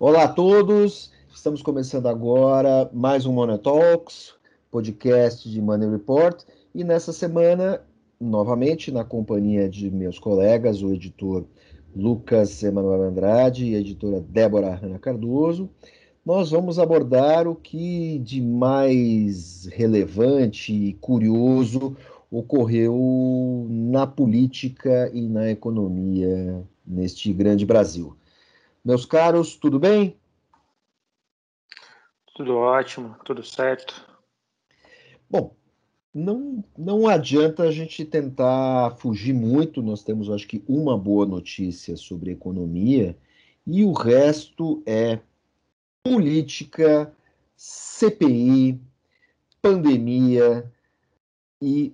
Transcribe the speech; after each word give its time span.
Olá 0.00 0.22
a 0.22 0.28
todos, 0.28 1.10
estamos 1.34 1.60
começando 1.60 2.06
agora 2.06 2.88
mais 2.92 3.26
um 3.26 3.32
Money 3.32 3.58
Talks, 3.58 4.32
podcast 4.70 5.50
de 5.50 5.60
Money 5.60 5.90
Report, 5.90 6.44
e 6.72 6.84
nessa 6.84 7.12
semana, 7.12 7.82
novamente, 8.20 8.92
na 8.92 9.02
companhia 9.02 9.68
de 9.68 9.90
meus 9.90 10.16
colegas, 10.16 10.82
o 10.82 10.94
editor 10.94 11.44
Lucas 11.96 12.62
Emanuel 12.62 13.02
Andrade 13.02 13.64
e 13.64 13.74
a 13.74 13.80
editora 13.80 14.20
Débora 14.20 14.72
Hanna 14.72 15.00
Cardoso, 15.00 15.68
nós 16.24 16.52
vamos 16.52 16.78
abordar 16.78 17.48
o 17.48 17.56
que 17.56 18.20
de 18.20 18.40
mais 18.40 19.66
relevante 19.72 20.72
e 20.72 20.92
curioso 20.92 21.96
ocorreu 22.30 23.66
na 23.68 24.06
política 24.06 25.10
e 25.12 25.22
na 25.28 25.50
economia 25.50 26.62
neste 26.86 27.32
grande 27.32 27.66
Brasil. 27.66 28.16
Meus 28.88 29.04
caros, 29.04 29.54
tudo 29.54 29.78
bem? 29.78 30.16
Tudo 32.34 32.56
ótimo, 32.56 33.16
tudo 33.22 33.44
certo. 33.44 34.02
Bom, 35.28 35.54
não, 36.14 36.64
não 36.74 37.06
adianta 37.06 37.64
a 37.64 37.70
gente 37.70 38.02
tentar 38.02 38.96
fugir 38.96 39.34
muito. 39.34 39.82
Nós 39.82 40.02
temos, 40.02 40.30
acho 40.30 40.48
que, 40.48 40.64
uma 40.66 40.96
boa 40.96 41.26
notícia 41.26 41.98
sobre 41.98 42.30
economia 42.30 43.14
e 43.66 43.84
o 43.84 43.92
resto 43.92 44.82
é 44.86 45.20
política, 46.02 47.14
CPI, 47.58 48.80
pandemia 49.60 50.72
e 51.60 51.92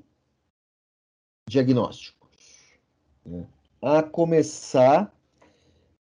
diagnósticos. 1.48 2.30
Né? 3.26 3.48
A 3.82 4.00
começar 4.00 5.12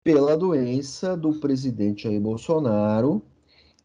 pela 0.05 0.37
doença 0.37 1.17
do 1.17 1.35
presidente 1.35 2.05
Jair 2.05 2.21
Bolsonaro, 2.21 3.23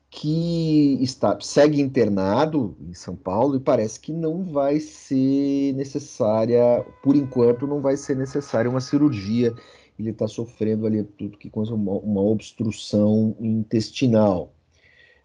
que 0.10 0.98
está, 1.02 1.40
segue 1.42 1.82
internado 1.82 2.76
em 2.80 2.94
São 2.94 3.16
Paulo 3.16 3.56
e 3.56 3.60
parece 3.60 4.00
que 4.00 4.12
não 4.12 4.46
vai 4.46 4.80
ser 4.80 5.74
necessária, 5.74 6.86
por 7.04 7.16
enquanto, 7.16 7.68
não 7.68 7.82
vai 7.82 7.98
ser 7.98 8.16
necessária 8.16 8.70
uma 8.70 8.82
cirurgia. 8.82 9.54
Ele 10.00 10.12
está 10.12 10.28
sofrendo 10.28 10.86
ali 10.86 11.04
tudo 11.04 11.38
que 11.38 11.50
coisa 11.50 11.74
uma, 11.74 11.94
uma 11.94 12.22
obstrução 12.22 13.36
intestinal. 13.40 14.54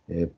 É, 0.08 0.28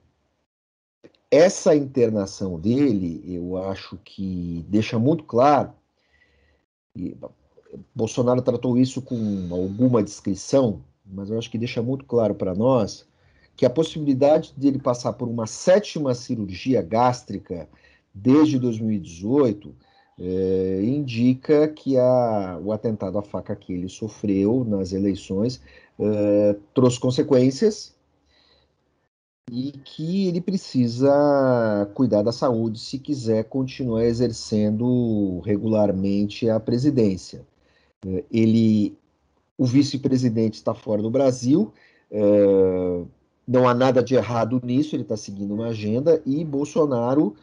essa 1.30 1.74
internação 1.74 2.60
dele, 2.60 3.22
eu 3.26 3.56
acho 3.56 3.98
que 4.04 4.64
deixa 4.68 4.98
muito 4.98 5.24
claro. 5.24 5.72
E, 6.94 7.16
Bolsonaro 7.94 8.42
tratou 8.42 8.76
isso 8.78 9.02
com 9.02 9.48
alguma 9.50 10.02
descrição, 10.02 10.80
mas 11.04 11.30
eu 11.30 11.38
acho 11.38 11.50
que 11.50 11.58
deixa 11.58 11.82
muito 11.82 12.04
claro 12.04 12.34
para 12.34 12.54
nós 12.54 13.06
que 13.56 13.64
a 13.64 13.70
possibilidade 13.70 14.52
dele 14.56 14.78
passar 14.78 15.12
por 15.12 15.28
uma 15.28 15.46
sétima 15.46 16.14
cirurgia 16.14 16.82
gástrica 16.82 17.68
desde 18.12 18.58
2018 18.58 19.74
é, 20.18 20.80
indica 20.84 21.68
que 21.68 21.96
a, 21.96 22.58
o 22.62 22.72
atentado 22.72 23.18
à 23.18 23.22
faca 23.22 23.54
que 23.54 23.72
ele 23.72 23.88
sofreu 23.88 24.64
nas 24.64 24.92
eleições 24.92 25.60
é, 25.98 26.56
trouxe 26.72 26.98
consequências 27.00 27.94
e 29.50 29.72
que 29.72 30.28
ele 30.28 30.40
precisa 30.40 31.10
cuidar 31.94 32.22
da 32.22 32.32
saúde 32.32 32.78
se 32.78 32.98
quiser 32.98 33.44
continuar 33.44 34.04
exercendo 34.04 35.40
regularmente 35.40 36.48
a 36.48 36.58
presidência. 36.58 37.44
É, 38.06 38.24
ele, 38.30 38.96
o 39.56 39.64
vice-presidente 39.64 40.54
está 40.54 40.74
fora 40.74 41.02
do 41.02 41.10
Brasil, 41.10 41.72
é, 42.10 43.02
não 43.46 43.68
há 43.68 43.74
nada 43.74 44.02
de 44.02 44.14
errado 44.14 44.60
nisso, 44.64 44.94
ele 44.94 45.02
está 45.02 45.16
seguindo 45.16 45.54
uma 45.54 45.68
agenda 45.68 46.22
e 46.24 46.44
Bolsonaro, 46.44 47.34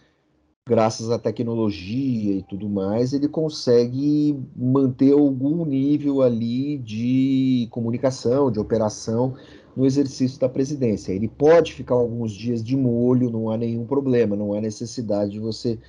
graças 0.67 1.09
à 1.09 1.17
tecnologia 1.17 2.35
e 2.35 2.43
tudo 2.43 2.69
mais, 2.69 3.13
ele 3.13 3.27
consegue 3.27 4.39
manter 4.55 5.13
algum 5.13 5.65
nível 5.65 6.21
ali 6.21 6.77
de 6.77 7.67
comunicação, 7.71 8.51
de 8.51 8.59
operação 8.59 9.35
no 9.75 9.85
exercício 9.85 10.39
da 10.39 10.49
presidência. 10.49 11.13
Ele 11.13 11.27
pode 11.27 11.73
ficar 11.73 11.95
alguns 11.95 12.31
dias 12.33 12.63
de 12.63 12.75
molho, 12.75 13.29
não 13.29 13.49
há 13.49 13.57
nenhum 13.57 13.85
problema, 13.85 14.35
não 14.35 14.53
há 14.53 14.61
necessidade 14.61 15.31
de 15.31 15.39
você 15.39 15.79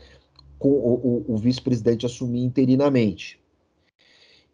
com 0.59 0.71
o, 0.71 1.25
o, 1.29 1.35
o 1.35 1.37
vice-presidente 1.37 2.07
assumir 2.07 2.43
interinamente. 2.43 3.42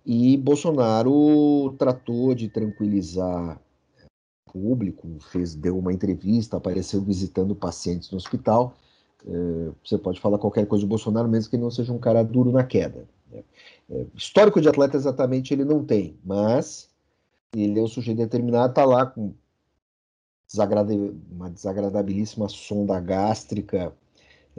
E 0.05 0.37
Bolsonaro 0.37 1.75
tratou 1.79 2.35
de 2.35 2.49
tranquilizar 2.49 3.61
público, 4.51 5.07
fez, 5.31 5.55
deu 5.55 5.79
uma 5.79 5.93
entrevista, 5.93 6.57
apareceu 6.57 7.01
visitando 7.03 7.55
pacientes 7.55 8.11
no 8.11 8.17
hospital. 8.17 8.75
É, 9.27 9.71
você 9.85 9.99
pode 9.99 10.21
falar 10.21 10.39
qualquer 10.39 10.67
coisa 10.67 10.85
do 10.85 10.89
Bolsonaro, 10.89 11.29
mesmo 11.29 11.51
que 11.51 11.57
ele 11.57 11.63
não 11.63 11.71
seja 11.71 11.93
um 11.93 11.99
cara 11.99 12.23
duro 12.23 12.51
na 12.51 12.65
queda. 12.65 13.07
Né? 13.31 13.43
É, 13.91 14.07
histórico 14.15 14.61
de 14.61 14.69
atleta 14.69 14.97
exatamente 14.97 15.53
ele 15.53 15.65
não 15.65 15.85
tem, 15.85 16.17
mas 16.25 16.89
ele 17.55 17.79
é 17.79 17.83
um 17.83 17.89
sujeito 17.89 18.19
determinado, 18.19 18.71
está 18.71 18.85
lá 18.85 19.07
com 19.07 19.33
uma 21.31 21.51
desagradabilíssima 21.51 22.49
sonda 22.49 22.99
gástrica 23.01 23.93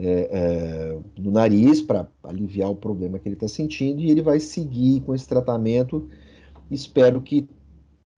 é, 0.02 0.28
é, 0.32 0.98
no 1.18 1.30
nariz 1.30 1.82
para 1.82 2.08
aliviar 2.24 2.70
o 2.70 2.76
problema 2.76 3.18
que 3.18 3.28
ele 3.28 3.36
está 3.36 3.46
sentindo 3.46 4.00
e 4.00 4.10
ele 4.10 4.22
vai 4.22 4.40
seguir 4.40 5.02
com 5.02 5.14
esse 5.14 5.28
tratamento. 5.28 6.08
Espero 6.70 7.20
que 7.20 7.46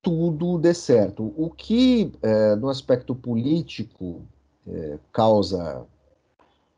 tudo 0.01 0.59
dê 0.59 0.73
certo. 0.73 1.33
O 1.37 1.51
que, 1.51 2.13
é, 2.23 2.55
no 2.57 2.69
aspecto 2.69 3.15
político, 3.15 4.23
é, 4.67 4.99
causa 5.13 5.85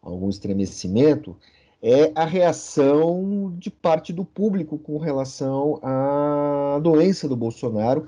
algum 0.00 0.31
estremecimento 0.31 1.36
é 1.82 2.10
a 2.15 2.25
reação 2.25 3.54
de 3.59 3.71
parte 3.71 4.10
do 4.10 4.25
público 4.25 4.78
com 4.78 4.97
relação 4.97 5.78
à 5.82 6.78
doença 6.82 7.28
do 7.28 7.36
Bolsonaro, 7.36 8.06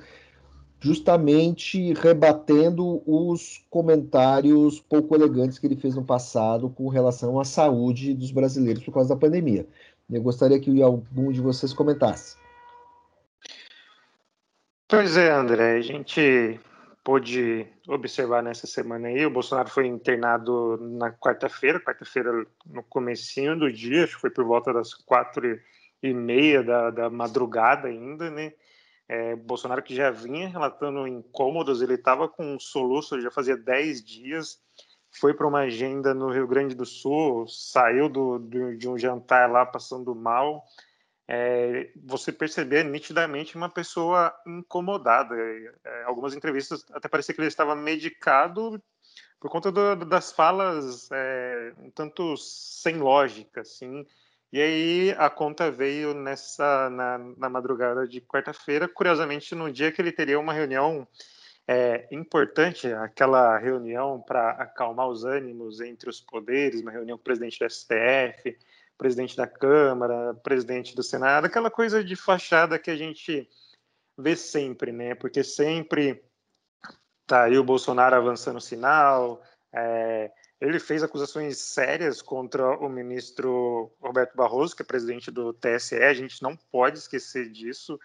justamente 0.81 1.93
rebatendo 1.95 3.03
os 3.07 3.65
comentários 3.71 4.81
pouco 4.81 5.15
elegantes 5.15 5.59
que 5.59 5.67
ele 5.67 5.77
fez 5.77 5.95
no 5.95 6.05
passado 6.05 6.69
com 6.71 6.89
relação 6.89 7.41
à 7.41 7.45
saúde 7.45 8.15
dos 8.15 8.31
brasileiros 8.31 8.85
por 8.85 8.93
causa 8.93 9.15
da 9.15 9.21
pandemia. 9.21 9.67
Eu 10.11 10.23
gostaria 10.23 10.61
que 10.61 10.83
algum 10.83 11.33
de 11.33 11.41
vocês 11.41 11.73
comentasse. 11.73 12.37
Pois 14.89 15.17
é, 15.17 15.33
André, 15.33 15.79
a 15.79 15.81
gente 15.81 16.61
pôde 17.03 17.67
observar 17.89 18.43
nessa 18.43 18.67
semana 18.67 19.09
aí, 19.09 19.25
o 19.25 19.31
Bolsonaro 19.31 19.69
foi 19.69 19.87
internado 19.87 20.77
na 20.81 21.13
quarta-feira, 21.13 21.81
quarta-feira 21.81 22.47
no 22.67 22.83
comecinho 22.83 23.57
do 23.57 23.73
dia, 23.73 24.05
acho 24.05 24.15
que 24.15 24.21
foi 24.21 24.31
por 24.31 24.45
volta 24.45 24.73
das 24.73 24.93
quatro 24.93 25.59
e 26.03 26.13
meia 26.13 26.63
da, 26.63 26.91
da 26.91 27.11
madrugada 27.11 27.89
ainda, 27.89 28.31
né? 28.31 28.53
É, 29.09 29.37
Bolsonaro 29.37 29.83
que 29.83 29.95
já 29.95 30.11
vinha 30.11 30.49
relatando 30.49 31.07
incômodos, 31.07 31.81
ele 31.81 31.95
estava 31.95 32.29
com 32.29 32.55
um 32.55 32.59
soluço 32.59 33.21
já 33.21 33.31
fazia 33.31 33.57
dez 33.57 34.03
dias, 34.03 34.61
foi 35.11 35.33
para 35.33 35.47
uma 35.47 35.61
agenda 35.61 36.13
no 36.13 36.31
Rio 36.31 36.47
Grande 36.47 36.75
do 36.75 36.85
Sul, 36.85 37.47
saiu 37.49 38.09
do, 38.09 38.39
do, 38.39 38.77
de 38.77 38.89
um 38.89 38.99
jantar 38.99 39.51
lá 39.51 39.65
passando 39.65 40.15
mal, 40.15 40.65
é, 41.29 41.91
você 42.05 42.31
perceber 42.33 42.85
nitidamente 42.85 43.57
uma 43.57 43.69
pessoa 43.69 44.35
incomodada. 44.47 45.35
É, 45.35 46.03
algumas 46.05 46.35
entrevistas 46.35 46.85
até 46.93 47.09
parecia 47.09 47.35
que 47.35 47.41
ele 47.41 47.49
estava 47.49 47.75
medicado 47.75 48.83
por 49.41 49.51
conta 49.51 49.71
do, 49.71 50.05
das 50.05 50.33
falas 50.33 51.09
é, 51.13 51.73
um 51.79 51.91
tanto 51.91 52.37
sem 52.37 52.99
lógica, 52.99 53.61
assim. 53.61 54.07
E 54.53 54.61
aí 54.61 55.15
a 55.19 55.29
conta 55.29 55.71
veio 55.71 56.15
nessa 56.15 56.89
na, 56.91 57.19
na 57.19 57.49
madrugada 57.49 58.07
de 58.07 58.21
quarta-feira, 58.21 58.89
curiosamente 58.89 59.55
no 59.55 59.71
dia 59.71 59.91
que 59.91 60.01
ele 60.01 60.13
teria 60.13 60.39
uma 60.39 60.53
reunião 60.53 61.07
é, 61.69 62.07
importante, 62.13 62.93
aquela 62.93 63.59
reunião 63.59 64.21
para 64.21 64.51
acalmar 64.51 65.09
os 65.09 65.25
ânimos 65.25 65.81
entre 65.81 66.09
os 66.09 66.21
poderes, 66.21 66.81
uma 66.81 66.93
reunião 66.93 67.19
com 67.19 67.23
o 67.23 67.25
presidente 67.25 67.59
do 67.59 67.69
STF, 67.69 68.57
presidente 68.97 69.37
da 69.37 69.47
Câmara, 69.47 70.35
presidente 70.35 70.95
do 70.95 71.03
Senado, 71.03 71.47
aquela 71.47 71.71
coisa 71.71 72.03
de 72.05 72.15
fachada 72.15 72.79
que 72.79 72.91
a 72.91 72.97
gente 72.97 73.49
vê 74.17 74.37
sempre, 74.37 74.93
né? 74.93 75.15
Porque 75.15 75.43
sempre 75.43 76.25
tá 77.27 77.45
aí 77.45 77.59
o 77.59 77.65
Bolsonaro 77.65 78.15
avançando 78.15 78.57
o 78.57 78.61
sinal, 78.61 79.43
é, 79.73 80.31
ele 80.61 80.79
fez 80.79 81.03
acusações 81.03 81.59
sérias 81.59 82.23
contra 82.23 82.79
o 82.79 82.89
ministro 82.89 83.93
Roberto 84.01 84.35
Barroso, 84.37 84.75
que 84.75 84.83
é 84.83 84.85
presidente 84.85 85.31
do 85.31 85.53
TSE, 85.53 85.97
a 85.97 86.15
gente 86.15 86.43
não 86.43 86.57
pode 86.57 86.99
esquecer 86.99 87.51
disso 87.51 87.99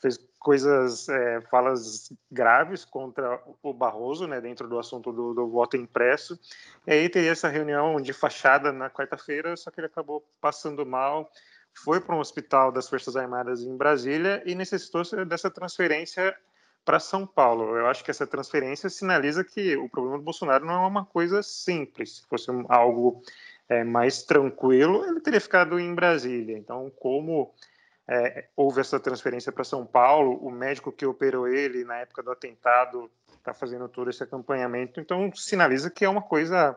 fez 0.00 0.18
coisas, 0.38 1.08
é, 1.08 1.40
falas 1.42 2.12
graves 2.30 2.84
contra 2.84 3.42
o 3.62 3.72
Barroso, 3.72 4.26
né, 4.26 4.40
dentro 4.40 4.68
do 4.68 4.78
assunto 4.78 5.12
do, 5.12 5.34
do, 5.34 5.48
voto 5.48 5.76
impresso. 5.76 6.38
E 6.86 6.92
aí 6.92 7.08
teria 7.08 7.32
essa 7.32 7.48
reunião 7.48 8.00
de 8.00 8.12
fachada 8.12 8.72
na 8.72 8.88
quarta-feira, 8.88 9.56
só 9.56 9.70
que 9.70 9.80
ele 9.80 9.88
acabou 9.88 10.24
passando 10.40 10.86
mal, 10.86 11.30
foi 11.74 12.00
para 12.00 12.14
um 12.14 12.20
hospital 12.20 12.72
das 12.72 12.88
Forças 12.88 13.16
Armadas 13.16 13.62
em 13.62 13.76
Brasília 13.76 14.42
e 14.46 14.54
necessitou 14.54 15.02
dessa 15.26 15.50
transferência 15.50 16.36
para 16.88 16.98
São 16.98 17.26
Paulo. 17.26 17.76
Eu 17.76 17.86
acho 17.86 18.02
que 18.02 18.10
essa 18.10 18.26
transferência 18.26 18.88
sinaliza 18.88 19.44
que 19.44 19.76
o 19.76 19.90
problema 19.90 20.16
do 20.16 20.24
Bolsonaro 20.24 20.64
não 20.64 20.84
é 20.84 20.86
uma 20.86 21.04
coisa 21.04 21.42
simples. 21.42 22.16
Se 22.16 22.26
fosse 22.26 22.50
algo 22.66 23.22
é, 23.68 23.84
mais 23.84 24.22
tranquilo, 24.22 25.04
ele 25.04 25.20
teria 25.20 25.38
ficado 25.38 25.78
em 25.78 25.94
Brasília. 25.94 26.56
Então, 26.56 26.90
como 26.98 27.52
é, 28.08 28.46
houve 28.56 28.80
essa 28.80 28.98
transferência 28.98 29.52
para 29.52 29.64
São 29.64 29.84
Paulo, 29.84 30.38
o 30.38 30.50
médico 30.50 30.90
que 30.90 31.04
operou 31.04 31.46
ele 31.46 31.84
na 31.84 31.98
época 31.98 32.22
do 32.22 32.30
atentado 32.30 33.10
está 33.36 33.52
fazendo 33.52 33.86
todo 33.86 34.08
esse 34.08 34.22
acompanhamento, 34.22 34.98
então 34.98 35.30
sinaliza 35.34 35.90
que 35.90 36.06
é 36.06 36.08
uma 36.08 36.22
coisa 36.22 36.74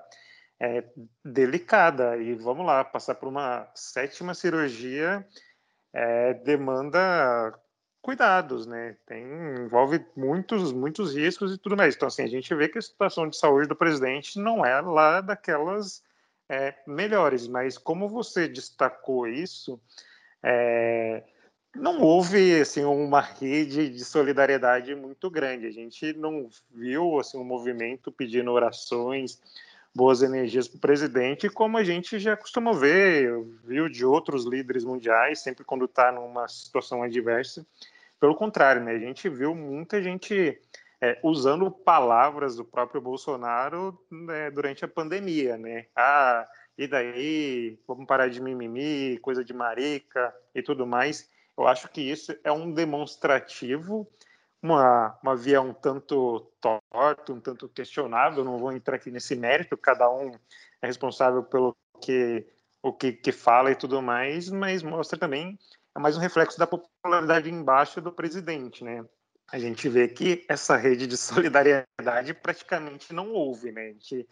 é, 0.60 0.84
delicada. 1.24 2.18
E 2.18 2.36
vamos 2.36 2.66
lá, 2.66 2.84
passar 2.84 3.16
por 3.16 3.30
uma 3.30 3.66
sétima 3.74 4.34
cirurgia 4.34 5.26
é, 5.94 6.34
demanda 6.34 7.58
cuidados, 8.02 8.66
né? 8.66 8.96
Tem, 9.06 9.24
envolve 9.60 10.04
muitos, 10.16 10.72
muitos 10.72 11.16
riscos 11.16 11.54
e 11.54 11.58
tudo 11.58 11.78
mais. 11.78 11.96
Então, 11.96 12.08
assim, 12.08 12.24
a 12.24 12.28
gente 12.28 12.54
vê 12.56 12.68
que 12.68 12.78
a 12.78 12.82
situação 12.82 13.28
de 13.28 13.38
saúde 13.38 13.68
do 13.68 13.76
presidente 13.76 14.40
não 14.40 14.66
é 14.66 14.82
lá 14.82 15.22
daquelas 15.22 16.04
é, 16.50 16.74
melhores, 16.88 17.48
mas 17.48 17.78
como 17.78 18.10
você 18.10 18.48
destacou 18.48 19.28
isso, 19.28 19.80
é, 20.44 21.24
não 21.76 22.02
houve 22.02 22.60
assim 22.60 22.84
uma 22.84 23.22
rede 23.22 23.90
de 23.90 24.04
solidariedade 24.04 24.94
muito 24.96 25.30
grande. 25.30 25.68
A 25.68 25.72
gente 25.72 26.12
não 26.14 26.50
viu 26.70 27.20
assim 27.20 27.38
um 27.38 27.44
movimento 27.44 28.12
pedindo 28.12 28.52
orações, 28.52 29.40
boas 29.94 30.22
energias 30.22 30.68
para 30.68 30.78
o 30.78 30.82
presidente, 30.82 31.50
como 31.50 31.78
a 31.78 31.84
gente 31.84 32.18
já 32.18 32.36
costuma 32.36 32.74
ver, 32.74 33.32
viu 33.64 33.90
de 33.90 34.06
outros 34.06 34.46
líderes 34.46 34.84
mundiais, 34.84 35.40
sempre 35.40 35.64
quando 35.64 35.86
está 35.86 36.12
numa 36.12 36.48
situação 36.48 37.04
adversa. 37.04 37.66
Pelo 38.22 38.36
contrário, 38.36 38.84
né? 38.84 38.92
A 38.92 39.00
gente 39.00 39.28
viu 39.28 39.56
muita 39.56 40.00
gente 40.00 40.62
é, 41.02 41.20
usando 41.24 41.72
palavras 41.72 42.56
do 42.56 42.64
próprio 42.64 43.02
Bolsonaro 43.02 44.00
né, 44.12 44.52
durante 44.52 44.86
a 44.86 44.88
pandemia, 44.88 45.58
né? 45.58 45.88
Ah, 45.96 46.48
e 46.78 46.86
daí, 46.86 47.80
vamos 47.88 48.06
parar 48.06 48.30
de 48.30 48.40
mimimi, 48.40 49.18
coisa 49.24 49.44
de 49.44 49.56
marica 49.56 50.32
e 50.54 50.62
tudo 50.62 50.86
mais. 50.86 51.28
Eu 51.58 51.68
acho 51.68 51.90
que 51.90 52.00
isso 52.00 52.38
é 52.44 52.52
um 52.52 52.72
demonstrativo, 52.72 54.08
uma, 54.62 55.18
uma 55.24 55.36
via 55.36 55.60
um 55.60 55.74
tanto 55.74 56.42
torta, 56.62 57.34
um 57.34 57.40
tanto 57.40 57.68
questionável, 57.68 58.46
não 58.46 58.60
vou 58.60 58.72
entrar 58.72 58.98
aqui 58.98 59.10
nesse 59.10 59.36
mérito, 59.36 59.76
cada 59.76 60.08
um 60.12 60.32
é 60.80 60.86
responsável 60.86 61.42
pelo 61.42 61.76
que 62.00 62.46
o 62.84 62.92
que, 62.92 63.14
que 63.14 63.32
fala 63.32 63.72
e 63.72 63.76
tudo 63.76 64.02
mais, 64.02 64.50
mas 64.50 64.82
mostra 64.82 65.18
também, 65.18 65.58
é 65.96 66.00
mais 66.00 66.18
um 66.18 66.22
reflexo 66.22 66.58
da 66.58 66.66
popularidade 66.66 67.50
embaixo 67.50 68.00
do 68.00 68.12
presidente, 68.12 68.84
né? 68.84 69.06
A 69.52 69.60
gente 69.60 69.90
vê 69.90 70.08
que 70.08 70.46
essa 70.48 70.78
rede 70.78 71.06
de 71.06 71.18
solidariedade 71.18 72.34
praticamente 72.42 73.14
não 73.14 73.32
houve, 73.32 73.72
né? 73.72 73.90
A 73.90 73.94
gente 73.94 74.28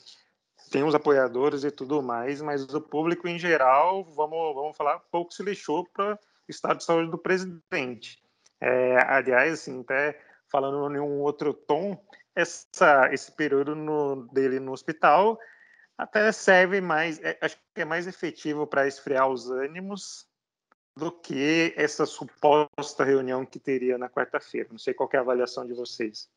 tem 0.72 0.84
os 0.84 0.96
apoiadores 0.96 1.64
e 1.64 1.72
tudo 1.72 2.02
mais, 2.02 2.42
mas 2.42 2.74
o 2.74 2.82
público 2.82 3.28
em 3.28 3.38
geral, 3.38 4.04
vamos, 4.04 4.56
vamos 4.56 4.78
falar, 4.78 5.00
pouco 5.12 5.34
se 5.34 5.44
lixou 5.44 5.86
para 5.92 6.14
o 6.14 6.18
estado 6.48 6.78
de 6.78 6.84
saúde 6.84 7.12
do 7.12 7.18
presidente. 7.18 8.22
É, 8.62 8.98
aliás, 9.08 9.54
assim, 9.54 9.82
até 9.82 10.20
falando 10.50 10.96
em 10.96 11.00
um 11.00 11.20
outro 11.20 11.54
tom, 11.54 12.02
essa, 12.36 13.10
esse 13.14 13.32
período 13.32 13.76
no, 13.76 14.28
dele 14.32 14.60
no 14.60 14.72
hospital 14.72 15.38
até 15.98 16.32
serve 16.32 16.80
mais, 16.80 17.20
é, 17.22 17.38
acho 17.42 17.58
que 17.76 17.82
é 17.82 17.86
mais 17.86 18.08
efetivo 18.08 18.66
para 18.66 18.88
esfriar 18.88 19.28
os 19.28 19.50
ânimos 19.52 20.29
do 20.98 21.12
que 21.12 21.74
essa 21.78 22.06
suposta 22.06 23.04
reunião 23.04 23.46
que 23.46 23.60
teria 23.60 23.98
na 23.98 24.10
quarta-feira. 24.10 24.70
Não 24.72 24.80
sei 24.80 24.94
qual 24.94 25.10
é 25.14 25.18
a 25.18 25.22
avaliação 25.22 25.66
de 25.66 25.74
vocês. 25.74 26.30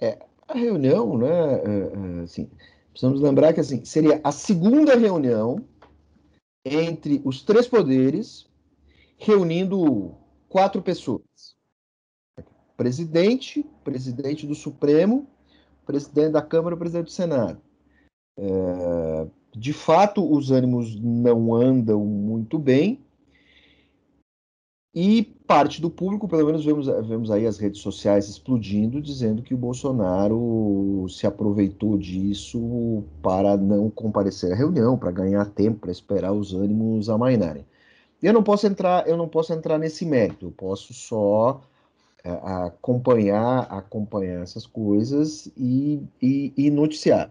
É, 0.00 0.18
a 0.48 0.54
reunião, 0.54 1.18
né, 1.18 1.28
é, 1.28 2.20
é, 2.20 2.22
assim, 2.22 2.50
Precisamos 2.96 3.20
lembrar 3.20 3.52
que 3.52 3.60
assim, 3.60 3.84
seria 3.84 4.22
a 4.24 4.32
segunda 4.32 4.96
reunião 4.96 5.62
entre 6.64 7.20
os 7.26 7.42
três 7.42 7.68
poderes, 7.68 8.48
reunindo 9.18 10.14
quatro 10.48 10.80
pessoas: 10.80 11.54
presidente, 12.74 13.66
presidente 13.84 14.46
do 14.46 14.54
Supremo, 14.54 15.28
presidente 15.84 16.30
da 16.30 16.40
Câmara 16.40 16.74
presidente 16.74 17.04
do 17.04 17.10
Senado. 17.10 17.60
É, 18.38 19.26
de 19.54 19.74
fato, 19.74 20.26
os 20.32 20.50
ânimos 20.50 20.98
não 20.98 21.54
andam 21.54 22.02
muito 22.02 22.58
bem. 22.58 23.04
E 24.98 25.24
parte 25.46 25.78
do 25.78 25.90
público, 25.90 26.26
pelo 26.26 26.46
menos 26.46 26.64
vemos, 26.64 26.86
vemos 27.06 27.30
aí 27.30 27.46
as 27.46 27.58
redes 27.58 27.82
sociais 27.82 28.30
explodindo, 28.30 28.98
dizendo 28.98 29.42
que 29.42 29.52
o 29.52 29.58
Bolsonaro 29.58 31.04
se 31.10 31.26
aproveitou 31.26 31.98
disso 31.98 33.04
para 33.22 33.58
não 33.58 33.90
comparecer 33.90 34.50
à 34.54 34.56
reunião, 34.56 34.96
para 34.96 35.10
ganhar 35.10 35.44
tempo, 35.50 35.80
para 35.80 35.90
esperar 35.92 36.32
os 36.32 36.54
ânimos 36.54 37.10
amainarem. 37.10 37.66
Eu 38.22 38.32
não 38.32 38.42
posso 38.42 38.66
entrar, 38.66 39.06
eu 39.06 39.18
não 39.18 39.28
posso 39.28 39.52
entrar 39.52 39.76
nesse 39.76 40.06
mérito, 40.06 40.46
eu 40.46 40.50
posso 40.50 40.94
só 40.94 41.60
é, 42.24 42.30
acompanhar, 42.30 43.66
acompanhar 43.70 44.42
essas 44.42 44.64
coisas 44.64 45.46
e, 45.58 46.00
e, 46.22 46.54
e 46.56 46.70
noticiar. 46.70 47.30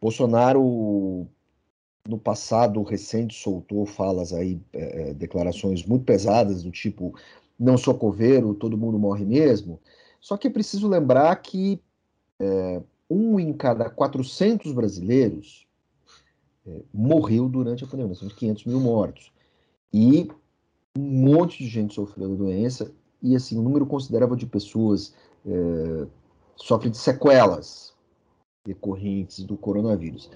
Bolsonaro 0.00 1.26
no 2.08 2.18
passado 2.18 2.82
recente 2.82 3.34
soltou 3.34 3.86
falas 3.86 4.32
aí, 4.32 4.60
é, 4.72 5.10
é, 5.10 5.14
declarações 5.14 5.84
muito 5.84 6.04
pesadas 6.04 6.62
do 6.62 6.70
tipo 6.70 7.14
não 7.58 7.78
sou 7.78 7.94
coveiro, 7.94 8.54
todo 8.54 8.76
mundo 8.76 8.98
morre 8.98 9.24
mesmo. 9.24 9.80
Só 10.20 10.36
que 10.36 10.48
é 10.48 10.50
preciso 10.50 10.88
lembrar 10.88 11.34
que 11.36 11.80
é, 12.40 12.82
um 13.08 13.38
em 13.38 13.52
cada 13.52 13.88
400 13.88 14.72
brasileiros 14.72 15.66
é, 16.66 16.82
morreu 16.92 17.48
durante 17.48 17.84
a 17.84 17.86
pandemia, 17.86 18.14
são 18.14 18.28
500 18.28 18.64
mil 18.64 18.80
mortos. 18.80 19.32
E 19.92 20.28
um 20.96 21.02
monte 21.02 21.58
de 21.58 21.68
gente 21.68 21.94
sofreu 21.94 22.30
da 22.30 22.34
doença, 22.34 22.92
e 23.22 23.34
assim, 23.34 23.58
um 23.58 23.62
número 23.62 23.86
considerável 23.86 24.36
de 24.36 24.46
pessoas 24.46 25.14
é, 25.46 26.06
sofre 26.56 26.90
de 26.90 26.98
sequelas 26.98 27.94
decorrentes 28.66 29.44
do 29.44 29.56
coronavírus. 29.56 30.30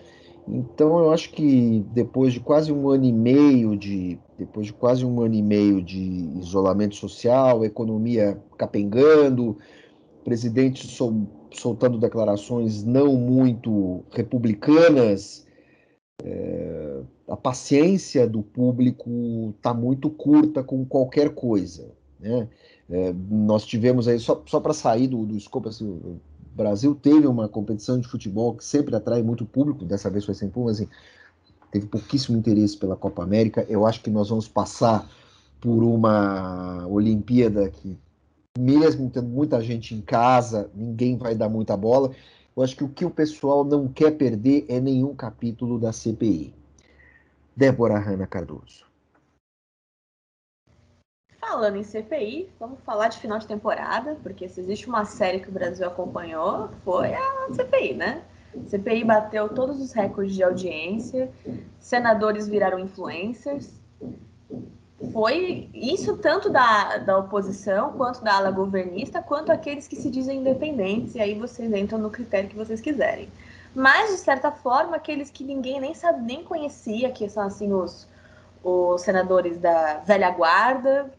Então 0.51 0.99
eu 0.99 1.11
acho 1.11 1.31
que 1.31 1.85
depois 1.93 2.33
de 2.33 2.41
quase 2.41 2.73
um 2.73 2.89
ano 2.89 3.05
e 3.05 3.13
meio 3.13 3.77
de 3.77 4.19
depois 4.39 4.67
de 4.67 4.73
quase 4.73 5.05
um 5.05 5.21
ano 5.21 5.35
e 5.35 5.43
meio 5.43 5.83
de 5.83 5.99
isolamento 6.39 6.95
social, 6.95 7.65
economia 7.65 8.41
capengando, 8.57 9.59
presidente 10.25 10.87
sol, 10.87 11.27
soltando 11.53 11.99
declarações 11.99 12.85
não 12.85 13.17
muito 13.17 14.05
republicanas, 14.13 15.45
é, 16.23 17.01
a 17.29 17.37
paciência 17.37 18.27
do 18.27 18.43
público 18.43 19.55
está 19.57 19.75
muito 19.75 20.09
curta 20.09 20.63
com 20.63 20.85
qualquer 20.85 21.35
coisa. 21.35 21.93
Né? 22.19 22.49
É, 22.91 23.13
nós 23.31 23.65
tivemos 23.65 24.09
aí, 24.09 24.19
só, 24.19 24.43
só 24.47 24.61
para 24.61 24.73
sair 24.73 25.09
do, 25.09 25.27
do 25.27 25.37
escopo, 25.37 25.69
assim, 25.69 26.21
Brasil 26.59 26.93
teve 26.93 27.25
uma 27.29 27.49
competição 27.49 28.01
de 28.01 28.09
futebol 28.09 28.53
que 28.53 28.65
sempre 28.65 28.97
atrai 28.97 29.23
muito 29.23 29.47
público, 29.47 29.85
dessa 29.85 30.11
vez 30.11 30.25
foi 30.25 30.35
sem 30.35 30.51
público, 30.51 30.73
assim, 30.73 30.89
teve 31.71 31.87
pouquíssimo 31.87 32.37
interesse 32.37 32.77
pela 32.77 32.97
Copa 32.97 33.23
América. 33.23 33.65
Eu 33.69 33.87
acho 33.87 34.03
que 34.03 34.11
nós 34.11 34.29
vamos 34.29 34.49
passar 34.49 35.09
por 35.61 35.85
uma 35.85 36.85
Olimpíada 36.89 37.71
que, 37.71 37.97
mesmo 38.59 39.09
tendo 39.09 39.29
muita 39.29 39.63
gente 39.63 39.95
em 39.95 40.01
casa, 40.01 40.69
ninguém 40.75 41.17
vai 41.17 41.37
dar 41.37 41.49
muita 41.49 41.77
bola. 41.77 42.11
Eu 42.57 42.63
acho 42.65 42.77
que 42.77 42.83
o 42.83 42.89
que 42.89 43.05
o 43.05 43.11
pessoal 43.11 43.65
não 43.65 43.87
quer 43.87 44.17
perder 44.17 44.67
é 44.69 44.81
nenhum 44.81 45.15
capítulo 45.15 45.79
da 45.79 45.93
CPI. 45.93 46.53
Débora 47.57 48.01
Hanna 48.01 48.27
Cardoso. 48.27 48.88
Falando 51.49 51.77
em 51.77 51.83
CPI, 51.83 52.51
vamos 52.61 52.79
falar 52.85 53.09
de 53.09 53.19
final 53.19 53.39
de 53.39 53.47
temporada, 53.47 54.19
porque 54.23 54.47
se 54.51 54.61
existe 54.61 54.87
uma 54.87 55.07
série 55.07 55.41
que 55.41 55.49
o 55.49 55.53
Brasil 55.53 55.87
acompanhou, 55.87 56.69
foi 56.85 57.15
a 57.15 57.49
CPI, 57.55 57.95
né? 57.95 58.23
CPI 58.67 59.03
bateu 59.03 59.49
todos 59.49 59.81
os 59.81 59.93
recordes 59.93 60.35
de 60.35 60.43
audiência, 60.43 61.33
senadores 61.81 62.47
viraram 62.47 62.79
influencers. 62.79 63.73
Foi 65.11 65.71
isso 65.73 66.19
tanto 66.19 66.51
da, 66.51 66.99
da 66.99 67.17
oposição, 67.17 67.95
quanto 67.95 68.23
da 68.23 68.35
ala 68.35 68.51
governista, 68.51 69.23
quanto 69.23 69.51
aqueles 69.51 69.89
que 69.89 69.97
se 69.97 70.11
dizem 70.11 70.41
independentes, 70.41 71.15
e 71.15 71.21
aí 71.21 71.35
vocês 71.35 71.73
entram 71.73 71.99
no 71.99 72.11
critério 72.11 72.51
que 72.51 72.57
vocês 72.57 72.83
quiserem. 72.83 73.27
Mas, 73.75 74.11
de 74.11 74.19
certa 74.19 74.53
forma, 74.53 74.97
aqueles 74.97 75.31
que 75.31 75.45
ninguém 75.45 75.81
nem 75.81 75.95
sabe, 75.95 76.21
nem 76.21 76.45
conhecia, 76.45 77.11
que 77.11 77.27
são 77.27 77.43
assim 77.43 77.73
os, 77.73 78.07
os 78.63 79.01
senadores 79.01 79.57
da 79.57 79.99
velha 80.05 80.31
guarda, 80.31 81.11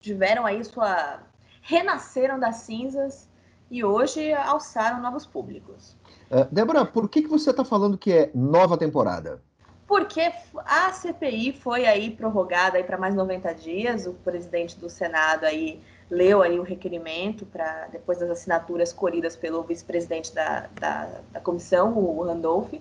tiveram 0.00 0.46
aí 0.46 0.64
sua. 0.64 1.20
renasceram 1.62 2.38
das 2.40 2.56
cinzas 2.56 3.28
e 3.70 3.84
hoje 3.84 4.32
alçaram 4.32 5.00
novos 5.00 5.26
públicos. 5.26 5.96
Uh, 6.30 6.46
Débora, 6.50 6.84
por 6.84 7.08
que, 7.08 7.22
que 7.22 7.28
você 7.28 7.50
está 7.50 7.64
falando 7.64 7.98
que 7.98 8.12
é 8.12 8.30
nova 8.34 8.76
temporada? 8.76 9.40
Porque 9.86 10.32
a 10.64 10.92
CPI 10.92 11.52
foi 11.52 11.84
aí 11.86 12.10
prorrogada 12.10 12.78
aí 12.78 12.84
para 12.84 12.96
mais 12.96 13.14
90 13.14 13.52
dias, 13.54 14.06
o 14.06 14.12
presidente 14.12 14.78
do 14.78 14.88
Senado 14.88 15.44
aí 15.44 15.80
leu 16.08 16.42
aí 16.42 16.58
o 16.58 16.62
requerimento 16.62 17.44
para 17.44 17.88
depois 17.88 18.18
das 18.18 18.30
assinaturas 18.30 18.92
colhidas 18.92 19.36
pelo 19.36 19.62
vice-presidente 19.62 20.34
da, 20.34 20.68
da, 20.80 21.20
da, 21.32 21.40
comissão, 21.40 21.96
o 21.96 22.22
Randolph. 22.22 22.72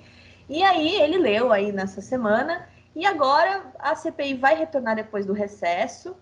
E 0.47 0.63
aí 0.63 1.01
ele 1.01 1.17
leu 1.17 1.51
aí 1.51 1.71
nessa 1.71 2.01
semana 2.01 2.67
e 2.95 3.05
agora 3.05 3.71
a 3.79 3.95
CPI 3.95 4.35
vai 4.35 4.55
retornar 4.55 4.95
depois 4.95 5.25
do 5.25 5.33
recesso 5.33 6.15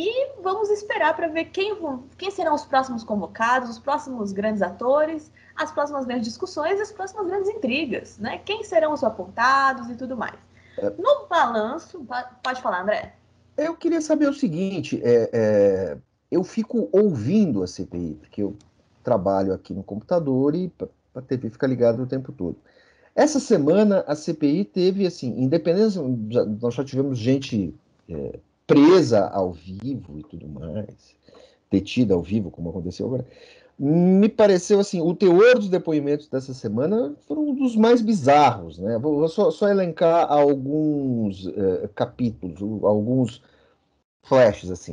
e 0.00 0.40
vamos 0.40 0.70
esperar 0.70 1.16
para 1.16 1.26
ver 1.26 1.46
quem, 1.46 1.76
quem 2.16 2.30
serão 2.30 2.54
os 2.54 2.64
próximos 2.64 3.02
convocados, 3.02 3.68
os 3.68 3.80
próximos 3.80 4.30
grandes 4.30 4.62
atores, 4.62 5.28
as 5.56 5.72
próximas 5.72 6.06
grandes 6.06 6.28
discussões, 6.28 6.80
as 6.80 6.92
próximas 6.92 7.26
grandes 7.26 7.50
intrigas, 7.50 8.16
né? 8.16 8.38
Quem 8.44 8.62
serão 8.62 8.92
os 8.92 9.02
apontados 9.02 9.90
e 9.90 9.96
tudo 9.96 10.16
mais. 10.16 10.38
É. 10.78 10.90
No 10.90 11.26
balanço, 11.28 12.06
pode 12.44 12.62
falar, 12.62 12.82
André. 12.82 13.16
Eu 13.56 13.74
queria 13.74 14.00
saber 14.00 14.28
o 14.28 14.32
seguinte: 14.32 15.00
é, 15.02 15.30
é, 15.32 15.98
eu 16.30 16.44
fico 16.44 16.88
ouvindo 16.92 17.64
a 17.64 17.66
CPI, 17.66 18.18
porque 18.20 18.40
eu 18.40 18.54
trabalho 19.02 19.52
aqui 19.52 19.74
no 19.74 19.82
computador 19.82 20.54
e 20.54 20.72
a 21.12 21.20
TV 21.20 21.50
fica 21.50 21.66
ligada 21.66 22.00
o 22.00 22.06
tempo 22.06 22.30
todo. 22.30 22.56
Essa 23.16 23.40
semana 23.40 24.04
a 24.06 24.14
CPI 24.14 24.64
teve, 24.64 25.04
assim, 25.04 25.42
independência, 25.42 26.00
nós 26.62 26.74
já 26.74 26.84
tivemos 26.84 27.18
gente 27.18 27.74
é, 28.08 28.38
presa 28.68 29.26
ao 29.28 29.50
vivo 29.50 30.18
e 30.18 30.22
tudo 30.22 30.46
mais, 30.46 31.16
detida 31.70 32.14
ao 32.14 32.22
vivo, 32.22 32.50
como 32.50 32.68
aconteceu 32.68 33.06
agora. 33.06 33.26
Me 33.78 34.28
pareceu 34.28 34.78
assim, 34.78 35.00
o 35.00 35.14
teor 35.14 35.54
dos 35.54 35.68
depoimentos 35.68 36.28
dessa 36.28 36.52
semana 36.52 37.14
foram 37.26 37.48
um 37.48 37.54
dos 37.54 37.74
mais 37.74 38.02
bizarros, 38.02 38.78
né? 38.78 38.98
Vou 38.98 39.26
só, 39.28 39.50
só 39.50 39.68
elencar 39.68 40.30
alguns 40.30 41.46
uh, 41.46 41.88
capítulos, 41.94 42.60
alguns 42.84 43.40
flashes 44.22 44.70
assim. 44.70 44.92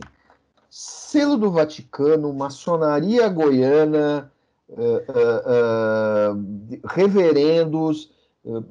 Selo 0.69 1.35
do 1.35 1.51
Vaticano, 1.51 2.31
maçonaria 2.31 3.27
goiana, 3.27 4.31
uh, 4.69 5.01
uh, 6.31 6.87
reverendos, 6.87 8.11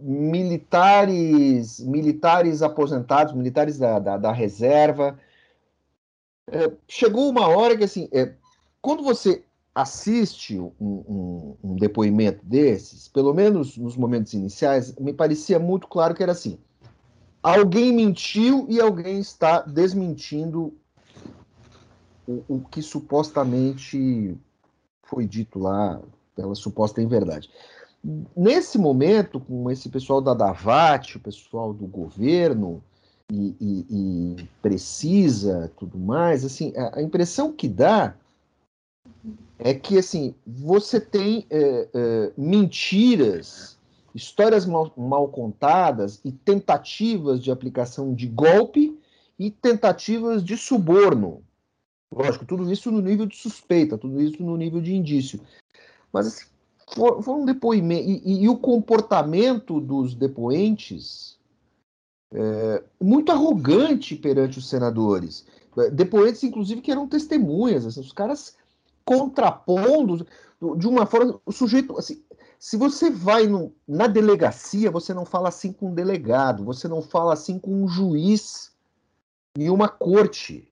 militares, 0.01 1.81
militares 1.81 2.63
aposentados, 2.63 3.35
militares 3.35 3.79
da, 3.79 3.99
da, 3.99 4.17
da 4.17 4.33
reserva. 4.33 5.19
É, 6.47 6.71
chegou 6.87 7.29
uma 7.29 7.49
hora 7.49 7.77
que, 7.77 7.85
assim, 7.85 8.09
é, 8.13 8.33
quando 8.81 9.03
você 9.03 9.43
assiste 9.75 10.59
um, 10.61 10.73
um, 10.81 11.57
um, 11.65 11.77
depoimento 11.77 12.45
desses, 12.45 13.09
pelo 13.09 13.35
menos 13.35 13.77
nos 13.77 13.97
momentos 13.97 14.33
iniciais, 14.33 14.95
me 14.97 15.13
parecia 15.13 15.59
muito 15.59 15.89
claro 15.89 16.15
que 16.15 16.23
era 16.23 16.33
assim: 16.33 16.59
alguém 17.43 17.93
mentiu 17.93 18.67
e 18.69 18.81
alguém 18.81 19.19
está 19.19 19.63
desmentindo 19.63 20.73
o, 22.27 22.45
o 22.47 22.61
que 22.61 22.81
supostamente 22.81 24.37
foi 25.03 25.27
dito 25.27 25.59
lá 25.59 26.01
pela 26.37 26.55
suposta 26.55 27.03
inverdade. 27.03 27.51
Nesse 28.37 28.77
momento, 28.77 29.41
com 29.41 29.71
esse 29.71 29.89
pessoal 29.89 30.21
da 30.21 30.35
Davat, 30.35 31.17
o 31.17 31.21
pessoal 31.21 31.73
do 31.73 31.87
governo, 31.87 32.83
e, 33.33 33.57
e, 33.61 33.87
e 33.91 34.49
precisa 34.61 35.73
tudo 35.77 35.99
mais, 35.99 36.45
assim, 36.45 36.73
a, 36.77 36.99
a, 36.99 37.03
impressão 37.03 37.53
que 37.53 37.69
dá 37.69 38.15
é 39.59 39.73
que 39.73 39.99
assim 39.99 40.35
você 40.47 41.01
tem 41.01 41.47
é, 41.49 41.89
é, 41.95 42.33
mentiras, 42.37 43.79
histórias 44.15 44.67
mal, 44.67 44.93
mal 44.97 45.29
contadas 45.29 46.21
e 46.25 46.31
tentativas 46.31 47.43
de 47.43 47.51
aplicação 47.51 48.15
de 48.15 48.27
golpe 48.27 48.99
e 49.39 49.51
tentativas 49.51 50.45
de 50.45 50.57
suborno. 50.57 51.43
Lógico, 52.13 52.45
tudo 52.45 52.71
isso 52.71 52.93
no 52.93 53.01
nível 53.01 53.27
de 53.27 53.37
suspeita, 53.37 53.99
tudo 53.99 54.21
isso 54.21 54.43
no 54.43 54.57
nível 54.57 54.81
de 54.81 54.95
indício. 54.95 55.41
Mas 56.13 56.27
assim, 56.29 56.45
um 56.99 57.45
depoimento. 57.45 58.09
E, 58.09 58.23
e, 58.25 58.43
e, 58.45 58.49
o 58.49 58.57
comportamento 58.57 59.81
dos 59.81 60.15
depoentes 60.15 61.39
é, 62.33 62.83
muito 63.01 63.33
arrogante 63.33 64.17
perante 64.17 64.59
os 64.59 64.69
senadores. 64.69 65.47
Depoentes, 65.93 66.45
inclusive, 66.45 66.81
que 66.81 66.91
eram 66.91 67.09
testemunhas. 67.09 67.87
Assim, 67.87 68.01
os 68.01 68.13
caras 68.13 68.57
contrapondo 69.05 70.27
de 70.77 70.87
uma 70.87 71.07
forma. 71.07 71.41
O 71.45 71.53
sujeito. 71.53 71.99
Assim, 71.99 72.23
se 72.59 72.77
você 72.77 73.11
vai 73.11 73.47
no, 73.47 73.75
na 73.87 74.07
delegacia, 74.07 74.91
você 74.91 75.13
não 75.13 75.25
fala 75.25 75.49
assim 75.49 75.73
com 75.73 75.89
um 75.91 75.95
delegado, 75.95 76.65
você 76.65 76.89
não 76.89 77.03
fala 77.03 77.33
assim 77.33 77.59
com 77.59 77.85
um 77.85 77.89
juiz 77.89 78.73
em 79.59 79.69
uma 79.69 79.89
corte. 79.89 80.69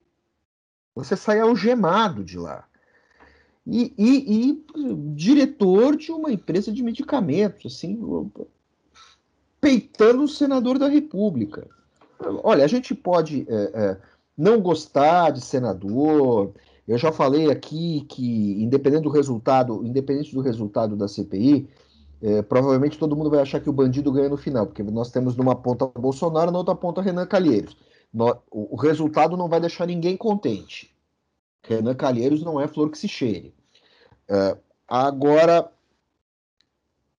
Você 0.95 1.15
sai 1.15 1.39
algemado 1.39 2.23
de 2.23 2.37
lá 2.37 2.67
e, 3.65 3.93
e, 3.97 4.49
e, 4.49 4.65
diretor 5.15 5.95
de 5.95 6.11
uma 6.11 6.31
empresa 6.31 6.71
de 6.71 6.83
medicamentos, 6.83 7.73
assim, 7.73 7.99
peitando 9.59 10.23
o 10.23 10.27
senador 10.27 10.77
da 10.77 10.87
República. 10.87 11.67
Olha, 12.43 12.63
a 12.65 12.67
gente 12.67 12.93
pode 12.93 13.45
é, 13.49 13.71
é, 13.73 13.97
não 14.37 14.59
gostar 14.59 15.31
de 15.31 15.41
senador. 15.41 16.51
Eu 16.87 16.97
já 16.97 17.11
falei 17.11 17.49
aqui 17.49 18.05
que, 18.09 18.61
independente 18.61 19.03
do 19.03 19.09
resultado, 19.09 19.85
independente 19.85 20.33
do 20.33 20.41
resultado 20.41 20.95
da 20.95 21.07
CPI, 21.07 21.67
é, 22.21 22.41
provavelmente 22.41 22.97
todo 22.97 23.15
mundo 23.15 23.29
vai 23.29 23.39
achar 23.39 23.59
que 23.59 23.69
o 23.69 23.73
bandido 23.73 24.11
ganha 24.11 24.29
no 24.29 24.37
final, 24.37 24.65
porque 24.65 24.83
nós 24.83 25.11
temos 25.11 25.35
numa 25.35 25.55
ponta 25.55 25.85
Bolsonaro, 25.87 26.51
na 26.51 26.57
outra 26.57 26.75
ponta 26.75 27.01
Renan 27.01 27.25
Calheiros. 27.25 27.77
No, 28.13 28.37
o, 28.51 28.75
o 28.75 28.75
resultado 28.75 29.35
não 29.35 29.47
vai 29.47 29.59
deixar 29.59 29.85
ninguém 29.85 30.15
contente. 30.15 30.92
Renan 31.63 31.95
Calheiros 31.95 32.43
não 32.43 32.59
é 32.59 32.67
flor 32.67 32.91
que 32.91 32.97
se 32.97 33.07
cheire. 33.07 33.53
Uh, 34.29 34.59
agora, 34.87 35.71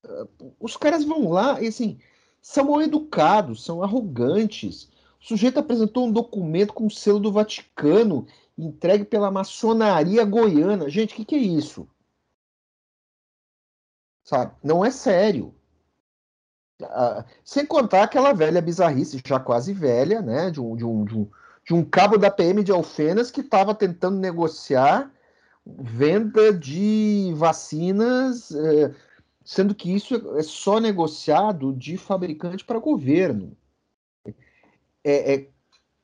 uh, 0.05 0.55
os 0.61 0.77
caras 0.77 1.05
vão 1.05 1.31
lá 1.31 1.61
e 1.61 1.69
assim, 1.69 1.99
são 2.41 2.65
mal 2.65 2.83
educados, 2.83 3.65
são 3.65 3.83
arrogantes. 3.83 4.91
O 5.21 5.27
sujeito 5.27 5.59
apresentou 5.59 6.07
um 6.07 6.13
documento 6.13 6.75
com 6.75 6.87
o 6.87 6.91
selo 6.91 7.19
do 7.19 7.33
Vaticano, 7.33 8.27
entregue 8.57 9.05
pela 9.05 9.31
maçonaria 9.31 10.25
goiana. 10.25 10.91
Gente, 10.91 11.15
o 11.15 11.17
que, 11.17 11.25
que 11.25 11.35
é 11.35 11.39
isso? 11.39 11.89
Sabe? 14.23 14.55
Não 14.63 14.85
é 14.85 14.91
sério. 14.91 15.55
Uh, 16.83 17.25
sem 17.45 17.65
contar 17.65 18.03
aquela 18.03 18.33
velha 18.33 18.61
bizarrice, 18.61 19.23
já 19.25 19.41
quase 19.41 19.73
velha, 19.73 20.21
né? 20.21 20.51
De 20.51 20.61
um, 20.61 20.77
de 20.77 20.85
um, 20.85 21.05
de 21.05 21.17
um 21.17 21.31
de 21.67 21.75
um 21.75 21.85
cabo 21.85 22.19
da 22.19 22.31
PM 22.31 22.63
de 22.63 22.73
Alfenas 22.73 23.31
que 23.31 23.41
estava 23.41 23.75
tentando 23.75 24.19
negociar 24.19 25.11
venda 25.67 26.53
de 26.53 27.33
vacinas, 27.37 28.51
é, 28.55 28.95
sendo 29.43 29.75
que 29.75 29.95
isso 29.95 30.15
é 30.37 30.43
só 30.43 30.79
negociado 30.79 31.73
de 31.73 31.97
fabricante 31.97 32.65
para 32.65 32.79
governo. 32.79 33.57
É, 35.03 35.35
é, 35.35 35.49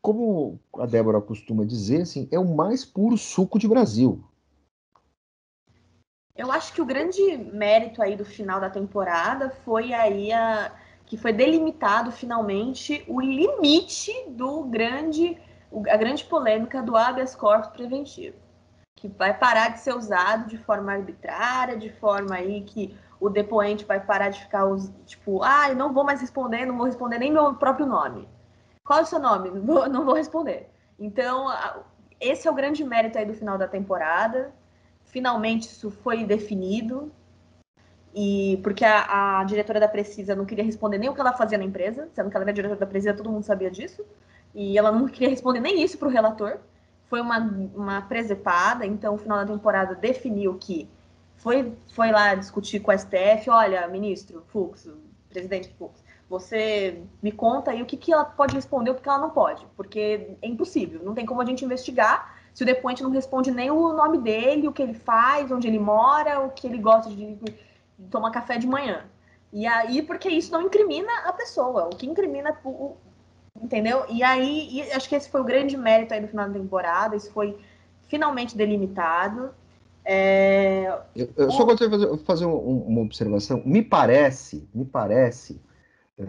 como 0.00 0.58
a 0.78 0.86
Débora 0.86 1.20
costuma 1.20 1.64
dizer, 1.64 2.02
assim, 2.02 2.26
é 2.32 2.38
o 2.38 2.56
mais 2.56 2.84
puro 2.84 3.18
suco 3.18 3.58
de 3.58 3.68
Brasil. 3.68 4.24
Eu 6.34 6.50
acho 6.50 6.72
que 6.72 6.80
o 6.80 6.86
grande 6.86 7.20
mérito 7.52 8.00
aí 8.00 8.16
do 8.16 8.24
final 8.24 8.60
da 8.60 8.70
temporada 8.70 9.50
foi 9.50 9.92
aí 9.92 10.32
a 10.32 10.74
que 11.04 11.16
foi 11.16 11.32
delimitado 11.32 12.12
finalmente 12.12 13.04
o 13.08 13.20
limite 13.20 14.12
do 14.28 14.62
grande 14.62 15.36
a 15.88 15.96
grande 15.96 16.24
polêmica 16.24 16.82
do 16.82 16.96
habeas 16.96 17.34
corpus 17.34 17.68
preventivo, 17.68 18.36
que 18.96 19.08
vai 19.08 19.36
parar 19.36 19.70
de 19.70 19.80
ser 19.80 19.94
usado 19.94 20.48
de 20.48 20.58
forma 20.58 20.92
arbitrária, 20.92 21.76
de 21.76 21.90
forma 21.90 22.34
aí 22.34 22.62
que 22.62 22.96
o 23.20 23.28
depoente 23.28 23.84
vai 23.84 24.00
parar 24.00 24.30
de 24.30 24.40
ficar, 24.40 24.64
tipo, 25.06 25.42
ah, 25.42 25.68
eu 25.68 25.76
não 25.76 25.92
vou 25.92 26.04
mais 26.04 26.20
responder, 26.20 26.66
não 26.66 26.76
vou 26.76 26.86
responder 26.86 27.18
nem 27.18 27.30
meu 27.30 27.54
próprio 27.54 27.86
nome. 27.86 28.28
Qual 28.84 28.98
é 28.98 29.02
o 29.02 29.06
seu 29.06 29.20
nome? 29.20 29.50
Não 29.60 30.04
vou, 30.04 30.14
responder. 30.14 30.68
Então, 30.98 31.46
esse 32.18 32.48
é 32.48 32.50
o 32.50 32.54
grande 32.54 32.82
mérito 32.82 33.18
aí 33.18 33.24
do 33.24 33.34
final 33.34 33.56
da 33.56 33.68
temporada. 33.68 34.52
Finalmente 35.04 35.68
isso 35.68 35.92
foi 35.92 36.24
definido. 36.24 37.12
E 38.12 38.58
porque 38.64 38.84
a, 38.84 39.38
a 39.38 39.44
diretora 39.44 39.78
da 39.78 39.86
Precisa 39.86 40.34
não 40.34 40.44
queria 40.44 40.64
responder 40.64 40.98
nem 40.98 41.08
o 41.08 41.14
que 41.14 41.20
ela 41.20 41.32
fazia 41.32 41.56
na 41.56 41.62
empresa, 41.62 42.08
sendo 42.12 42.30
que 42.30 42.36
ela 42.36 42.44
era 42.44 42.52
diretora 42.52 42.80
da 42.80 42.86
Precisa, 42.86 43.14
todo 43.14 43.30
mundo 43.30 43.44
sabia 43.44 43.70
disso 43.70 44.04
e 44.54 44.76
ela 44.76 44.90
não 44.90 45.06
queria 45.06 45.28
responder 45.28 45.60
nem 45.60 45.82
isso 45.82 45.98
para 45.98 46.08
o 46.08 46.10
relator. 46.10 46.58
Foi 47.08 47.20
uma, 47.20 47.38
uma 47.74 48.02
presepada, 48.02 48.86
então 48.86 49.14
o 49.14 49.18
final 49.18 49.38
da 49.38 49.52
temporada 49.52 49.94
definiu 49.94 50.54
que 50.54 50.88
foi, 51.36 51.72
foi 51.92 52.10
lá 52.10 52.34
discutir 52.34 52.80
com 52.80 52.90
a 52.90 52.98
STF, 52.98 53.48
olha, 53.48 53.88
ministro 53.88 54.44
Fux, 54.48 54.88
presidente 55.28 55.74
Fux, 55.78 56.02
você 56.28 57.02
me 57.20 57.32
conta 57.32 57.72
aí 57.72 57.82
o 57.82 57.86
que, 57.86 57.96
que 57.96 58.12
ela 58.12 58.24
pode 58.24 58.54
responder 58.54 58.90
o 58.90 58.94
que, 58.94 59.08
ela 59.08 59.18
não 59.18 59.30
pode, 59.30 59.66
porque 59.76 60.36
é 60.40 60.46
impossível, 60.46 61.02
não 61.02 61.14
tem 61.14 61.26
como 61.26 61.42
a 61.42 61.44
gente 61.44 61.64
investigar 61.64 62.38
se 62.54 62.62
o 62.62 62.66
depoente 62.66 63.02
não 63.02 63.10
responde 63.10 63.50
nem 63.50 63.70
o 63.70 63.92
nome 63.92 64.18
dele, 64.18 64.68
o 64.68 64.72
que 64.72 64.82
ele 64.82 64.94
faz, 64.94 65.50
onde 65.50 65.66
ele 65.66 65.78
mora, 65.78 66.40
o 66.40 66.50
que 66.50 66.66
ele 66.66 66.78
gosta 66.78 67.10
de, 67.10 67.36
tomar 68.10 68.30
café 68.30 68.58
de 68.58 68.66
manhã. 68.66 69.04
E 69.52 69.66
aí, 69.66 70.02
porque 70.02 70.28
isso 70.28 70.52
não 70.52 70.62
incrimina 70.62 71.10
a 71.24 71.32
pessoa, 71.32 71.86
o 71.86 71.90
que 71.90 72.06
incrimina 72.06 72.52
Entendeu? 73.56 74.04
E 74.08 74.22
aí, 74.22 74.68
e 74.70 74.82
acho 74.92 75.08
que 75.08 75.14
esse 75.14 75.28
foi 75.28 75.40
o 75.40 75.44
grande 75.44 75.76
mérito 75.76 76.14
aí 76.14 76.20
do 76.20 76.28
final 76.28 76.48
da 76.48 76.58
temporada. 76.58 77.16
Isso 77.16 77.32
foi 77.32 77.56
finalmente 78.08 78.56
delimitado. 78.56 79.50
É, 80.04 81.02
eu, 81.14 81.28
eu 81.36 81.50
só 81.50 81.64
gostaria 81.64 81.96
de 81.96 82.04
fazer, 82.04 82.24
fazer 82.24 82.46
um, 82.46 82.56
uma 82.56 83.02
observação. 83.02 83.62
Me 83.64 83.82
parece, 83.82 84.68
me 84.74 84.84
parece 84.84 85.60
é, 86.18 86.24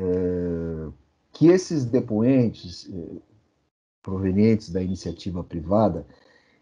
que 1.31 1.47
esses 1.47 1.85
depoentes 1.85 2.89
é, 2.91 3.17
provenientes 4.01 4.69
da 4.69 4.81
iniciativa 4.81 5.43
privada 5.43 6.05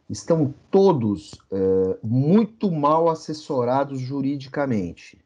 estão 0.10 0.54
todos 0.72 1.32
é, 1.52 1.98
muito 2.04 2.72
mal 2.72 3.10
assessorados 3.10 4.00
juridicamente. 4.00 5.20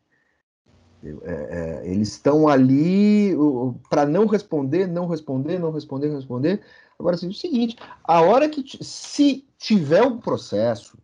É, 1.04 1.82
é, 1.84 1.92
eles 1.92 2.10
estão 2.10 2.48
ali 2.48 3.36
para 3.90 4.06
não 4.06 4.26
responder, 4.26 4.88
não 4.88 5.06
responder, 5.06 5.60
não 5.60 5.72
responder, 5.72 6.10
responder. 6.10 6.62
Agora, 6.98 7.16
assim, 7.16 7.28
é 7.28 7.30
o 7.30 7.34
seguinte: 7.34 7.76
a 8.04 8.22
hora 8.22 8.48
que, 8.48 8.64
se 8.82 9.46
tiver 9.58 10.02
um 10.04 10.18
processo, 10.18 10.98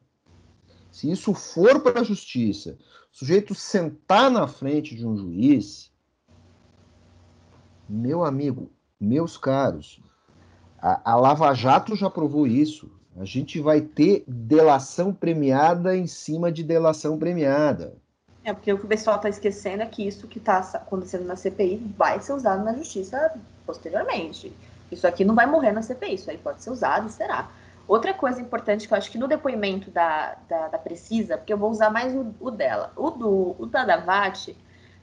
se 0.89 1.11
isso 1.11 1.33
for 1.33 1.81
para 1.81 1.99
a 1.99 2.03
justiça, 2.03 2.77
o 3.11 3.17
sujeito 3.17 3.53
sentar 3.53 4.31
na 4.31 4.47
frente 4.47 4.95
de 4.95 5.05
um 5.05 5.17
juiz, 5.17 5.91
meu 7.87 8.23
amigo, 8.23 8.71
meus 8.99 9.35
caros, 9.35 10.01
a, 10.77 11.11
a 11.11 11.15
Lava 11.15 11.53
Jato 11.53 11.95
já 11.95 12.09
provou 12.09 12.47
isso. 12.47 12.89
A 13.17 13.25
gente 13.25 13.59
vai 13.59 13.81
ter 13.81 14.23
delação 14.25 15.13
premiada 15.13 15.97
em 15.97 16.07
cima 16.07 16.49
de 16.49 16.63
delação 16.63 17.17
premiada. 17.17 17.97
É, 18.43 18.53
porque 18.53 18.71
o 18.71 18.77
que 18.77 18.85
o 18.85 18.87
pessoal 18.87 19.17
está 19.17 19.29
esquecendo 19.29 19.83
é 19.83 19.85
que 19.85 20.07
isso 20.07 20.27
que 20.27 20.39
está 20.39 20.59
acontecendo 20.59 21.25
na 21.25 21.35
CPI 21.35 21.93
vai 21.97 22.19
ser 22.21 22.33
usado 22.33 22.63
na 22.63 22.73
justiça 22.73 23.33
posteriormente. 23.65 24.55
Isso 24.91 25.05
aqui 25.07 25.23
não 25.23 25.35
vai 25.35 25.45
morrer 25.45 25.71
na 25.71 25.81
CPI, 25.81 26.15
isso 26.15 26.31
aí 26.31 26.37
pode 26.37 26.63
ser 26.63 26.71
usado 26.71 27.07
e 27.07 27.11
será. 27.11 27.49
Outra 27.87 28.13
coisa 28.13 28.39
importante 28.39 28.87
que 28.87 28.93
eu 28.93 28.97
acho 28.97 29.11
que 29.11 29.17
no 29.17 29.27
depoimento 29.27 29.91
da, 29.91 30.35
da, 30.47 30.67
da 30.67 30.77
Precisa, 30.77 31.37
porque 31.37 31.51
eu 31.51 31.57
vou 31.57 31.69
usar 31.69 31.89
mais 31.89 32.13
o, 32.15 32.33
o 32.39 32.51
dela, 32.51 32.93
o, 32.95 33.09
do, 33.09 33.55
o 33.57 33.65
da 33.65 33.83
Davati 33.83 34.55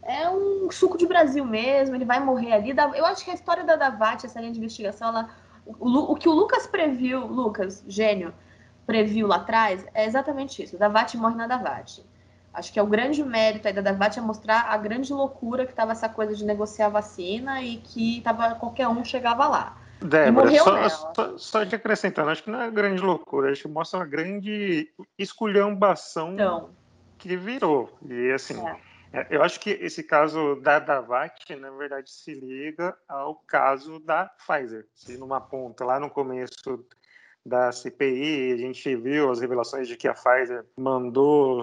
é 0.03 0.31
um 0.31 0.71
suco 0.71 0.97
de 0.97 1.07
Brasil 1.07 1.45
mesmo, 1.45 1.97
ele 1.97 2.05
vai 2.05 2.21
morrer 2.21 2.53
ali. 2.53 2.75
Eu 2.95 3.05
acho 3.05 3.25
que 3.25 3.31
a 3.31 3.35
história 3.35 3.65
da 3.65 3.75
Davati, 3.75 4.27
essa 4.27 4.41
linha 4.41 4.53
de 4.53 4.59
investigação, 4.59 5.09
ela, 5.09 5.29
o, 5.67 6.13
o 6.13 6.15
que 6.15 6.29
o 6.29 6.33
Lucas 6.33 6.67
previu, 6.67 7.27
Lucas, 7.27 7.83
gênio, 7.89 8.33
previu 8.87 9.27
lá 9.27 9.37
atrás, 9.37 9.85
é 9.93 10.07
exatamente 10.07 10.63
isso. 10.63 10.79
Davati 10.79 11.17
morre 11.17 11.35
na 11.35 11.49
Davati. 11.49 12.05
Acho 12.57 12.73
que 12.73 12.79
é 12.79 12.83
o 12.83 12.87
grande 12.87 13.23
mérito 13.23 13.69
aí 13.69 13.75
da 13.75 13.83
Davati 13.83 14.19
é 14.19 14.23
mostrar 14.23 14.63
a 14.71 14.79
grande 14.79 15.13
loucura 15.13 15.67
que 15.67 15.73
estava 15.73 15.93
essa 15.93 16.09
coisa 16.09 16.35
de 16.35 16.43
negociar 16.43 16.89
vacina 16.89 17.61
e 17.61 17.77
que 17.77 18.23
tava, 18.23 18.55
qualquer 18.55 18.89
um 18.89 19.05
chegava 19.05 19.47
lá. 19.47 19.77
Débora, 20.01 20.51
só, 20.59 20.89
só, 20.89 21.39
só, 21.39 21.67
te 21.67 21.75
acrescentando, 21.75 22.31
acho 22.31 22.43
que 22.43 22.51
não 22.51 22.63
é 22.63 22.71
grande 22.71 23.03
loucura, 23.03 23.53
acho 23.53 23.63
que 23.63 23.69
mostra 23.69 23.99
uma 23.99 24.07
grande 24.07 24.89
esculhambação 25.19 26.33
então, 26.33 26.71
que 27.19 27.37
virou. 27.37 27.95
E 28.09 28.33
assim, 28.33 28.59
é. 28.67 29.21
é 29.21 29.27
eu 29.31 29.43
acho 29.43 29.61
que 29.61 29.69
esse 29.69 30.03
caso 30.03 30.57
da 30.63 30.79
Davat, 30.79 31.55
na 31.57 31.71
verdade, 31.73 32.11
se 32.11 32.33
liga 32.33 32.97
ao 33.07 33.35
caso 33.35 34.01
da 34.01 34.25
Pfizer. 34.25 34.87
Se 34.95 35.19
numa 35.19 35.43
ponta, 35.43 35.85
lá 35.85 36.01
no 36.01 36.09
começo 36.09 36.87
da 37.45 37.71
CPI, 37.71 38.53
a 38.53 38.57
gente 38.57 38.97
viu 38.97 39.31
as 39.31 39.41
revelações 39.41 39.87
de 39.87 39.97
que 39.97 40.09
a 40.09 40.15
Pfizer 40.15 40.65
mandou 40.75 41.63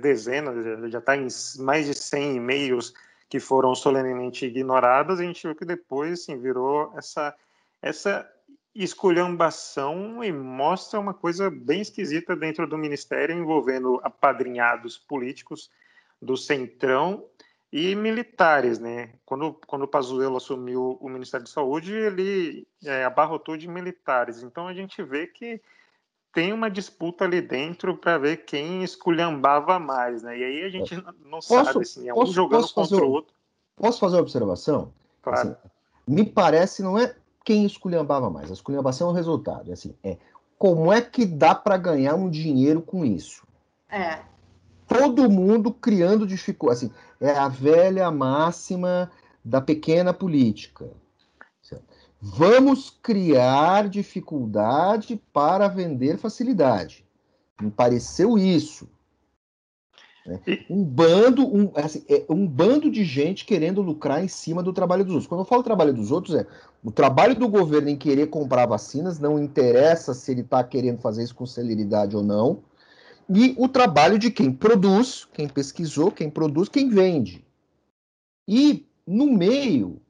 dezenas, 0.00 0.90
já 0.90 0.98
está 0.98 1.16
em 1.16 1.28
mais 1.58 1.86
de 1.86 1.94
100 1.94 2.36
e-mails 2.36 2.94
que 3.28 3.40
foram 3.40 3.74
solenemente 3.74 4.46
ignoradas, 4.46 5.18
a 5.18 5.22
gente 5.22 5.46
viu 5.46 5.54
que 5.54 5.64
depois 5.64 6.20
assim, 6.20 6.38
virou 6.38 6.92
essa, 6.96 7.34
essa 7.82 8.28
esculhambação 8.74 10.22
e 10.22 10.32
mostra 10.32 11.00
uma 11.00 11.14
coisa 11.14 11.50
bem 11.50 11.80
esquisita 11.80 12.36
dentro 12.36 12.66
do 12.66 12.78
Ministério 12.78 13.36
envolvendo 13.36 14.00
apadrinhados 14.02 14.98
políticos 14.98 15.70
do 16.20 16.36
Centrão 16.36 17.24
e 17.72 17.94
militares, 17.94 18.78
né? 18.78 19.14
Quando, 19.24 19.54
quando 19.66 19.82
o 19.82 19.88
Pazuello 19.88 20.36
assumiu 20.36 20.96
o 21.00 21.08
Ministério 21.08 21.44
da 21.44 21.52
Saúde, 21.52 21.92
ele 21.92 22.66
é, 22.84 23.04
abarrotou 23.04 23.56
de 23.56 23.66
militares. 23.66 24.42
Então 24.42 24.68
a 24.68 24.74
gente 24.74 25.02
vê 25.02 25.26
que 25.26 25.60
tem 26.36 26.52
uma 26.52 26.68
disputa 26.68 27.24
ali 27.24 27.40
dentro 27.40 27.96
para 27.96 28.18
ver 28.18 28.44
quem 28.44 28.84
esculhambava 28.84 29.78
mais, 29.78 30.22
né? 30.22 30.38
E 30.38 30.44
aí 30.44 30.64
a 30.64 30.68
gente 30.68 30.94
não 31.24 31.38
posso, 31.38 31.64
sabe, 31.64 31.80
assim, 31.80 32.06
é 32.06 32.12
um 32.12 32.16
posso, 32.16 32.32
jogando 32.34 32.60
posso 32.60 32.74
contra 32.74 33.06
o 33.06 33.10
outro. 33.10 33.34
Posso 33.74 33.98
fazer 33.98 34.16
uma 34.16 34.20
observação? 34.22 34.92
Claro. 35.22 35.38
Assim, 35.38 35.56
me 36.06 36.26
parece, 36.26 36.82
não 36.82 36.98
é 36.98 37.16
quem 37.42 37.64
esculhambava 37.64 38.28
mais, 38.28 38.50
a 38.50 38.52
esculhambação 38.52 39.08
é 39.08 39.12
o 39.12 39.14
resultado. 39.14 39.70
É 39.70 39.72
assim, 39.72 39.94
é 40.04 40.18
como 40.58 40.92
é 40.92 41.00
que 41.00 41.24
dá 41.24 41.54
para 41.54 41.78
ganhar 41.78 42.16
um 42.16 42.28
dinheiro 42.28 42.82
com 42.82 43.02
isso? 43.02 43.42
É. 43.88 44.18
Todo 44.86 45.30
mundo 45.30 45.72
criando 45.72 46.26
dificuldade. 46.26 46.84
Assim, 46.84 46.94
é 47.18 47.30
a 47.30 47.48
velha 47.48 48.10
máxima 48.10 49.10
da 49.42 49.62
pequena 49.62 50.12
política. 50.12 50.86
Vamos 52.20 52.90
criar 53.02 53.88
dificuldade 53.88 55.20
para 55.32 55.68
vender 55.68 56.16
facilidade. 56.16 57.04
Me 57.60 57.70
pareceu 57.70 58.36
isso. 58.38 58.88
Né? 60.26 60.40
Um 60.68 60.82
bando, 60.82 61.46
um, 61.46 61.70
assim, 61.74 62.04
é 62.08 62.24
um 62.28 62.46
bando 62.46 62.90
de 62.90 63.04
gente 63.04 63.44
querendo 63.44 63.80
lucrar 63.80 64.22
em 64.22 64.28
cima 64.28 64.62
do 64.62 64.72
trabalho 64.72 65.04
dos 65.04 65.14
outros. 65.14 65.28
Quando 65.28 65.40
eu 65.40 65.46
falo 65.46 65.62
trabalho 65.62 65.94
dos 65.94 66.10
outros, 66.10 66.34
é 66.34 66.46
o 66.82 66.90
trabalho 66.90 67.34
do 67.34 67.48
governo 67.48 67.88
em 67.88 67.96
querer 67.96 68.28
comprar 68.28 68.66
vacinas, 68.66 69.18
não 69.18 69.38
interessa 69.38 70.12
se 70.12 70.30
ele 70.32 70.40
está 70.40 70.62
querendo 70.64 71.00
fazer 71.00 71.22
isso 71.22 71.34
com 71.34 71.46
celeridade 71.46 72.16
ou 72.16 72.22
não, 72.22 72.62
e 73.28 73.54
o 73.58 73.68
trabalho 73.68 74.18
de 74.18 74.30
quem 74.30 74.52
produz, 74.52 75.26
quem 75.32 75.48
pesquisou, 75.48 76.10
quem 76.10 76.30
produz, 76.30 76.68
quem 76.68 76.88
vende. 76.88 77.44
E 78.46 78.86
no 79.06 79.26
meio 79.26 80.00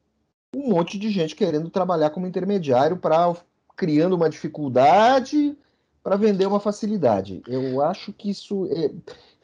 um 0.57 0.71
monte 0.71 0.99
de 0.99 1.11
gente 1.11 1.37
querendo 1.37 1.69
trabalhar 1.69 2.09
como 2.09 2.27
intermediário 2.27 2.97
para 2.97 3.37
criando 3.77 4.17
uma 4.17 4.31
dificuldade 4.31 5.55
para 6.03 6.17
vender 6.17 6.47
uma 6.47 6.59
facilidade. 6.59 7.43
Eu 7.47 7.83
acho 7.83 8.11
que 8.11 8.31
isso 8.31 8.67
é, 8.73 8.91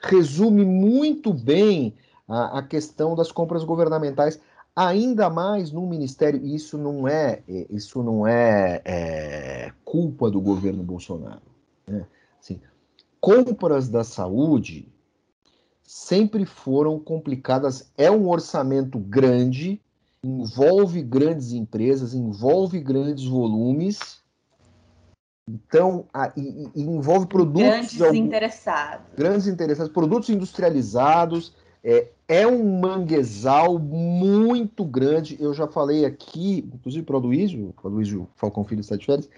resume 0.00 0.64
muito 0.64 1.34
bem 1.34 1.94
a, 2.26 2.60
a, 2.60 2.62
questão 2.62 3.14
das 3.14 3.30
compras 3.30 3.62
governamentais, 3.62 4.40
ainda 4.74 5.28
mais 5.28 5.70
no 5.70 5.86
ministério. 5.86 6.42
Isso 6.46 6.78
não 6.78 7.06
é 7.06 7.42
isso 7.68 8.02
não 8.02 8.26
é, 8.26 8.80
é 8.82 9.72
culpa 9.84 10.30
do 10.30 10.40
governo 10.40 10.82
Bolsonaro. 10.82 11.42
Né? 11.86 12.06
Assim, 12.40 12.58
compras 13.20 13.86
da 13.90 14.02
saúde 14.02 14.88
sempre 15.82 16.46
foram 16.46 16.98
complicadas. 16.98 17.92
É 17.98 18.10
um 18.10 18.30
orçamento 18.30 18.98
grande 18.98 19.78
envolve 20.24 21.02
grandes 21.02 21.52
empresas, 21.52 22.14
envolve 22.14 22.78
grandes 22.80 23.24
volumes. 23.24 24.22
Então, 25.48 26.06
a, 26.14 26.32
e, 26.36 26.68
e 26.74 26.82
envolve 26.82 27.26
produtos. 27.26 27.68
Grandes 27.68 28.00
algum, 28.00 28.16
interessados. 28.16 29.06
Grandes 29.16 29.46
interessados, 29.48 29.92
produtos 29.92 30.28
industrializados. 30.30 31.52
É, 31.84 32.08
é 32.28 32.46
um 32.46 32.80
manguezal 32.80 33.76
muito 33.78 34.84
grande. 34.84 35.36
Eu 35.40 35.52
já 35.52 35.66
falei 35.66 36.04
aqui, 36.04 36.70
inclusive 36.72 37.04
para 37.04 37.16
o 37.16 37.20
Luísio, 37.20 37.74
para 37.80 37.90
o 37.90 37.94
Luísio 37.94 38.28
Falcão 38.36 38.64
Filho 38.64 38.80
está 38.80 38.96
de 38.96 39.04
férias. 39.04 39.28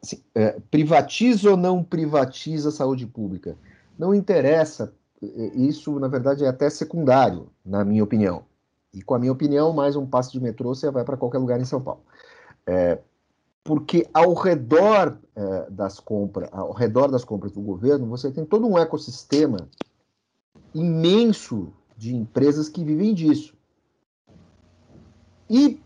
Assim, 0.00 0.22
é, 0.34 0.60
privatiza 0.70 1.50
ou 1.50 1.56
não 1.56 1.82
privatiza 1.82 2.68
a 2.68 2.72
saúde 2.72 3.06
pública? 3.06 3.56
Não 3.98 4.14
interessa. 4.14 4.94
É, 5.20 5.26
isso, 5.56 5.98
na 5.98 6.06
verdade, 6.06 6.44
é 6.44 6.48
até 6.48 6.70
secundário, 6.70 7.48
na 7.66 7.84
minha 7.84 8.04
opinião. 8.04 8.44
E 8.92 9.02
com 9.02 9.14
a 9.14 9.18
minha 9.18 9.32
opinião, 9.32 9.72
mais 9.72 9.94
um 9.94 10.06
passe 10.06 10.32
de 10.32 10.40
metrô, 10.40 10.74
você 10.74 10.90
vai 10.90 11.04
para 11.04 11.16
qualquer 11.16 11.38
lugar 11.38 11.60
em 11.60 11.64
São 11.64 11.80
Paulo. 11.80 12.02
É, 12.66 12.98
porque 13.62 14.08
ao 14.12 14.34
redor 14.34 15.18
é, 15.36 15.70
das 15.70 16.00
compras, 16.00 16.48
ao 16.52 16.72
redor 16.72 17.08
das 17.08 17.24
compras 17.24 17.52
do 17.52 17.60
governo, 17.60 18.06
você 18.06 18.30
tem 18.30 18.44
todo 18.44 18.66
um 18.66 18.78
ecossistema 18.78 19.68
imenso 20.74 21.72
de 21.96 22.14
empresas 22.14 22.68
que 22.68 22.84
vivem 22.84 23.14
disso. 23.14 23.54
E 25.48 25.80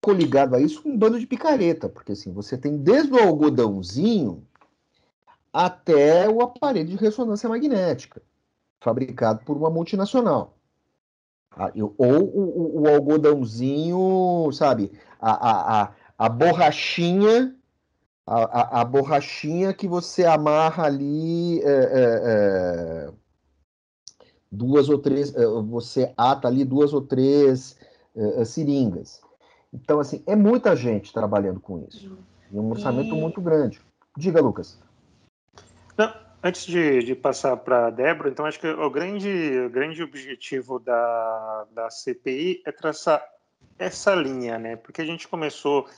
coligado 0.00 0.54
a 0.54 0.60
isso, 0.60 0.82
um 0.86 0.96
bando 0.96 1.18
de 1.18 1.26
picareta, 1.26 1.88
porque 1.88 2.12
assim, 2.12 2.32
você 2.32 2.56
tem 2.56 2.76
desde 2.76 3.12
o 3.12 3.18
algodãozinho 3.18 4.46
até 5.52 6.28
o 6.28 6.42
aparelho 6.42 6.88
de 6.88 6.96
ressonância 6.96 7.48
magnética, 7.48 8.22
fabricado 8.80 9.44
por 9.44 9.56
uma 9.56 9.70
multinacional. 9.70 10.57
Ah, 11.58 11.72
ou 11.74 11.92
o, 11.98 12.78
o, 12.78 12.82
o, 12.82 12.88
algodãozinho, 12.88 14.48
sabe? 14.52 14.92
A, 15.20 15.32
a, 15.32 15.82
a, 15.82 15.92
a 16.16 16.28
borrachinha, 16.28 17.52
a, 18.24 18.42
a, 18.42 18.80
a, 18.80 18.84
borrachinha 18.84 19.74
que 19.74 19.88
você 19.88 20.24
amarra 20.24 20.84
ali 20.84 21.60
é, 21.62 21.66
é, 21.66 22.20
é, 22.24 23.10
duas 24.52 24.88
ou 24.88 24.98
três, 25.00 25.34
é, 25.34 25.44
você 25.46 26.14
ata 26.16 26.46
ali 26.46 26.64
duas 26.64 26.92
ou 26.92 27.00
três 27.00 27.76
é, 28.14 28.40
é, 28.40 28.44
seringas. 28.44 29.20
Então, 29.74 29.98
assim, 29.98 30.22
é 30.28 30.36
muita 30.36 30.76
gente 30.76 31.12
trabalhando 31.12 31.58
com 31.58 31.84
isso. 31.88 32.16
E 32.52 32.56
um 32.56 32.70
orçamento 32.70 33.16
e... 33.16 33.20
muito 33.20 33.40
grande. 33.40 33.80
Diga, 34.16 34.40
Lucas. 34.40 34.78
Não, 35.96 36.14
antes 36.42 36.64
de, 36.66 37.02
de 37.02 37.14
passar 37.14 37.56
para 37.56 37.86
a 37.86 37.90
Débora, 37.90 38.28
então 38.28 38.46
acho 38.46 38.60
que 38.60 38.68
o 38.68 38.90
grande, 38.90 39.58
o 39.66 39.70
grande 39.70 40.02
objetivo 40.02 40.78
da, 40.78 41.66
da 41.72 41.90
CPI 41.90 42.62
é 42.64 42.72
traçar 42.72 43.24
essa 43.78 44.14
linha, 44.14 44.58
né? 44.58 44.76
Porque 44.76 45.00
a 45.00 45.04
gente 45.04 45.28
começou 45.28 45.88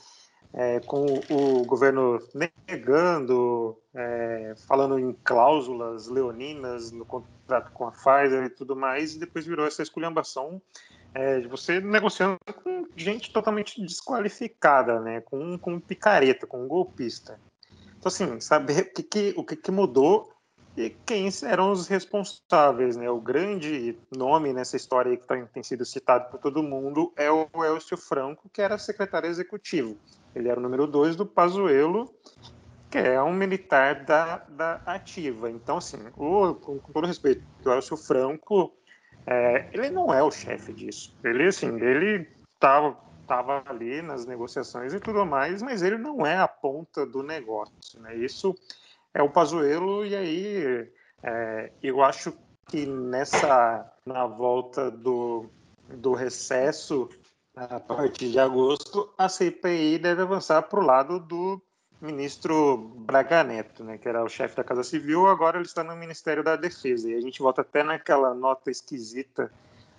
é, 0.53 0.79
com 0.81 1.05
o 1.29 1.65
governo 1.65 2.19
negando, 2.67 3.77
é, 3.93 4.53
falando 4.67 4.99
em 4.99 5.13
cláusulas 5.23 6.07
leoninas 6.07 6.91
no 6.91 7.05
contrato 7.05 7.71
com 7.71 7.87
a 7.87 7.91
Pfizer 7.91 8.43
e 8.43 8.49
tudo 8.49 8.75
mais, 8.75 9.15
e 9.15 9.19
depois 9.19 9.45
virou 9.45 9.65
essa 9.65 9.81
esculhambação 9.81 10.61
é, 11.13 11.39
de 11.39 11.47
você 11.47 11.79
negociando 11.79 12.37
com 12.63 12.85
gente 12.95 13.31
totalmente 13.31 13.81
desqualificada, 13.81 14.99
né? 14.99 15.21
Com, 15.21 15.57
com 15.57 15.79
picareta, 15.79 16.45
com 16.45 16.67
golpista. 16.67 17.39
Então, 17.97 18.09
assim, 18.09 18.39
saber 18.39 18.81
o 18.81 18.93
que, 18.93 19.03
que 19.03 19.33
o 19.37 19.43
que, 19.43 19.55
que 19.55 19.71
mudou 19.71 20.30
e 20.75 20.89
quem 21.05 21.27
eram 21.43 21.71
os 21.71 21.87
responsáveis, 21.87 22.95
né? 22.95 23.09
O 23.09 23.19
grande 23.19 23.97
nome 24.15 24.53
nessa 24.53 24.77
história 24.77 25.15
que 25.17 25.27
tá, 25.27 25.35
tem 25.47 25.61
sido 25.61 25.85
citado 25.85 26.29
por 26.31 26.39
todo 26.39 26.63
mundo 26.63 27.11
é 27.17 27.29
o 27.29 27.47
Elcio 27.63 27.97
Franco, 27.97 28.49
que 28.49 28.61
era 28.61 28.77
secretário 28.77 29.29
executivo. 29.29 29.97
Ele 30.33 30.47
era 30.47 30.59
o 30.59 30.63
número 30.63 30.87
dois 30.87 31.15
do 31.15 31.25
Pazuello, 31.25 32.13
que 32.89 32.97
é 32.97 33.21
um 33.21 33.33
militar 33.33 34.05
da, 34.05 34.37
da 34.49 34.81
ativa. 34.85 35.51
Então, 35.51 35.77
assim, 35.77 35.99
o, 36.15 36.53
com, 36.53 36.79
com 36.79 36.93
todo 36.93 37.05
respeito, 37.07 37.43
o 37.65 37.69
Elcio 37.69 37.97
Franco, 37.97 38.73
é, 39.27 39.69
ele 39.73 39.89
não 39.89 40.13
é 40.13 40.23
o 40.23 40.31
chefe 40.31 40.71
disso. 40.71 41.13
Ele, 41.21 41.47
assim, 41.47 41.67
ele 41.81 42.27
estava 42.53 42.97
tava 43.27 43.63
ali 43.65 44.01
nas 44.01 44.25
negociações 44.25 44.93
e 44.93 44.99
tudo 44.99 45.25
mais, 45.25 45.61
mas 45.61 45.81
ele 45.81 45.97
não 45.97 46.25
é 46.25 46.37
a 46.37 46.49
ponta 46.49 47.05
do 47.05 47.23
negócio, 47.23 47.97
né? 48.01 48.13
Isso 48.17 48.53
é 49.13 49.21
o 49.21 49.29
Pazuello 49.29 50.05
e 50.05 50.15
aí 50.15 50.91
é, 51.23 51.71
eu 51.81 52.03
acho 52.03 52.33
que 52.67 52.85
nessa 52.85 53.91
na 54.05 54.25
volta 54.25 54.89
do, 54.89 55.49
do 55.89 56.13
recesso 56.13 57.09
a 57.55 57.79
partir 57.79 58.31
de 58.31 58.39
agosto, 58.39 59.13
a 59.17 59.27
CPI 59.27 59.99
deve 59.99 60.21
avançar 60.21 60.61
para 60.63 60.79
o 60.79 60.85
lado 60.85 61.19
do 61.19 61.61
ministro 61.99 62.77
Braga 62.77 63.43
Neto, 63.43 63.83
né, 63.83 63.97
que 63.97 64.07
era 64.07 64.23
o 64.23 64.29
chefe 64.29 64.55
da 64.55 64.63
Casa 64.63 64.83
Civil, 64.83 65.27
agora 65.27 65.57
ele 65.57 65.65
está 65.65 65.83
no 65.83 65.95
Ministério 65.95 66.43
da 66.43 66.55
Defesa. 66.55 67.09
E 67.09 67.15
a 67.15 67.21
gente 67.21 67.41
volta 67.41 67.61
até 67.61 67.83
naquela 67.83 68.33
nota 68.33 68.71
esquisita 68.71 69.51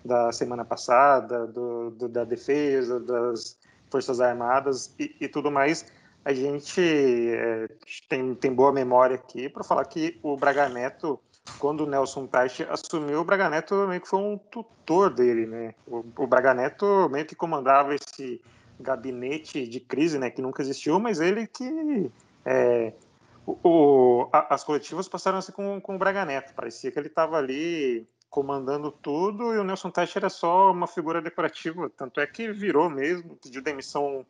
da 0.04 0.32
semana 0.32 0.64
passada, 0.64 1.46
do, 1.46 1.90
do 1.90 2.08
da 2.08 2.24
Defesa, 2.24 2.98
das 2.98 3.56
Forças 3.90 4.20
Armadas 4.20 4.92
e, 4.98 5.14
e 5.20 5.28
tudo 5.28 5.50
mais. 5.50 5.86
A 6.24 6.32
gente 6.32 6.80
é, 6.80 7.68
tem, 8.08 8.34
tem 8.34 8.54
boa 8.54 8.72
memória 8.72 9.16
aqui 9.16 9.48
para 9.48 9.64
falar 9.64 9.84
que 9.84 10.18
o 10.22 10.36
Braga 10.36 10.68
Neto 10.68 11.20
quando 11.58 11.84
o 11.84 11.86
Nelson 11.86 12.26
Teich 12.26 12.64
assumiu, 12.64 13.20
o 13.20 13.24
Braga 13.24 13.48
Neto 13.48 13.74
meio 13.88 14.00
que 14.00 14.08
foi 14.08 14.20
um 14.20 14.38
tutor 14.38 15.12
dele, 15.12 15.46
né? 15.46 15.74
O, 15.86 16.04
o 16.16 16.26
Braga 16.26 16.54
Neto 16.54 17.08
meio 17.10 17.26
que 17.26 17.34
comandava 17.34 17.94
esse 17.94 18.40
gabinete 18.78 19.66
de 19.66 19.80
crise, 19.80 20.18
né? 20.18 20.30
Que 20.30 20.42
nunca 20.42 20.62
existiu, 20.62 21.00
mas 21.00 21.20
ele 21.20 21.46
que 21.46 22.10
é, 22.44 22.92
o, 23.46 23.58
o, 23.62 24.28
a, 24.32 24.54
as 24.54 24.64
coletivas 24.64 25.08
passaram 25.08 25.38
a 25.38 25.42
ser 25.42 25.52
com, 25.52 25.80
com 25.80 25.96
o 25.96 25.98
Braga 25.98 26.24
Neto. 26.24 26.54
Parecia 26.54 26.90
que 26.90 26.98
ele 26.98 27.08
estava 27.08 27.36
ali 27.36 28.06
comandando 28.30 28.90
tudo 28.90 29.52
e 29.54 29.58
o 29.58 29.64
Nelson 29.64 29.90
Teich 29.90 30.16
era 30.16 30.30
só 30.30 30.70
uma 30.70 30.86
figura 30.86 31.20
decorativa. 31.20 31.90
Tanto 31.90 32.20
é 32.20 32.26
que 32.26 32.52
virou 32.52 32.88
mesmo, 32.88 33.36
pediu 33.36 33.62
demissão 33.62 34.24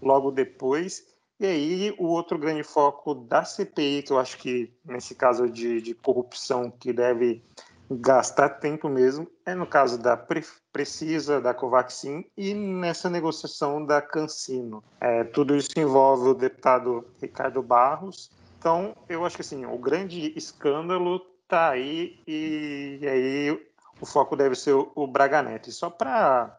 logo 0.00 0.30
depois. 0.30 1.11
E 1.42 1.46
aí, 1.46 1.94
o 1.98 2.06
outro 2.06 2.38
grande 2.38 2.62
foco 2.62 3.16
da 3.16 3.44
CPI, 3.44 4.04
que 4.04 4.12
eu 4.12 4.18
acho 4.20 4.38
que, 4.38 4.72
nesse 4.84 5.12
caso 5.12 5.50
de, 5.50 5.82
de 5.82 5.92
corrupção, 5.92 6.70
que 6.70 6.92
deve 6.92 7.42
gastar 7.90 8.48
tempo 8.48 8.88
mesmo, 8.88 9.26
é 9.44 9.52
no 9.52 9.66
caso 9.66 9.98
da 9.98 10.16
Pre 10.16 10.44
Precisa, 10.72 11.40
da 11.40 11.52
Covaxin 11.52 12.24
e 12.36 12.54
nessa 12.54 13.10
negociação 13.10 13.84
da 13.84 14.00
Cancino. 14.00 14.84
É, 15.00 15.24
tudo 15.24 15.56
isso 15.56 15.72
envolve 15.76 16.28
o 16.28 16.34
deputado 16.34 17.04
Ricardo 17.20 17.60
Barros. 17.60 18.30
Então, 18.60 18.94
eu 19.08 19.26
acho 19.26 19.34
que 19.34 19.42
assim, 19.42 19.66
o 19.66 19.76
grande 19.76 20.32
escândalo 20.36 21.20
está 21.42 21.70
aí 21.70 22.20
e, 22.24 23.00
e, 23.02 23.08
aí 23.08 23.66
o 24.00 24.06
foco 24.06 24.36
deve 24.36 24.54
ser 24.54 24.74
o, 24.74 24.92
o 24.94 25.08
Braga 25.08 25.42
Neto. 25.42 25.68
E 25.68 25.72
só 25.72 25.90
para 25.90 26.56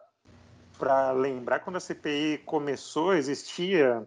lembrar, 1.16 1.60
quando 1.60 1.76
a 1.76 1.80
CPI 1.80 2.42
começou, 2.44 3.14
existia 3.14 4.06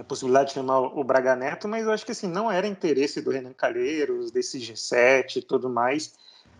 a 0.00 0.04
possibilidade 0.04 0.48
de 0.48 0.54
chamar 0.54 0.80
o 0.80 1.02
Braga 1.02 1.34
Neto, 1.34 1.68
mas 1.68 1.84
eu 1.84 1.92
acho 1.92 2.04
que 2.04 2.12
assim, 2.12 2.28
não 2.28 2.50
era 2.50 2.66
interesse 2.66 3.20
do 3.20 3.30
Renan 3.30 3.52
Calheiros, 3.52 4.30
desse 4.30 4.58
G7 4.58 5.36
e 5.36 5.42
tudo 5.42 5.68
mais, 5.68 6.14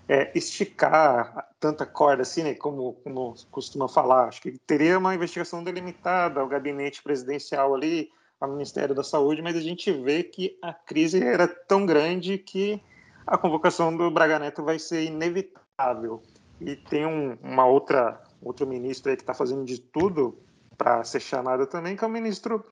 é, 0.08 0.30
esticar 0.34 1.48
tanta 1.58 1.84
corda 1.84 2.22
assim, 2.22 2.42
né, 2.42 2.54
como, 2.54 2.94
como 3.04 3.34
costuma 3.50 3.88
falar. 3.88 4.28
Acho 4.28 4.40
que 4.40 4.58
teria 4.66 4.98
uma 4.98 5.14
investigação 5.14 5.62
delimitada 5.62 6.40
ao 6.40 6.48
gabinete 6.48 7.02
presidencial 7.02 7.74
ali, 7.74 8.10
ao 8.40 8.50
Ministério 8.50 8.94
da 8.94 9.02
Saúde, 9.02 9.42
mas 9.42 9.56
a 9.56 9.60
gente 9.60 9.90
vê 9.90 10.22
que 10.22 10.58
a 10.62 10.72
crise 10.72 11.22
era 11.22 11.48
tão 11.48 11.86
grande 11.86 12.38
que 12.38 12.80
a 13.26 13.36
convocação 13.36 13.96
do 13.96 14.10
Braga 14.10 14.38
Neto 14.38 14.62
vai 14.62 14.78
ser 14.78 15.04
inevitável. 15.04 16.22
E 16.60 16.76
tem 16.76 17.06
um, 17.06 17.36
uma 17.42 17.66
outra 17.66 18.22
outro 18.42 18.66
ministro 18.66 19.10
aí 19.10 19.16
que 19.16 19.22
está 19.22 19.34
fazendo 19.34 19.64
de 19.64 19.78
tudo 19.78 20.38
para 20.76 21.02
ser 21.04 21.20
chamado 21.20 21.66
também, 21.66 21.96
que 21.96 22.04
é 22.04 22.06
o 22.06 22.10
ministro 22.10 22.64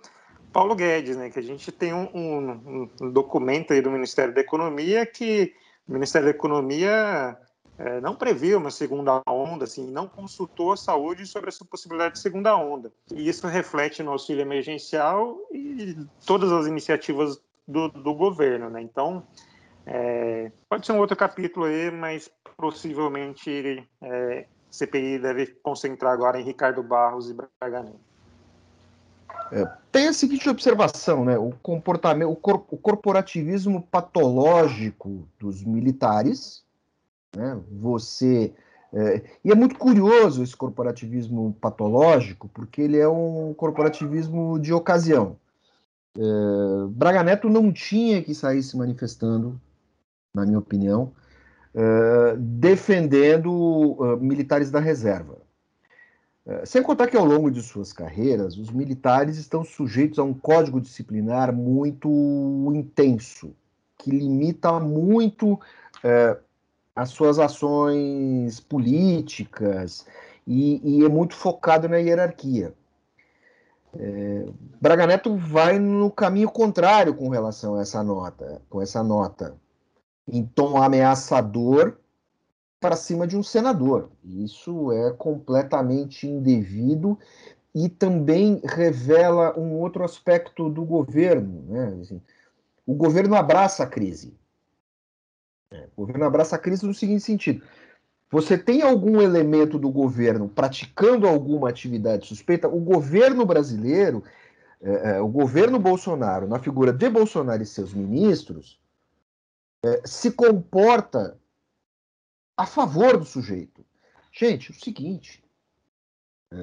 Paulo 0.55 0.77
Guedes, 0.77 1.17
né? 1.17 1.31
Que 1.31 1.41
a 1.41 1.43
gente 1.43 1.73
tem 1.73 1.93
um, 1.93 2.09
um, 2.15 2.91
um 3.03 3.11
documento 3.11 3.73
aí 3.73 3.83
do 3.83 3.91
Ministério 3.91 4.33
da 4.33 4.41
Economia 4.41 5.05
que 5.05 5.53
o 5.87 5.93
Ministério 5.93 6.27
da 6.29 6.31
Economia 6.31 7.37
é, 7.77 8.01
não 8.01 8.15
previu 8.15 8.59
uma 8.59 8.71
segunda 8.71 9.21
onda, 9.27 9.65
assim, 9.65 9.91
não 9.91 10.07
consultou 10.07 10.73
a 10.73 10.77
saúde 10.77 11.27
sobre 11.27 11.49
essa 11.49 11.65
possibilidade 11.65 12.15
de 12.15 12.21
segunda 12.21 12.57
onda. 12.57 12.93
E 13.13 13.29
isso 13.29 13.49
reflete 13.49 14.01
no 14.01 14.13
auxílio 14.13 14.43
emergencial 14.43 15.37
e 15.53 15.97
todas 16.25 16.53
as 16.53 16.69
iniciativas 16.69 17.43
do, 17.67 17.89
do 17.89 18.15
governo, 18.15 18.71
né? 18.71 18.81
Então, 18.81 19.27
é, 19.85 20.53
pode 20.69 20.87
ser 20.87 20.93
um 20.93 21.01
outro 21.01 21.17
capítulo 21.17 21.67
aí, 21.67 21.91
mas 21.91 22.31
possivelmente 22.57 23.85
é, 24.01 24.47
CPI 24.71 25.19
deve 25.19 25.47
concentrar 25.47 26.13
agora 26.13 26.41
em 26.41 26.45
Ricardo 26.45 26.81
Barros 26.81 27.29
e 27.29 27.35
Braga 27.35 27.83
Neto. 27.83 28.14
É, 29.53 29.67
tem 29.93 30.09
a 30.09 30.13
seguinte 30.13 30.49
observação, 30.49 31.25
né? 31.25 31.39
O 31.39 31.53
comportamento, 31.63 32.31
o, 32.31 32.37
cor, 32.37 32.65
o 32.71 32.77
corporativismo 32.77 33.83
patológico 33.83 35.29
dos 35.39 35.63
militares, 35.63 36.65
né? 37.37 37.61
Você 37.71 38.53
é, 38.95 39.23
e 39.45 39.51
é 39.51 39.55
muito 39.57 39.77
curioso 39.77 40.43
esse 40.45 40.57
corporativismo 40.57 41.53
patológico, 41.61 42.49
porque 42.49 42.81
ele 42.81 42.97
é 42.97 43.09
um 43.09 43.53
corporativismo 43.53 44.57
de 44.61 44.73
ocasião. 44.73 45.37
É, 46.17 46.23
Braga 46.91 47.25
Neto 47.25 47.51
não 47.51 47.73
tinha 47.73 48.23
que 48.23 48.33
sair 48.33 48.63
se 48.63 48.77
manifestando, 48.77 49.61
na 50.33 50.47
minha 50.47 50.61
opinião, 50.61 51.13
é, 51.75 52.37
defendendo 52.39 53.51
uh, 53.51 54.17
militares 54.17 54.71
da 54.71 54.79
reserva. 54.79 55.39
Eh, 56.47 56.67
sem 56.67 56.83
contar 56.83 57.09
que 57.09 57.17
ao 57.17 57.25
longo 57.25 57.51
de 57.51 57.63
suas 57.63 57.93
carreiras, 57.93 58.59
os 58.59 58.71
militares 58.71 59.39
estão 59.39 59.65
sujeitos 59.65 60.19
a 60.19 60.23
um 60.23 60.35
código 60.35 60.81
disciplinar 60.81 61.53
muito 61.53 62.09
intenso, 62.75 63.55
que 63.99 64.11
limita 64.11 64.79
muito 64.79 65.59
é, 66.03 66.37
as 66.95 67.11
suas 67.11 67.39
ações 67.39 68.61
políticas 68.61 70.07
e, 70.47 71.01
e, 71.01 71.05
é 71.05 71.09
muito 71.09 71.35
focado 71.35 71.89
na 71.89 71.97
hierarquia. 71.97 72.75
É, 73.97 74.47
Braga 74.81 75.07
Neto 75.07 75.37
vai 75.37 75.79
no 75.79 76.11
caminho 76.11 76.51
contrário 76.51 77.15
com 77.15 77.29
relação 77.29 77.77
a 77.77 77.83
essa 77.83 78.03
nota, 78.03 78.61
com 78.69 78.83
essa 78.83 79.03
nota, 79.03 79.57
em 80.29 80.45
tom 80.45 80.77
ameaçador 80.83 81.97
para 82.85 82.97
cima 82.97 83.27
de 83.27 83.35
um 83.35 83.43
senador. 83.43 84.11
Isso 84.23 84.93
é 84.93 85.11
completamente 85.13 86.27
indevido 86.27 87.19
e 87.75 87.89
também 87.89 88.61
revela 88.63 89.59
um 89.59 89.73
outro 89.79 90.05
aspecto 90.05 90.69
do 90.69 90.85
governo. 90.85 91.65
Né? 91.67 91.99
Assim, 92.03 92.21
o 92.87 92.93
governo 92.93 93.37
abraça 93.37 93.85
a 93.85 93.87
crise. 93.87 94.37
É, 95.73 95.89
o 95.97 96.03
governo 96.03 96.27
abraça 96.27 96.57
a 96.57 96.59
crise 96.59 96.85
no 96.85 96.93
seguinte 96.93 97.23
sentido: 97.23 97.65
você 98.31 98.59
tem 98.59 98.83
algum 98.83 99.19
elemento 99.19 99.79
do 99.79 99.89
governo 99.89 100.47
praticando 100.47 101.27
alguma 101.27 101.71
atividade 101.71 102.27
suspeita, 102.27 102.69
o 102.69 102.81
governo 102.81 103.47
brasileiro, 103.47 104.23
é, 104.83 105.13
é, 105.13 105.21
o 105.23 105.29
governo 105.29 105.79
Bolsonaro, 105.79 106.47
na 106.47 106.59
figura 106.59 106.93
de 106.93 107.09
Bolsonaro 107.09 107.63
e 107.63 107.67
seus 107.67 107.95
ministros, 107.95 108.79
se 110.05 110.31
comporta 110.33 111.39
a 112.57 112.67
favor 112.67 113.19
do 113.19 113.25
sujeito. 113.25 113.85
Gente, 114.33 114.71
o 114.71 114.75
seguinte. 114.75 115.45
É, 116.53 116.57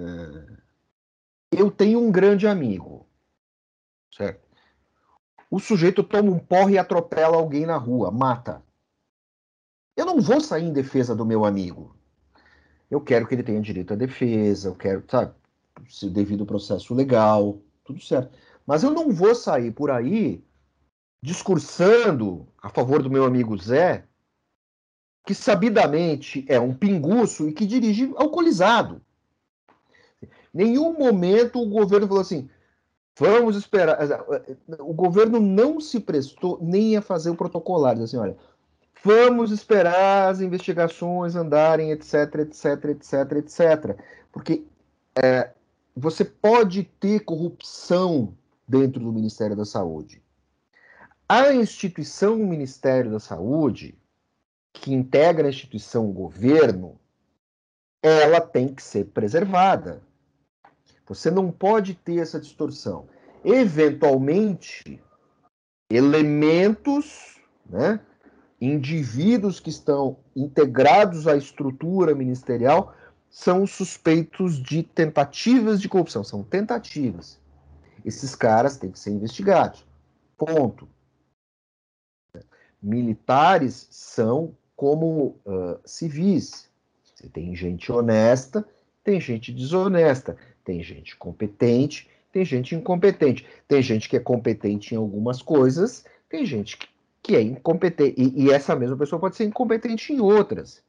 eu 1.52 1.70
tenho 1.70 2.00
um 2.00 2.12
grande 2.12 2.48
amigo, 2.48 3.08
certo? 4.16 4.52
o 5.52 5.60
sujeito 5.60 6.02
toma 6.02 6.32
um 6.32 6.40
porre 6.40 6.76
e 6.76 6.78
atropela 6.78 7.36
alguém 7.36 7.66
na 7.66 7.76
rua, 7.76 8.10
mata. 8.10 8.64
Eu 9.98 10.06
não 10.06 10.22
vou 10.22 10.40
sair 10.40 10.64
em 10.64 10.72
defesa 10.72 11.14
do 11.14 11.26
meu 11.26 11.44
amigo. 11.44 11.94
Eu 12.90 13.02
quero 13.02 13.28
que 13.28 13.36
ele 13.36 13.44
tenha 13.44 13.62
direito 13.62 13.92
à 13.92 13.98
defesa, 13.98 14.70
eu 14.70 14.76
quero, 14.76 15.04
sabe, 15.10 15.34
devido 16.10 16.42
ao 16.42 16.48
processo 16.48 16.94
legal, 16.94 17.62
tudo 17.84 18.00
certo. 18.00 18.38
Mas 18.66 18.84
eu 18.84 18.92
não 18.92 19.12
vou 19.12 19.36
sair 19.36 19.72
por 19.72 19.92
aí 19.92 20.42
discursando 21.22 22.48
a 22.64 22.70
favor 22.70 23.04
do 23.04 23.10
meu 23.10 23.26
amigo 23.26 23.58
Zé, 23.58 24.08
que 25.32 25.36
sabidamente 25.36 26.44
é 26.46 26.60
um 26.60 26.74
pinguço 26.74 27.48
e 27.48 27.54
que 27.54 27.66
dirige 27.66 28.12
alcoolizado. 28.18 29.02
Nenhum 30.54 30.92
momento 30.92 31.62
o 31.62 31.70
governo 31.70 32.06
falou 32.06 32.22
assim: 32.22 32.50
vamos 33.18 33.56
esperar. 33.56 33.98
O 34.80 34.94
governo 34.94 35.40
não 35.40 35.80
se 35.80 36.02
prestou 36.02 36.60
nem 36.62 36.98
a 36.98 37.02
fazer 37.02 37.30
o 37.30 37.36
protocolar, 37.36 37.98
assim, 37.98 38.18
olha, 38.18 38.36
vamos 39.02 39.52
esperar 39.52 40.30
as 40.30 40.42
investigações 40.42 41.34
andarem, 41.34 41.92
etc, 41.92 42.36
etc, 42.40 42.86
etc, 42.90 43.32
etc. 43.38 43.98
Porque 44.34 44.66
é, 45.16 45.52
você 45.96 46.26
pode 46.26 46.84
ter 47.00 47.22
corrupção 47.22 48.36
dentro 48.68 49.00
do 49.00 49.14
Ministério 49.14 49.56
da 49.56 49.64
Saúde. 49.64 50.22
A 51.30 51.54
instituição 51.54 52.36
Ministério 52.36 53.10
da 53.10 53.20
Saúde, 53.20 53.96
que 54.74 54.94
integra 54.94 55.48
a 55.48 55.50
instituição 55.50 56.12
governo, 56.12 57.00
ela 58.02 58.42
tem 58.42 58.74
que 58.74 58.82
ser 58.82 59.06
preservada. 59.06 60.02
Você 61.08 61.30
não 61.30 61.52
pode 61.52 61.94
ter 61.94 62.20
essa 62.20 62.40
distorção. 62.40 63.08
Eventualmente, 63.44 65.02
elementos, 65.90 67.40
né, 67.66 68.00
indivíduos 68.60 69.60
que 69.60 69.70
estão 69.70 70.18
integrados 70.36 71.28
à 71.28 71.36
estrutura 71.36 72.16
ministerial 72.16 72.96
são 73.30 73.66
suspeitos 73.66 74.62
de 74.62 74.84
tentativas 74.84 75.82
de 75.82 75.90
corrupção, 75.90 76.24
são 76.24 76.44
tentativas. 76.44 77.40
Esses 78.04 78.36
caras 78.36 78.78
têm 78.78 78.92
que 78.92 79.00
ser 79.00 79.12
investigados. 79.12 79.86
Ponto. 80.38 80.88
Militares 82.82 83.88
são 83.92 84.56
como 84.82 85.40
uh, 85.46 85.80
civis. 85.86 86.68
Você 87.04 87.30
tem 87.30 87.56
gente 87.56 87.92
honesta, 87.92 88.68
tem 89.04 89.22
gente 89.22 89.52
desonesta, 89.52 90.36
tem 90.66 90.82
gente 90.82 91.16
competente, 91.18 92.10
tem 92.32 92.44
gente 92.44 92.74
incompetente. 92.74 93.46
Tem 93.68 93.80
gente 93.80 94.10
que 94.10 94.18
é 94.18 94.20
competente 94.20 94.96
em 94.96 94.98
algumas 94.98 95.40
coisas, 95.40 96.04
tem 96.28 96.48
gente 96.48 96.80
que, 97.22 97.36
é 97.36 97.42
incompetente. 97.44 98.20
E, 98.20 98.46
e 98.46 98.50
essa 98.50 98.76
mesma 98.76 98.98
pessoa 98.98 99.20
pode 99.20 99.36
ser 99.36 99.44
incompetente 99.44 100.14
em 100.14 100.20
outras. 100.20 100.82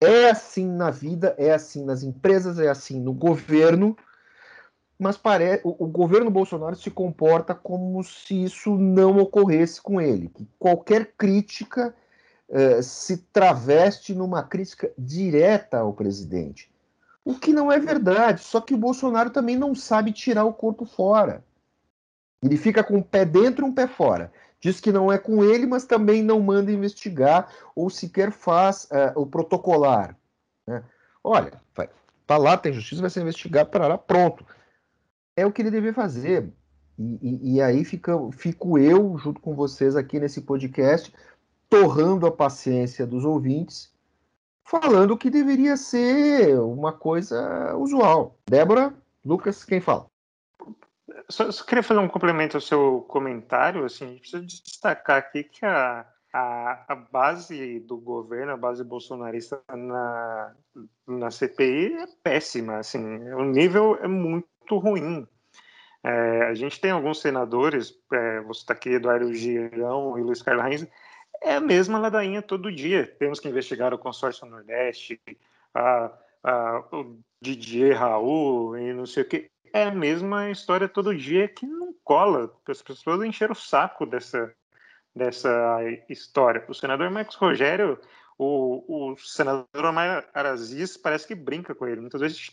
É 0.00 0.30
assim 0.30 0.66
na 0.66 0.90
vida, 0.90 1.34
é 1.36 1.52
assim 1.52 1.84
nas 1.84 2.02
empresas, 2.02 2.58
é 2.58 2.70
assim 2.70 2.98
no 2.98 3.12
governo 3.12 3.94
mas 4.96 5.20
o, 5.64 5.84
o, 5.84 5.88
governo 5.88 6.30
Bolsonaro 6.30 6.76
se 6.76 6.88
comporta 6.88 7.52
como 7.52 8.02
se 8.02 8.44
isso 8.44 8.76
não 8.76 9.18
ocorresse 9.18 9.82
com 9.82 10.00
ele, 10.00 10.28
que 10.28 10.48
qualquer 10.56 11.12
crítica 11.18 11.92
eh, 12.50 12.82
se 12.82 13.18
traveste 13.32 14.14
numa 14.14 14.42
crítica 14.42 14.92
direta 14.98 15.78
ao 15.78 15.92
presidente. 15.92 16.70
O 17.24 17.38
que 17.38 17.52
não 17.52 17.72
é 17.72 17.78
verdade, 17.78 18.42
só 18.42 18.60
que 18.60 18.74
o 18.74 18.78
Bolsonaro 18.78 19.30
também 19.30 19.56
não 19.56 19.74
sabe 19.74 20.12
tirar 20.12 20.44
o 20.44 20.52
corpo 20.52 20.84
fora. 20.84 21.44
Ele 22.42 22.56
fica 22.56 22.84
com 22.84 22.96
um 22.96 23.02
pé 23.02 23.24
dentro 23.24 23.64
e 23.64 23.68
um 23.68 23.74
pé 23.74 23.86
fora. 23.86 24.30
Diz 24.60 24.80
que 24.80 24.92
não 24.92 25.10
é 25.10 25.18
com 25.18 25.42
ele, 25.42 25.66
mas 25.66 25.84
também 25.84 26.22
não 26.22 26.40
manda 26.40 26.70
investigar 26.70 27.50
ou 27.74 27.88
sequer 27.88 28.30
faz 28.30 28.84
uh, 28.84 29.18
o 29.18 29.26
protocolar. 29.26 30.16
Né? 30.66 30.82
Olha, 31.22 31.52
tá 32.26 32.36
lá, 32.36 32.56
tem 32.56 32.72
justiça, 32.72 33.00
vai 33.00 33.10
ser 33.10 33.22
investigado, 33.22 33.70
parará, 33.70 33.96
pronto 33.96 34.44
é 35.36 35.44
o 35.44 35.52
que 35.52 35.62
ele 35.62 35.70
deveria 35.70 35.94
fazer. 35.94 36.52
E, 36.98 37.18
e, 37.20 37.54
e, 37.54 37.62
aí 37.62 37.84
fica, 37.84 38.12
fico 38.32 38.78
eu, 38.78 39.18
junto 39.18 39.40
com 39.40 39.54
vocês 39.54 39.96
aqui 39.96 40.20
nesse 40.20 40.40
podcast, 40.42 41.12
torrando 41.74 42.24
a 42.24 42.30
paciência 42.30 43.04
dos 43.04 43.24
ouvintes, 43.24 43.92
falando 44.62 45.18
que 45.18 45.28
deveria 45.28 45.76
ser 45.76 46.56
uma 46.60 46.92
coisa 46.92 47.74
usual. 47.76 48.38
Débora, 48.48 48.94
Lucas, 49.24 49.64
quem 49.64 49.80
fala? 49.80 50.06
Só, 51.28 51.50
só 51.50 51.64
queria 51.64 51.82
fazer 51.82 51.98
um 51.98 52.06
complemento 52.06 52.56
ao 52.56 52.60
seu 52.60 53.04
comentário. 53.08 53.84
Assim, 53.84 54.04
a 54.04 54.08
gente 54.08 54.20
precisa 54.20 54.42
destacar 54.44 55.18
aqui 55.18 55.42
que 55.42 55.66
a, 55.66 56.06
a, 56.32 56.84
a 56.86 56.94
base 56.94 57.80
do 57.80 57.96
governo, 57.96 58.52
a 58.52 58.56
base 58.56 58.84
bolsonarista 58.84 59.60
na, 59.68 60.52
na 61.08 61.30
CPI 61.32 61.92
é 61.92 62.06
péssima. 62.22 62.76
Assim, 62.76 63.02
o 63.32 63.42
nível 63.42 63.98
é 64.00 64.06
muito 64.06 64.78
ruim. 64.78 65.26
É, 66.04 66.42
a 66.46 66.54
gente 66.54 66.80
tem 66.80 66.92
alguns 66.92 67.20
senadores, 67.20 67.92
é, 68.12 68.40
você 68.42 68.60
está 68.60 68.74
aqui, 68.74 68.90
Eduardo 68.90 69.34
Girão 69.34 70.16
e 70.16 70.22
Luiz 70.22 70.40
Carlos 70.40 70.64
Reis, 70.64 70.88
é 71.44 71.56
a 71.56 71.60
mesma 71.60 71.98
ladainha 71.98 72.40
todo 72.40 72.72
dia. 72.72 73.06
Temos 73.18 73.38
que 73.38 73.48
investigar 73.48 73.92
o 73.92 73.98
consórcio 73.98 74.46
Nordeste, 74.46 75.20
a, 75.74 76.10
a, 76.42 76.78
o 76.90 77.18
Didier 77.40 77.98
Raul 77.98 78.76
e 78.78 78.92
não 78.94 79.06
sei 79.06 79.22
o 79.22 79.28
que. 79.28 79.50
É 79.72 79.84
a 79.84 79.90
mesma 79.90 80.50
história 80.50 80.88
todo 80.88 81.14
dia 81.14 81.46
que 81.46 81.66
não 81.66 81.94
cola. 82.02 82.50
As 82.66 82.80
pessoas 82.80 83.22
encheram 83.22 83.52
o 83.52 83.56
saco 83.56 84.06
dessa, 84.06 84.54
dessa 85.14 85.80
história. 86.08 86.64
O 86.66 86.74
senador 86.74 87.10
Max 87.10 87.34
Rogério, 87.34 88.00
o, 88.38 89.12
o 89.12 89.16
senador 89.18 89.84
Omar 89.84 90.30
parece 90.32 91.26
que 91.26 91.34
brinca 91.34 91.74
com 91.74 91.86
ele. 91.86 92.00
Muitas 92.00 92.20
vezes 92.20 92.50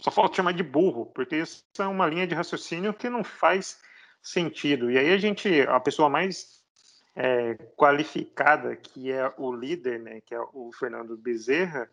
só 0.00 0.10
falta 0.10 0.36
chamar 0.36 0.52
de 0.52 0.64
burro, 0.64 1.06
porque 1.14 1.36
isso 1.36 1.62
é 1.78 1.86
uma 1.86 2.06
linha 2.06 2.26
de 2.26 2.34
raciocínio 2.34 2.92
que 2.92 3.08
não 3.08 3.22
faz 3.22 3.80
sentido. 4.20 4.90
E 4.90 4.98
aí 4.98 5.12
a 5.12 5.18
gente, 5.18 5.60
a 5.62 5.78
pessoa 5.78 6.08
mais 6.08 6.61
é, 7.14 7.54
qualificada, 7.76 8.74
que 8.76 9.10
é 9.10 9.32
o 9.36 9.52
líder, 9.52 10.00
né, 10.00 10.20
que 10.20 10.34
é 10.34 10.40
o 10.52 10.70
Fernando 10.72 11.16
Bezerra, 11.16 11.88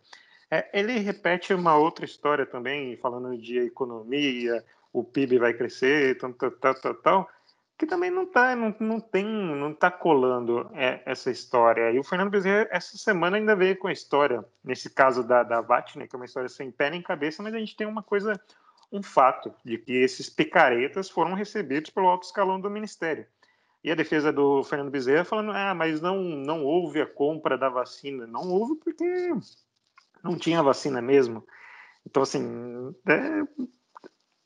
é, 0.51 0.69
ele 0.73 0.97
repete 0.99 1.53
uma 1.53 1.75
outra 1.75 2.05
história 2.05 2.45
também, 2.45 2.97
falando 2.97 3.38
de 3.38 3.60
economia, 3.60 4.63
o 4.91 5.03
PIB 5.03 5.38
vai 5.38 5.53
crescer, 5.53 6.17
tal, 6.17 6.34
tal, 6.34 6.75
tal, 6.75 6.95
tal 6.95 7.29
que 7.79 7.86
também 7.86 8.12
não 8.12 8.25
tá, 8.25 8.58
não, 8.58 8.75
não 8.77 8.99
tem, 8.99 9.25
não 9.25 9.73
tá 9.73 9.89
colando 9.89 10.69
é, 10.73 11.01
essa 11.05 11.32
história. 11.32 11.89
E 11.91 11.97
o 11.97 12.03
Fernando 12.03 12.29
Bezerra, 12.29 12.67
essa 12.69 12.97
semana, 12.97 13.38
ainda 13.38 13.55
veio 13.55 13.77
com 13.77 13.88
a 13.88 13.93
história, 13.93 14.43
nesse 14.62 14.89
caso 14.89 15.23
da, 15.23 15.43
da 15.43 15.62
VAT, 15.62 15.95
né, 15.95 16.05
que 16.05 16.13
é 16.13 16.19
uma 16.19 16.25
história 16.25 16.49
sem 16.49 16.69
pé 16.69 16.89
nem 16.89 17.01
cabeça, 17.01 17.41
mas 17.41 17.53
a 17.53 17.58
gente 17.58 17.77
tem 17.77 17.88
uma 17.88 18.03
coisa, 18.03 18.38
um 18.91 19.01
fato, 19.01 19.55
de 19.63 19.77
que 19.77 19.93
esses 19.93 20.29
picaretas 20.29 21.10
foram 21.10 21.34
recebidos 21.34 21.89
pelo 21.89 22.10
alto 22.10 22.25
escalão 22.25 22.60
do 22.60 22.69
Ministério. 22.69 23.25
E 23.84 23.92
a 23.92 23.96
defesa 23.96 24.32
do 24.32 24.63
Fernando 24.63 24.92
Bezerra 24.92 25.24
falando, 25.24 25.52
ah, 25.52 25.74
mas 25.74 26.02
não, 26.02 26.22
não 26.22 26.65
houve 26.65 27.02
a 27.02 27.06
compra 27.06 27.58
da 27.58 27.70
vacina. 27.70 28.28
Não 28.28 28.50
houve 28.50 28.76
porque 28.76 29.06
não 30.24 30.38
tinha 30.38 30.62
vacina 30.62 31.02
mesmo. 31.02 31.46
Então, 32.06 32.24
assim, 32.24 32.94
é, 33.08 33.65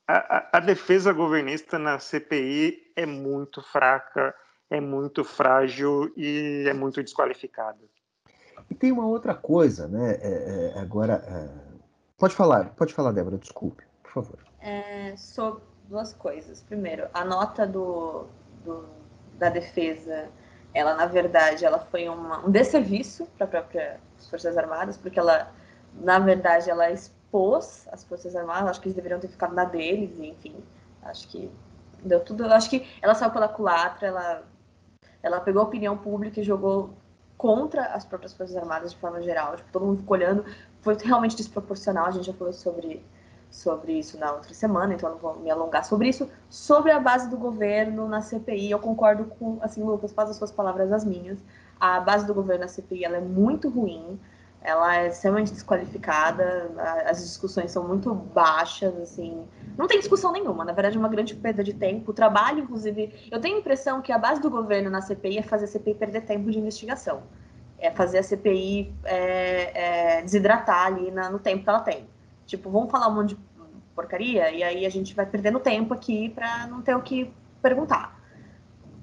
a, 0.07 0.57
a, 0.57 0.59
defesa 0.59 1.11
governista 1.11 1.79
na 1.79 1.97
CPI 1.97 2.91
é 2.95 3.05
muito 3.05 3.61
fraca, 3.61 4.35
é 4.69 4.79
muito 4.79 5.23
frágil 5.23 6.11
e 6.15 6.65
é 6.67 6.73
muito 6.73 7.01
desqualificada. 7.01 7.79
E 8.69 8.75
tem 8.75 8.91
uma 8.91 9.07
outra 9.07 9.33
coisa, 9.33 9.87
né? 9.87 10.17
É, 10.21 10.73
é, 10.75 10.79
agora, 10.79 11.23
é... 11.25 11.79
pode 12.17 12.35
falar, 12.35 12.69
pode 12.75 12.93
falar, 12.93 13.11
Débora, 13.11 13.37
desculpe, 13.37 13.83
por 14.03 14.11
favor. 14.11 14.39
É, 14.59 15.15
sobre 15.17 15.63
duas 15.87 16.13
coisas. 16.13 16.61
Primeiro, 16.61 17.07
a 17.13 17.25
nota 17.25 17.65
do, 17.65 18.27
do 18.63 18.85
da 19.37 19.49
defesa, 19.49 20.29
ela 20.73 20.95
na 20.95 21.05
verdade, 21.05 21.65
ela 21.65 21.79
foi 21.79 22.09
uma, 22.09 22.45
um 22.45 22.51
desserviço 22.51 23.27
para 23.37 23.47
próprias 23.47 23.99
Forças 24.29 24.57
Armadas, 24.57 24.97
porque 24.97 25.19
ela, 25.19 25.51
na 25.93 26.19
verdade, 26.19 26.69
ela 26.69 26.89
expôs 26.91 27.87
as 27.91 28.03
Forças 28.03 28.35
Armadas, 28.35 28.71
acho 28.71 28.81
que 28.81 28.87
eles 28.87 28.95
deveriam 28.95 29.19
ter 29.19 29.27
ficado 29.27 29.53
na 29.53 29.65
deles, 29.65 30.17
enfim, 30.19 30.55
acho 31.03 31.27
que 31.27 31.51
deu 32.03 32.19
tudo, 32.19 32.45
acho 32.45 32.69
que 32.69 32.87
ela 33.01 33.13
saiu 33.13 33.31
pela 33.31 33.47
culatra, 33.47 34.07
ela, 34.07 34.43
ela 35.21 35.39
pegou 35.39 35.61
a 35.61 35.65
opinião 35.65 35.97
pública 35.97 36.39
e 36.39 36.43
jogou 36.43 36.93
contra 37.37 37.87
as 37.87 38.05
próprias 38.05 38.33
Forças 38.33 38.55
Armadas 38.55 38.91
de 38.91 38.97
forma 38.97 39.21
geral, 39.21 39.55
tipo, 39.55 39.71
todo 39.71 39.85
mundo 39.85 39.99
ficou 39.99 40.17
olhando, 40.17 40.45
foi 40.81 40.95
realmente 40.95 41.35
desproporcional, 41.35 42.05
a 42.05 42.11
gente 42.11 42.25
já 42.25 42.33
falou 42.33 42.53
sobre, 42.53 43.05
sobre 43.53 43.93
isso 43.93 44.17
na 44.17 44.31
outra 44.31 44.51
semana, 44.51 44.95
então 44.95 45.11
não 45.11 45.17
vou 45.19 45.35
me 45.35 45.51
alongar 45.51 45.85
sobre 45.85 46.09
isso, 46.09 46.27
sobre 46.49 46.91
a 46.91 46.99
base 46.99 47.29
do 47.29 47.37
governo 47.37 48.07
na 48.07 48.19
CPI, 48.19 48.71
eu 48.71 48.79
concordo 48.79 49.25
com, 49.25 49.59
assim, 49.61 49.83
Lucas, 49.83 50.11
faz 50.11 50.31
as 50.31 50.37
suas 50.37 50.51
palavras 50.51 50.91
as 50.91 51.05
minhas, 51.05 51.37
a 51.79 51.99
base 51.99 52.25
do 52.25 52.33
governo 52.33 52.61
na 52.61 52.67
CPI, 52.67 53.05
ela 53.05 53.17
é 53.17 53.21
muito 53.21 53.69
ruim, 53.69 54.19
ela 54.59 54.95
é 54.97 55.09
extremamente 55.09 55.53
desqualificada, 55.53 56.71
as 57.05 57.21
discussões 57.21 57.69
são 57.69 57.87
muito 57.87 58.11
baixas, 58.11 58.97
assim, 58.97 59.45
não 59.77 59.85
tem 59.85 59.99
discussão 59.99 60.31
nenhuma, 60.31 60.65
na 60.65 60.73
verdade 60.73 60.97
é 60.97 60.99
uma 60.99 61.09
grande 61.09 61.35
perda 61.35 61.63
de 61.63 61.73
tempo, 61.73 62.09
o 62.09 62.13
trabalho, 62.13 62.63
inclusive, 62.63 63.29
eu 63.31 63.39
tenho 63.39 63.57
a 63.57 63.59
impressão 63.59 64.01
que 64.01 64.11
a 64.11 64.17
base 64.17 64.41
do 64.41 64.49
governo 64.49 64.89
na 64.89 65.01
CPI 65.01 65.37
é 65.37 65.43
fazer 65.43 65.65
a 65.65 65.67
CPI 65.67 65.93
perder 65.93 66.21
tempo 66.21 66.49
de 66.49 66.57
investigação, 66.57 67.21
é 67.77 67.91
fazer 67.91 68.17
a 68.17 68.23
CPI 68.23 68.91
é, 69.03 70.17
é, 70.17 70.21
desidratar 70.23 70.87
ali 70.87 71.11
na, 71.11 71.29
no 71.29 71.37
tempo 71.37 71.63
que 71.63 71.69
ela 71.69 71.81
tem, 71.81 72.07
tipo, 72.45 72.69
vamos 72.69 72.91
falar 72.91 73.07
um 73.07 73.15
monte 73.15 73.35
de 73.35 73.41
porcaria, 73.95 74.51
e 74.51 74.63
aí 74.63 74.85
a 74.85 74.89
gente 74.89 75.13
vai 75.13 75.25
perdendo 75.25 75.59
tempo 75.59 75.93
aqui 75.93 76.29
para 76.29 76.67
não 76.67 76.81
ter 76.81 76.95
o 76.95 77.01
que 77.01 77.31
perguntar. 77.61 78.19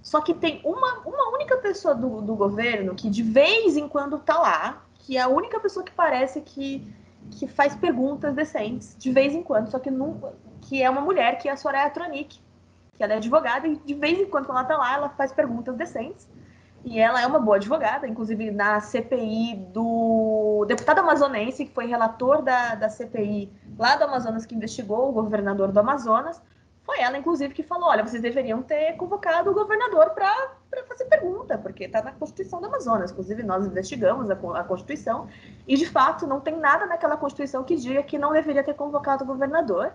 Só 0.02 0.20
que 0.20 0.34
tem 0.34 0.60
uma, 0.64 1.00
uma 1.00 1.30
única 1.34 1.56
pessoa 1.58 1.94
do, 1.94 2.20
do 2.22 2.34
governo 2.34 2.94
que 2.94 3.08
de 3.08 3.22
vez 3.22 3.76
em 3.76 3.88
quando 3.88 4.18
tá 4.18 4.38
lá, 4.38 4.82
que 4.94 5.16
é 5.16 5.20
a 5.20 5.28
única 5.28 5.60
pessoa 5.60 5.84
que 5.84 5.92
parece 5.92 6.40
que, 6.40 6.86
que 7.30 7.46
faz 7.46 7.76
perguntas 7.76 8.34
decentes, 8.34 8.96
de 8.98 9.12
vez 9.12 9.34
em 9.34 9.42
quando, 9.42 9.70
só 9.70 9.78
que 9.78 9.90
nunca, 9.90 10.32
que 10.62 10.82
é 10.82 10.88
uma 10.88 11.00
mulher, 11.00 11.38
que 11.38 11.48
é 11.48 11.52
a 11.52 11.56
Soraya 11.56 11.90
Tronic, 11.90 12.40
que 12.96 13.04
ela 13.04 13.14
é 13.14 13.16
advogada 13.16 13.66
e 13.66 13.76
de 13.76 13.94
vez 13.94 14.18
em 14.18 14.26
quando, 14.26 14.46
quando 14.46 14.58
ela 14.58 14.66
tá 14.66 14.76
lá, 14.76 14.94
ela 14.94 15.08
faz 15.10 15.32
perguntas 15.32 15.76
decentes. 15.76 16.28
E 16.84 16.98
ela 16.98 17.20
é 17.20 17.26
uma 17.26 17.38
boa 17.38 17.56
advogada, 17.56 18.08
inclusive 18.08 18.50
na 18.50 18.80
CPI 18.80 19.56
do 19.72 20.64
deputado 20.66 21.00
amazonense, 21.00 21.66
que 21.66 21.74
foi 21.74 21.86
relator 21.86 22.42
da, 22.42 22.74
da 22.74 22.88
CPI 22.88 23.52
lá 23.78 23.96
do 23.96 24.04
Amazonas, 24.04 24.46
que 24.46 24.54
investigou 24.54 25.08
o 25.08 25.12
governador 25.12 25.70
do 25.72 25.78
Amazonas, 25.78 26.40
foi 26.90 27.00
ela, 27.00 27.16
inclusive, 27.16 27.54
que 27.54 27.62
falou: 27.62 27.88
olha, 27.88 28.04
vocês 28.04 28.20
deveriam 28.20 28.62
ter 28.62 28.96
convocado 28.96 29.50
o 29.50 29.54
governador 29.54 30.10
para 30.10 30.56
fazer 30.88 31.04
pergunta, 31.04 31.56
porque 31.56 31.84
está 31.84 32.02
na 32.02 32.10
Constituição 32.12 32.60
do 32.60 32.66
Amazonas. 32.66 33.12
Inclusive, 33.12 33.42
nós 33.44 33.64
investigamos 33.64 34.28
a, 34.28 34.34
a, 34.34 34.64
Constituição 34.64 35.28
e, 35.68 35.76
de 35.76 35.86
fato, 35.86 36.26
não 36.26 36.40
tem 36.40 36.56
nada 36.56 36.86
naquela 36.86 37.16
Constituição 37.16 37.62
que 37.62 37.76
diga 37.76 38.02
que 38.02 38.18
não 38.18 38.32
deveria 38.32 38.64
ter 38.64 38.74
convocado 38.74 39.22
o 39.22 39.26
governador. 39.26 39.92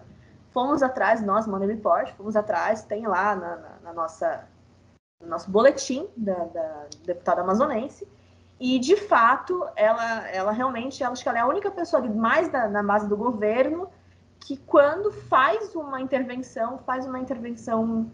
Fomos 0.51 0.81
atrás, 0.81 1.21
nós, 1.21 1.45
Money 1.45 1.67
Report, 1.67 2.13
fomos 2.13 2.35
atrás, 2.35 2.83
tem 2.83 3.05
lá 3.05 3.35
na, 3.35 3.55
na, 3.57 3.69
na 3.83 3.93
nossa, 3.93 4.47
no 5.21 5.27
nosso 5.27 5.49
boletim 5.49 6.07
da, 6.15 6.45
da 6.45 6.85
deputada 7.05 7.41
amazonense. 7.41 8.07
E, 8.59 8.79
de 8.79 8.95
fato, 8.95 9.65
ela, 9.75 10.29
ela 10.29 10.51
realmente, 10.51 11.03
ela, 11.03 11.11
acho 11.11 11.23
que 11.23 11.29
ela 11.29 11.37
é 11.37 11.41
a 11.41 11.47
única 11.47 11.69
pessoa 11.71 12.01
ali 12.01 12.13
mais 12.13 12.49
da, 12.49 12.67
na 12.67 12.81
base 12.81 13.07
do 13.07 13.17
governo 13.17 13.89
que 14.39 14.57
quando 14.57 15.11
faz 15.11 15.75
uma 15.75 15.99
intervenção, 15.99 16.77
faz 16.79 17.05
uma 17.05 17.19
intervenção 17.19 18.11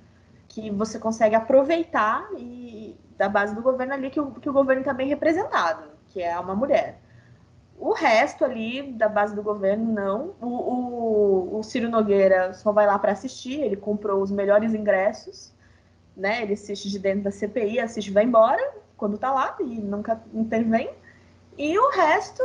que 0.47 0.69
você 0.71 0.97
consegue 0.97 1.35
aproveitar 1.35 2.27
e 2.37 2.97
da 3.17 3.29
base 3.29 3.53
do 3.53 3.61
governo 3.61 3.93
ali, 3.93 4.09
que 4.09 4.19
o, 4.19 4.31
que 4.31 4.49
o 4.49 4.53
governo 4.53 4.81
está 4.81 4.93
bem 4.93 5.07
representado, 5.07 5.83
que 6.09 6.21
é 6.21 6.37
uma 6.39 6.55
mulher. 6.55 6.99
O 7.77 7.93
resto 7.93 8.45
ali 8.45 8.93
da 8.93 9.09
base 9.09 9.35
do 9.35 9.43
governo, 9.43 9.91
não. 9.91 10.35
O, 10.41 10.47
o, 10.47 11.59
o 11.59 11.63
Ciro 11.63 11.89
Nogueira 11.89 12.53
só 12.53 12.71
vai 12.71 12.87
lá 12.87 12.97
para 12.97 13.11
assistir, 13.11 13.59
ele 13.61 13.75
comprou 13.75 14.21
os 14.21 14.31
melhores 14.31 14.73
ingressos, 14.73 15.53
né? 16.15 16.43
Ele 16.43 16.53
assiste 16.53 16.89
de 16.89 16.99
dentro 16.99 17.23
da 17.23 17.31
CPI, 17.31 17.79
assiste 17.79 18.11
vai 18.11 18.23
embora 18.23 18.61
quando 18.97 19.17
tá 19.17 19.31
lá 19.31 19.55
e 19.59 19.63
nunca 19.63 20.21
intervém. 20.33 20.89
E 21.57 21.77
o 21.77 21.89
resto 21.89 22.43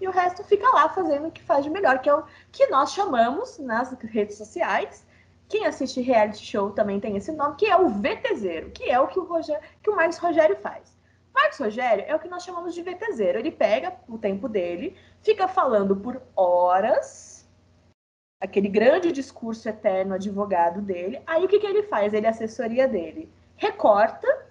e 0.00 0.06
o 0.06 0.10
resto 0.10 0.44
fica 0.44 0.68
lá 0.70 0.88
fazendo 0.88 1.28
o 1.28 1.30
que 1.30 1.42
faz 1.42 1.64
de 1.64 1.70
melhor, 1.70 2.00
que 2.00 2.08
é 2.08 2.14
o 2.14 2.24
que 2.52 2.66
nós 2.68 2.92
chamamos 2.92 3.58
nas 3.58 3.92
redes 4.02 4.36
sociais. 4.36 5.04
Quem 5.48 5.66
assiste 5.66 6.00
reality 6.00 6.44
show 6.44 6.70
também 6.70 7.00
tem 7.00 7.16
esse 7.16 7.32
nome, 7.32 7.56
que 7.56 7.66
é 7.66 7.76
o 7.76 7.88
VTZero, 7.88 8.70
que 8.70 8.84
é 8.84 9.00
o 9.00 9.08
que 9.08 9.18
o, 9.18 9.24
Rogério, 9.24 9.62
que 9.82 9.90
o 9.90 9.96
Marcos 9.96 10.18
Rogério 10.18 10.56
faz. 10.56 10.96
Marcos 11.34 11.58
Rogério 11.58 12.04
é 12.06 12.14
o 12.14 12.18
que 12.18 12.28
nós 12.28 12.44
chamamos 12.44 12.74
de 12.74 12.82
VTZero. 12.82 13.38
Ele 13.38 13.50
pega 13.50 13.94
o 14.08 14.18
tempo 14.18 14.48
dele, 14.48 14.96
fica 15.22 15.48
falando 15.48 15.96
por 15.96 16.20
horas, 16.36 17.37
aquele 18.40 18.68
grande 18.68 19.12
discurso 19.12 19.68
eterno 19.68 20.14
advogado 20.14 20.80
dele. 20.80 21.20
Aí 21.26 21.44
o 21.44 21.48
que, 21.48 21.58
que 21.58 21.66
ele 21.66 21.82
faz? 21.84 22.12
Ele, 22.12 22.26
a 22.26 22.30
assessoria 22.30 22.86
dele, 22.86 23.28
recorta 23.56 24.48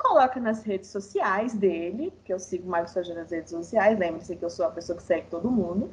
coloca 0.00 0.40
nas 0.40 0.64
redes 0.64 0.88
sociais 0.88 1.52
dele, 1.52 2.12
que 2.24 2.32
eu 2.32 2.38
sigo 2.38 2.66
o 2.66 2.70
Marcos 2.70 2.94
Rogério 2.94 3.20
nas 3.20 3.30
redes 3.30 3.50
sociais, 3.50 3.98
lembre-se 3.98 4.34
que 4.34 4.44
eu 4.44 4.50
sou 4.50 4.64
a 4.64 4.70
pessoa 4.70 4.96
que 4.96 5.02
segue 5.02 5.26
todo 5.28 5.50
mundo. 5.50 5.90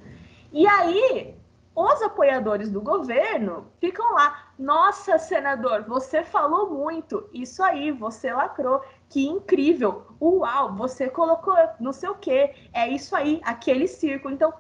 E 0.54 0.66
aí, 0.66 1.36
os 1.76 2.02
apoiadores 2.02 2.72
do 2.72 2.82
governo 2.82 3.68
ficam 3.80 4.14
lá. 4.14 4.48
Nossa, 4.58 5.20
senador, 5.20 5.84
você 5.84 6.24
falou 6.24 6.70
muito. 6.70 7.30
Isso 7.34 7.62
aí, 7.62 7.92
você 7.92 8.32
lacrou. 8.32 8.82
Que 9.10 9.28
incrível. 9.28 10.08
Uau, 10.22 10.74
você 10.76 11.10
colocou 11.10 11.56
não 11.80 11.92
sei 11.92 12.10
o 12.10 12.16
quê. 12.16 12.56
É 12.74 12.88
isso 12.88 13.16
aí, 13.16 13.42
aquele 13.44 13.88
circo. 13.88 14.30
Então, 14.30 14.54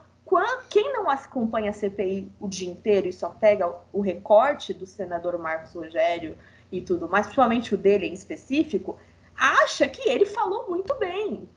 quem 0.70 0.94
não 0.94 1.10
acompanha 1.10 1.70
a 1.70 1.74
CPI 1.74 2.32
o 2.40 2.48
dia 2.48 2.70
inteiro 2.70 3.08
e 3.08 3.14
só 3.14 3.30
pega 3.30 3.74
o 3.94 4.02
recorte 4.02 4.74
do 4.74 4.86
senador 4.86 5.38
Marcos 5.38 5.74
Rogério 5.74 6.38
e 6.72 6.82
tudo 6.82 7.08
mais, 7.08 7.26
principalmente 7.28 7.74
o 7.74 7.78
dele 7.78 8.08
em 8.08 8.14
específico, 8.14 8.98
acha 9.36 9.88
que 9.88 10.10
ele 10.10 10.26
falou 10.26 10.70
muito 10.70 10.94
bem. 10.96 11.48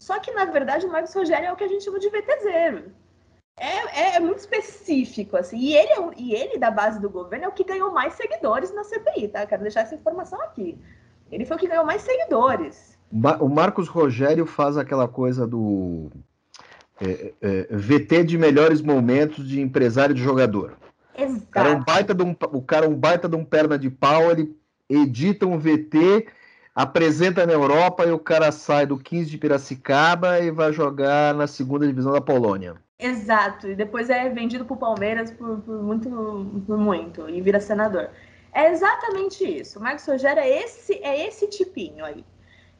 Só 0.00 0.18
que, 0.20 0.32
na 0.32 0.44
verdade, 0.44 0.86
o 0.86 0.90
Marcos 0.90 1.14
Rogério 1.14 1.46
é 1.46 1.52
o 1.52 1.56
que 1.56 1.64
a 1.64 1.68
gente 1.68 1.84
chama 1.84 1.98
de 1.98 2.08
VTZero. 2.08 2.92
É, 3.58 4.02
é, 4.02 4.16
é, 4.16 4.20
muito 4.20 4.38
específico, 4.38 5.36
assim. 5.36 5.58
E 5.58 5.76
ele, 5.76 5.92
é, 5.92 6.10
e 6.16 6.34
ele, 6.34 6.58
da 6.58 6.70
base 6.70 7.00
do 7.00 7.10
governo, 7.10 7.46
é 7.46 7.48
o 7.48 7.52
que 7.52 7.64
ganhou 7.64 7.92
mais 7.92 8.14
seguidores 8.14 8.72
na 8.72 8.84
CPI, 8.84 9.28
tá? 9.28 9.44
Quero 9.44 9.62
deixar 9.62 9.80
essa 9.80 9.96
informação 9.96 10.40
aqui. 10.42 10.78
Ele 11.30 11.44
foi 11.44 11.56
o 11.56 11.60
que 11.60 11.66
ganhou 11.66 11.84
mais 11.84 12.02
seguidores. 12.02 12.96
O 13.40 13.48
Marcos 13.48 13.88
Rogério 13.88 14.46
faz 14.46 14.76
aquela 14.76 15.08
coisa 15.08 15.46
do 15.46 16.10
é, 17.00 17.32
é, 17.40 17.76
VT 17.76 18.24
de 18.24 18.38
melhores 18.38 18.80
momentos 18.80 19.48
de 19.48 19.60
empresário 19.60 20.14
de 20.14 20.22
jogador. 20.22 20.76
Exato. 21.16 21.42
O 21.42 21.46
cara, 21.46 21.68
é 21.70 21.74
um 21.74 21.84
baita 21.84 22.14
de 22.14 22.22
um, 22.22 22.36
o 22.52 22.62
cara 22.62 22.86
é 22.86 22.88
um 22.88 22.94
baita 22.94 23.28
de 23.28 23.36
um 23.36 23.44
perna 23.44 23.78
de 23.78 23.90
pau, 23.90 24.30
ele 24.30 24.56
edita 24.88 25.46
um 25.46 25.58
VT 25.58 26.26
apresenta 26.78 27.44
na 27.44 27.52
Europa 27.52 28.06
e 28.06 28.12
o 28.12 28.20
cara 28.20 28.52
sai 28.52 28.86
do 28.86 28.96
15 28.96 29.28
de 29.28 29.36
Piracicaba 29.36 30.38
e 30.38 30.52
vai 30.52 30.72
jogar 30.72 31.34
na 31.34 31.48
segunda 31.48 31.84
divisão 31.84 32.12
da 32.12 32.20
Polônia. 32.20 32.76
Exato, 33.00 33.66
e 33.66 33.74
depois 33.74 34.08
é 34.08 34.28
vendido 34.28 34.64
para 34.64 34.74
o 34.74 34.76
Palmeiras 34.76 35.32
por, 35.32 35.58
por, 35.58 35.82
muito, 35.82 36.08
por 36.64 36.78
muito 36.78 37.28
e 37.28 37.40
vira 37.40 37.58
senador. 37.58 38.10
É 38.52 38.70
exatamente 38.70 39.44
isso. 39.44 39.80
O 39.80 39.82
Marcos 39.82 40.06
Rogério 40.06 40.40
é 40.40 40.48
esse, 40.48 40.94
é 41.02 41.26
esse 41.26 41.48
tipinho 41.48 42.04
aí. 42.04 42.24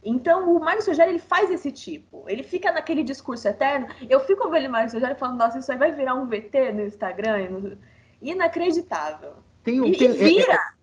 Então, 0.02 0.54
o 0.54 0.60
Marcos 0.60 0.86
Rogério, 0.86 1.12
ele 1.12 1.18
faz 1.18 1.50
esse 1.50 1.72
tipo. 1.72 2.24
Ele 2.28 2.42
fica 2.42 2.70
naquele 2.72 3.02
discurso 3.02 3.48
eterno. 3.48 3.88
Eu 4.08 4.20
fico 4.20 4.48
vendo 4.50 4.68
o 4.68 4.70
Marcos 4.70 4.94
Rogério 4.94 5.16
falando, 5.16 5.38
nossa, 5.38 5.58
isso 5.58 5.70
aí 5.72 5.78
vai 5.78 5.92
virar 5.92 6.14
um 6.14 6.26
VT 6.26 6.72
no 6.72 6.82
Instagram. 6.82 7.50
No... 7.50 7.78
Inacreditável. 8.22 9.34
Tem, 9.62 9.84
e, 9.86 9.96
tem, 9.96 10.10
e 10.10 10.14
vira. 10.14 10.52
É, 10.52 10.56
é 10.56 10.78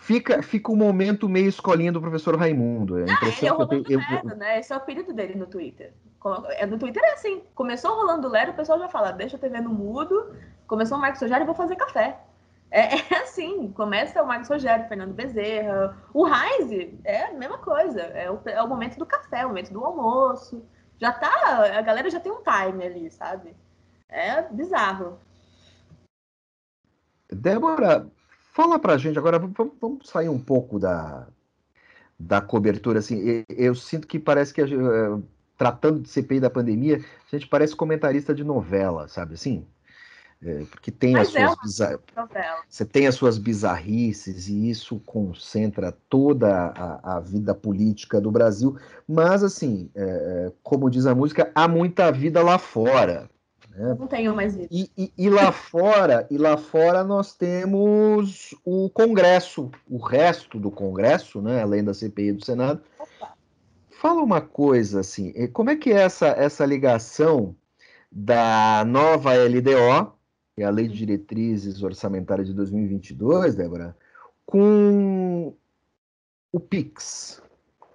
Fica, 0.00 0.42
fica 0.42 0.72
um 0.72 0.76
momento 0.76 1.28
meio 1.28 1.48
escolinha 1.48 1.92
do 1.92 2.00
professor 2.00 2.36
Raimundo. 2.36 2.98
É 2.98 3.04
ah, 3.10 3.18
ele 3.22 3.48
é 3.48 3.52
o 3.52 3.56
Rolando 3.56 3.92
eu, 3.92 3.98
Lero, 3.98 4.30
eu... 4.30 4.36
né? 4.36 4.58
Esse 4.58 4.72
é 4.72 4.76
o 4.76 4.78
apelido 4.78 5.12
dele 5.12 5.34
no 5.34 5.46
Twitter. 5.46 5.92
É, 6.52 6.64
no 6.64 6.78
Twitter 6.78 7.02
é 7.04 7.12
assim, 7.12 7.42
começou 7.54 7.94
rolando 7.94 8.28
Lero, 8.28 8.52
o 8.52 8.54
pessoal 8.54 8.78
já 8.78 8.88
fala, 8.88 9.12
deixa 9.12 9.36
a 9.36 9.38
TV 9.38 9.60
no 9.60 9.68
mudo, 9.68 10.34
começou 10.66 10.96
o 10.96 11.00
Marcos 11.00 11.20
Rogério, 11.20 11.44
vou 11.44 11.54
fazer 11.54 11.76
café. 11.76 12.18
É, 12.74 12.96
é, 12.96 13.22
assim, 13.22 13.70
começa 13.70 14.20
o 14.22 14.26
Marcos 14.26 14.48
Rogério, 14.48 14.88
Fernando 14.88 15.14
Bezerra, 15.14 15.96
o 16.12 16.24
Reise 16.24 16.98
é 17.04 17.26
a 17.26 17.32
mesma 17.32 17.58
coisa, 17.58 18.00
é 18.00 18.28
o, 18.28 18.40
é 18.46 18.60
o 18.60 18.68
momento 18.68 18.98
do 18.98 19.06
café, 19.06 19.40
é 19.40 19.46
o 19.46 19.48
momento 19.48 19.72
do 19.72 19.84
almoço. 19.84 20.66
Já 20.98 21.12
tá, 21.12 21.78
a 21.78 21.82
galera 21.82 22.10
já 22.10 22.18
tem 22.18 22.32
um 22.32 22.42
time 22.42 22.84
ali, 22.84 23.10
sabe? 23.10 23.54
É 24.08 24.42
bizarro. 24.42 25.18
Débora, 27.30 28.10
Fala 28.54 28.78
pra 28.78 28.96
gente 28.96 29.18
agora, 29.18 29.36
vamos 29.80 30.08
sair 30.08 30.28
um 30.28 30.38
pouco 30.38 30.78
da, 30.78 31.26
da 32.16 32.40
cobertura, 32.40 33.00
assim, 33.00 33.44
eu 33.48 33.74
sinto 33.74 34.06
que 34.06 34.16
parece 34.16 34.54
que, 34.54 34.62
eh, 34.62 34.66
tratando 35.58 35.98
de 35.98 36.08
CPI 36.08 36.38
da 36.38 36.48
pandemia, 36.48 36.98
a 36.98 37.36
gente 37.36 37.48
parece 37.48 37.74
comentarista 37.74 38.32
de 38.32 38.44
novela, 38.44 39.08
sabe 39.08 39.34
assim? 39.34 39.66
É, 40.46 40.64
porque 40.70 40.90
tem 40.90 41.12
Mas 41.12 41.28
as 41.28 41.36
é 41.36 41.46
suas 41.46 41.58
bizar... 41.62 41.98
você 42.68 42.84
tem 42.84 43.06
as 43.06 43.14
suas 43.14 43.38
bizarrices 43.38 44.46
e 44.48 44.68
isso 44.68 45.00
concentra 45.06 45.90
toda 46.06 46.66
a, 46.76 47.16
a 47.16 47.20
vida 47.20 47.54
política 47.54 48.20
do 48.20 48.30
Brasil, 48.30 48.76
mas 49.08 49.42
assim, 49.42 49.90
é, 49.94 50.52
como 50.62 50.90
diz 50.90 51.06
a 51.06 51.14
música, 51.14 51.50
há 51.54 51.66
muita 51.66 52.12
vida 52.12 52.42
lá 52.42 52.58
fora, 52.58 53.30
né? 53.74 53.96
Não 53.98 54.06
tenho 54.06 54.34
mais 54.34 54.54
vida. 54.54 54.68
E, 54.70 54.90
e, 54.96 55.12
e, 55.16 55.30
lá 55.30 55.50
fora, 55.50 56.26
e 56.30 56.36
lá 56.36 56.56
fora 56.56 57.02
nós 57.02 57.34
temos 57.34 58.54
o 58.64 58.90
Congresso, 58.90 59.70
o 59.88 59.96
resto 59.96 60.60
do 60.60 60.70
Congresso, 60.70 61.40
né, 61.40 61.62
além 61.62 61.82
da 61.82 61.94
CPI 61.94 62.32
do 62.32 62.44
Senado. 62.44 62.82
Opa. 62.98 63.32
Fala 63.90 64.22
uma 64.22 64.42
coisa 64.42 65.00
assim, 65.00 65.32
como 65.48 65.70
é 65.70 65.76
que 65.76 65.90
é 65.90 66.02
essa, 66.02 66.26
essa 66.28 66.66
ligação 66.66 67.56
da 68.12 68.84
nova 68.86 69.32
LDO, 69.34 70.12
que 70.54 70.62
é 70.62 70.66
a 70.66 70.70
Lei 70.70 70.88
de 70.88 70.96
Diretrizes 70.96 71.82
Orçamentárias 71.82 72.46
de 72.48 72.54
2022, 72.54 73.54
Débora, 73.54 73.96
com 74.46 75.54
o 76.52 76.60
PIX? 76.60 77.42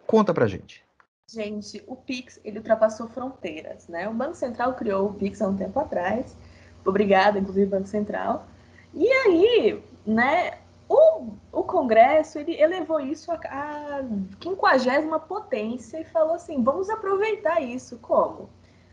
Conta 0.06 0.34
pra 0.34 0.48
gente. 0.48 0.84
Gente, 1.32 1.84
o 1.86 1.96
Pix, 1.96 2.40
ele 2.44 2.58
ultrapassou 2.58 3.08
fronteiras, 3.08 3.88
né? 3.88 4.10
O 4.10 4.14
Banco 4.14 4.34
Central 4.34 4.74
criou 4.74 5.10
o 5.10 5.14
Pix 5.14 5.40
há 5.40 5.48
um 5.48 5.56
tempo 5.56 5.80
atrás. 5.80 6.36
Obrigada, 6.84 7.38
inclusive, 7.38 7.68
Banco 7.68 7.88
Central. 7.88 8.48
E 8.96 9.08
aí, 9.08 9.84
né, 10.08 10.58
o, 10.88 11.34
o 11.52 11.64
Congresso, 11.64 12.40
ele 12.40 12.60
elevou 12.60 13.00
isso 13.00 13.32
a 13.32 14.02
quinquagésima 14.40 15.20
potência 15.20 16.02
e 16.02 16.06
falou 16.06 16.34
assim, 16.34 16.64
vamos 16.64 16.90
aproveitar 16.90 17.62
isso. 17.62 18.00
Como? 18.00 18.50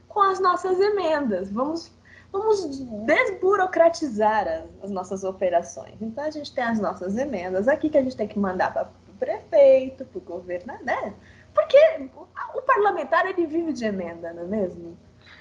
Com 0.07 0.21
as 0.21 0.39
nossas 0.39 0.79
emendas. 0.79 1.51
Vamos, 1.51 1.91
vamos 2.39 2.78
desburocratizar 3.07 4.47
as, 4.47 4.84
as 4.84 4.91
nossas 4.91 5.24
operações. 5.24 5.95
Então, 6.01 6.24
a 6.24 6.30
gente 6.30 6.53
tem 6.55 6.64
as 6.64 6.78
nossas 6.78 7.16
emendas 7.16 7.68
aqui 7.68 7.89
que 7.89 7.99
a 7.99 8.03
gente 8.03 8.16
tem 8.16 8.28
que 8.28 8.39
mandar 8.39 8.72
para 8.72 8.91
o 9.09 9.18
prefeito, 9.18 10.05
para 10.05 10.18
o 10.18 10.20
governo, 10.20 10.74
né? 10.82 11.14
Porque 11.55 11.78
o 12.55 12.62
parlamentar 12.62 13.26
ele 13.26 13.47
vive 13.47 13.72
de 13.72 13.84
emenda, 13.84 14.32
não 14.32 14.43
é 14.43 14.47
mesmo? 14.47 14.97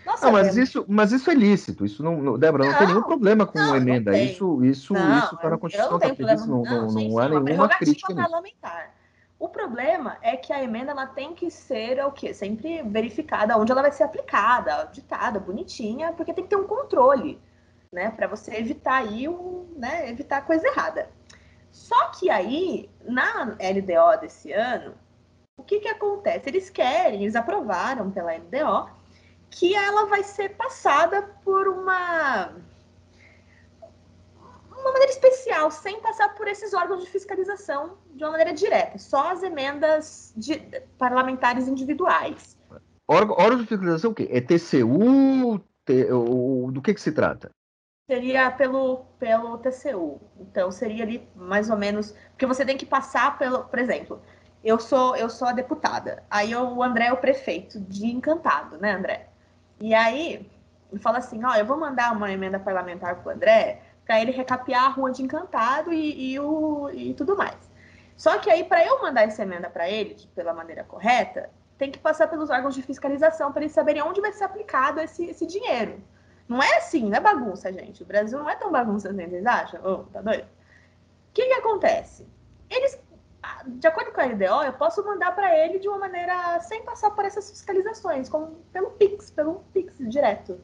Nossa, 0.05 0.27
não, 0.27 0.33
mas 0.33 0.55
isso, 0.55 0.85
mas 0.87 1.11
isso 1.11 1.29
é 1.29 1.33
lícito. 1.33 1.83
Isso 1.83 2.03
não, 2.03 2.21
não 2.21 2.37
Débora, 2.37 2.63
não, 2.63 2.71
não, 2.71 2.77
tem 2.77 2.87
nenhum 2.87 3.01
problema 3.01 3.45
com 3.45 3.57
não, 3.57 3.75
emenda. 3.75 4.17
Isso, 4.17 4.63
isso, 4.63 4.93
não, 4.93 5.19
isso 5.19 5.35
está 5.35 5.49
na 5.49 5.57
Constituição. 5.57 5.99
Não, 5.99 6.33
isso 6.33 6.47
não, 6.47 6.63
não, 6.63 6.91
não, 6.91 7.09
não 7.09 7.19
há 7.19 7.27
nenhuma 7.39 7.67
crítica 7.69 8.13
parlamentar. 8.15 8.94
O 9.45 9.49
problema 9.49 10.17
é 10.23 10.35
que 10.35 10.51
a 10.51 10.63
emenda 10.63 10.89
ela 10.89 11.05
tem 11.05 11.35
que 11.35 11.51
ser 11.51 12.03
o 12.03 12.11
quê? 12.11 12.33
Sempre 12.33 12.81
verificada 12.81 13.55
onde 13.55 13.71
ela 13.71 13.83
vai 13.83 13.91
ser 13.91 14.01
aplicada, 14.01 14.73
auditada, 14.73 15.39
bonitinha, 15.39 16.11
porque 16.13 16.33
tem 16.33 16.43
que 16.43 16.49
ter 16.49 16.55
um 16.55 16.65
controle, 16.65 17.39
né, 17.93 18.09
para 18.09 18.25
você 18.25 18.55
evitar 18.55 19.03
aí 19.03 19.29
um, 19.29 19.71
né, 19.77 20.09
evitar 20.09 20.41
coisa 20.47 20.67
errada. 20.67 21.11
Só 21.71 22.07
que 22.07 22.27
aí 22.27 22.89
na 23.03 23.55
LDO 23.59 24.19
desse 24.19 24.51
ano, 24.51 24.95
o 25.59 25.63
que, 25.63 25.79
que 25.79 25.89
acontece? 25.89 26.49
Eles 26.49 26.71
querem, 26.71 27.21
eles 27.21 27.35
aprovaram 27.35 28.09
pela 28.09 28.35
MDO 28.39 28.89
que 29.51 29.75
ela 29.75 30.07
vai 30.07 30.23
ser 30.23 30.55
passada 30.55 31.21
por 31.43 31.67
uma 31.67 32.51
uma 34.85 34.93
maneira 34.93 35.11
especial, 35.11 35.71
sem 35.71 35.99
passar 35.99 36.35
por 36.35 36.47
esses 36.47 36.73
órgãos 36.73 37.03
de 37.03 37.09
fiscalização 37.09 37.97
de 38.13 38.23
uma 38.23 38.31
maneira 38.31 38.53
direta, 38.53 38.99
só 38.99 39.31
as 39.31 39.41
emendas 39.41 40.31
de, 40.37 40.59
parlamentares 40.97 41.67
individuais. 41.67 42.55
Órgão 43.07 43.35
de 43.57 43.65
fiscalização 43.65 44.11
o 44.11 44.13
quê? 44.13 44.29
É 44.31 44.39
TCU? 44.39 45.59
T, 45.85 46.11
o, 46.11 46.71
do 46.71 46.81
que, 46.81 46.93
que 46.93 47.01
se 47.01 47.11
trata? 47.11 47.51
Seria 48.09 48.51
pelo, 48.51 49.05
pelo 49.19 49.57
TCU. 49.57 50.19
Então, 50.39 50.71
seria 50.71 51.03
ali 51.03 51.27
mais 51.35 51.69
ou 51.69 51.77
menos. 51.77 52.15
Porque 52.31 52.45
você 52.45 52.65
tem 52.65 52.77
que 52.77 52.85
passar 52.85 53.37
pelo. 53.37 53.63
Por 53.65 53.79
exemplo, 53.79 54.21
eu 54.63 54.79
sou 54.79 55.15
eu 55.15 55.29
sou 55.29 55.47
a 55.47 55.53
deputada. 55.53 56.23
Aí 56.29 56.51
eu, 56.51 56.61
o 56.61 56.83
André 56.83 57.07
é 57.07 57.13
o 57.13 57.17
prefeito 57.17 57.79
de 57.79 58.07
Encantado, 58.07 58.77
né, 58.77 58.93
André? 58.93 59.29
E 59.79 59.93
aí 59.93 60.49
ele 60.91 61.01
fala 61.01 61.17
assim, 61.19 61.43
ó, 61.43 61.55
eu 61.55 61.65
vou 61.65 61.77
mandar 61.77 62.13
uma 62.13 62.31
emenda 62.31 62.59
parlamentar 62.59 63.21
pro 63.21 63.31
André 63.31 63.81
para 64.05 64.21
ele 64.21 64.31
recapear 64.31 64.85
a 64.85 64.89
rua 64.89 65.11
de 65.11 65.23
Encantado 65.23 65.91
e, 65.91 66.33
e, 66.33 66.39
o, 66.39 66.89
e 66.91 67.13
tudo 67.13 67.35
mais. 67.35 67.57
Só 68.15 68.37
que 68.37 68.49
aí, 68.49 68.63
para 68.63 68.85
eu 68.85 69.01
mandar 69.01 69.23
essa 69.23 69.43
emenda 69.43 69.69
para 69.69 69.89
ele, 69.89 70.15
pela 70.35 70.53
maneira 70.53 70.83
correta, 70.83 71.49
tem 71.77 71.91
que 71.91 71.99
passar 71.99 72.27
pelos 72.27 72.49
órgãos 72.49 72.75
de 72.75 72.81
fiscalização 72.81 73.51
para 73.51 73.63
eles 73.63 73.73
saberem 73.73 74.01
onde 74.01 74.21
vai 74.21 74.31
ser 74.31 74.45
aplicado 74.45 75.01
esse, 75.01 75.25
esse 75.25 75.45
dinheiro. 75.45 76.01
Não 76.47 76.61
é 76.61 76.77
assim, 76.77 77.09
não 77.09 77.17
é 77.17 77.19
bagunça, 77.19 77.73
gente. 77.73 78.03
O 78.03 78.05
Brasil 78.05 78.37
não 78.37 78.49
é 78.49 78.55
tão 78.55 78.71
bagunça 78.71 79.09
assim, 79.09 79.27
vocês 79.27 79.45
acham? 79.45 79.81
Oh, 79.83 80.03
tá 80.05 80.21
doido? 80.21 80.43
O 80.43 81.33
que, 81.33 81.45
que 81.45 81.53
acontece? 81.53 82.25
Eles 82.69 82.97
de 83.65 83.87
acordo 83.87 84.11
com 84.11 84.21
a 84.21 84.25
LDO, 84.25 84.63
eu 84.65 84.73
posso 84.73 85.03
mandar 85.05 85.33
para 85.35 85.55
ele 85.57 85.79
de 85.79 85.87
uma 85.87 85.97
maneira 85.97 86.59
sem 86.61 86.83
passar 86.83 87.11
por 87.11 87.25
essas 87.25 87.49
fiscalizações, 87.49 88.29
como 88.29 88.55
pelo 88.71 88.91
Pix, 88.91 89.29
pelo 89.31 89.63
Pix 89.73 89.95
direto. 89.99 90.59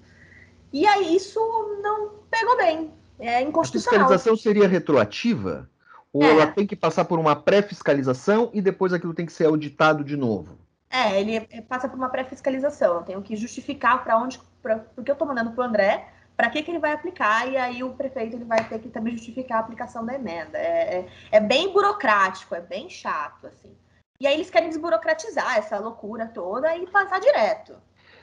E 0.72 0.88
aí 0.88 1.16
isso 1.16 1.40
não 1.82 2.22
pegou 2.30 2.58
bem. 2.58 2.94
É 3.22 3.42
inconstitucional. 3.42 4.06
A 4.06 4.08
fiscalização 4.08 4.36
seria 4.36 4.68
retroativa? 4.68 5.70
Ou 6.12 6.24
é. 6.24 6.32
ela 6.32 6.48
tem 6.48 6.68
que 6.68 6.76
passar 6.76 7.06
por 7.06 7.20
uma 7.20 7.36
pré-fiscalização 7.36 8.50
e 8.54 8.62
depois 8.62 8.92
aquilo 8.92 9.14
tem 9.14 9.26
que 9.26 9.32
ser 9.32 9.46
auditado 9.46 10.04
de 10.04 10.18
novo? 10.18 10.58
É, 10.90 11.22
ele 11.22 11.40
passa 11.70 11.88
por 11.88 11.96
uma 11.96 12.10
pré-fiscalização. 12.10 12.96
Eu 12.96 13.04
tenho 13.04 13.22
que 13.22 13.36
justificar 13.38 14.04
para 14.04 14.18
onde. 14.18 14.42
Pra, 14.62 14.80
porque 14.80 15.10
eu 15.10 15.14
estou 15.14 15.28
mandando 15.28 15.52
para 15.52 15.64
o 15.64 15.68
André 15.68 16.06
para 16.42 16.50
que, 16.50 16.64
que 16.64 16.72
ele 16.72 16.80
vai 16.80 16.94
aplicar, 16.94 17.48
e 17.48 17.56
aí 17.56 17.84
o 17.84 17.94
prefeito 17.94 18.36
ele 18.36 18.46
vai 18.46 18.68
ter 18.68 18.80
que 18.80 18.90
também 18.90 19.16
justificar 19.16 19.60
a 19.60 19.62
aplicação 19.62 20.04
da 20.04 20.16
emenda. 20.16 20.58
É, 20.58 21.00
é, 21.00 21.08
é 21.34 21.40
bem 21.40 21.72
burocrático, 21.72 22.56
é 22.56 22.60
bem 22.62 22.90
chato, 22.90 23.46
assim. 23.46 23.72
E 24.20 24.26
aí 24.26 24.34
eles 24.34 24.50
querem 24.50 24.70
desburocratizar 24.70 25.58
essa 25.58 25.78
loucura 25.78 26.26
toda 26.28 26.76
e 26.76 26.88
passar 26.88 27.20
direto. 27.20 27.76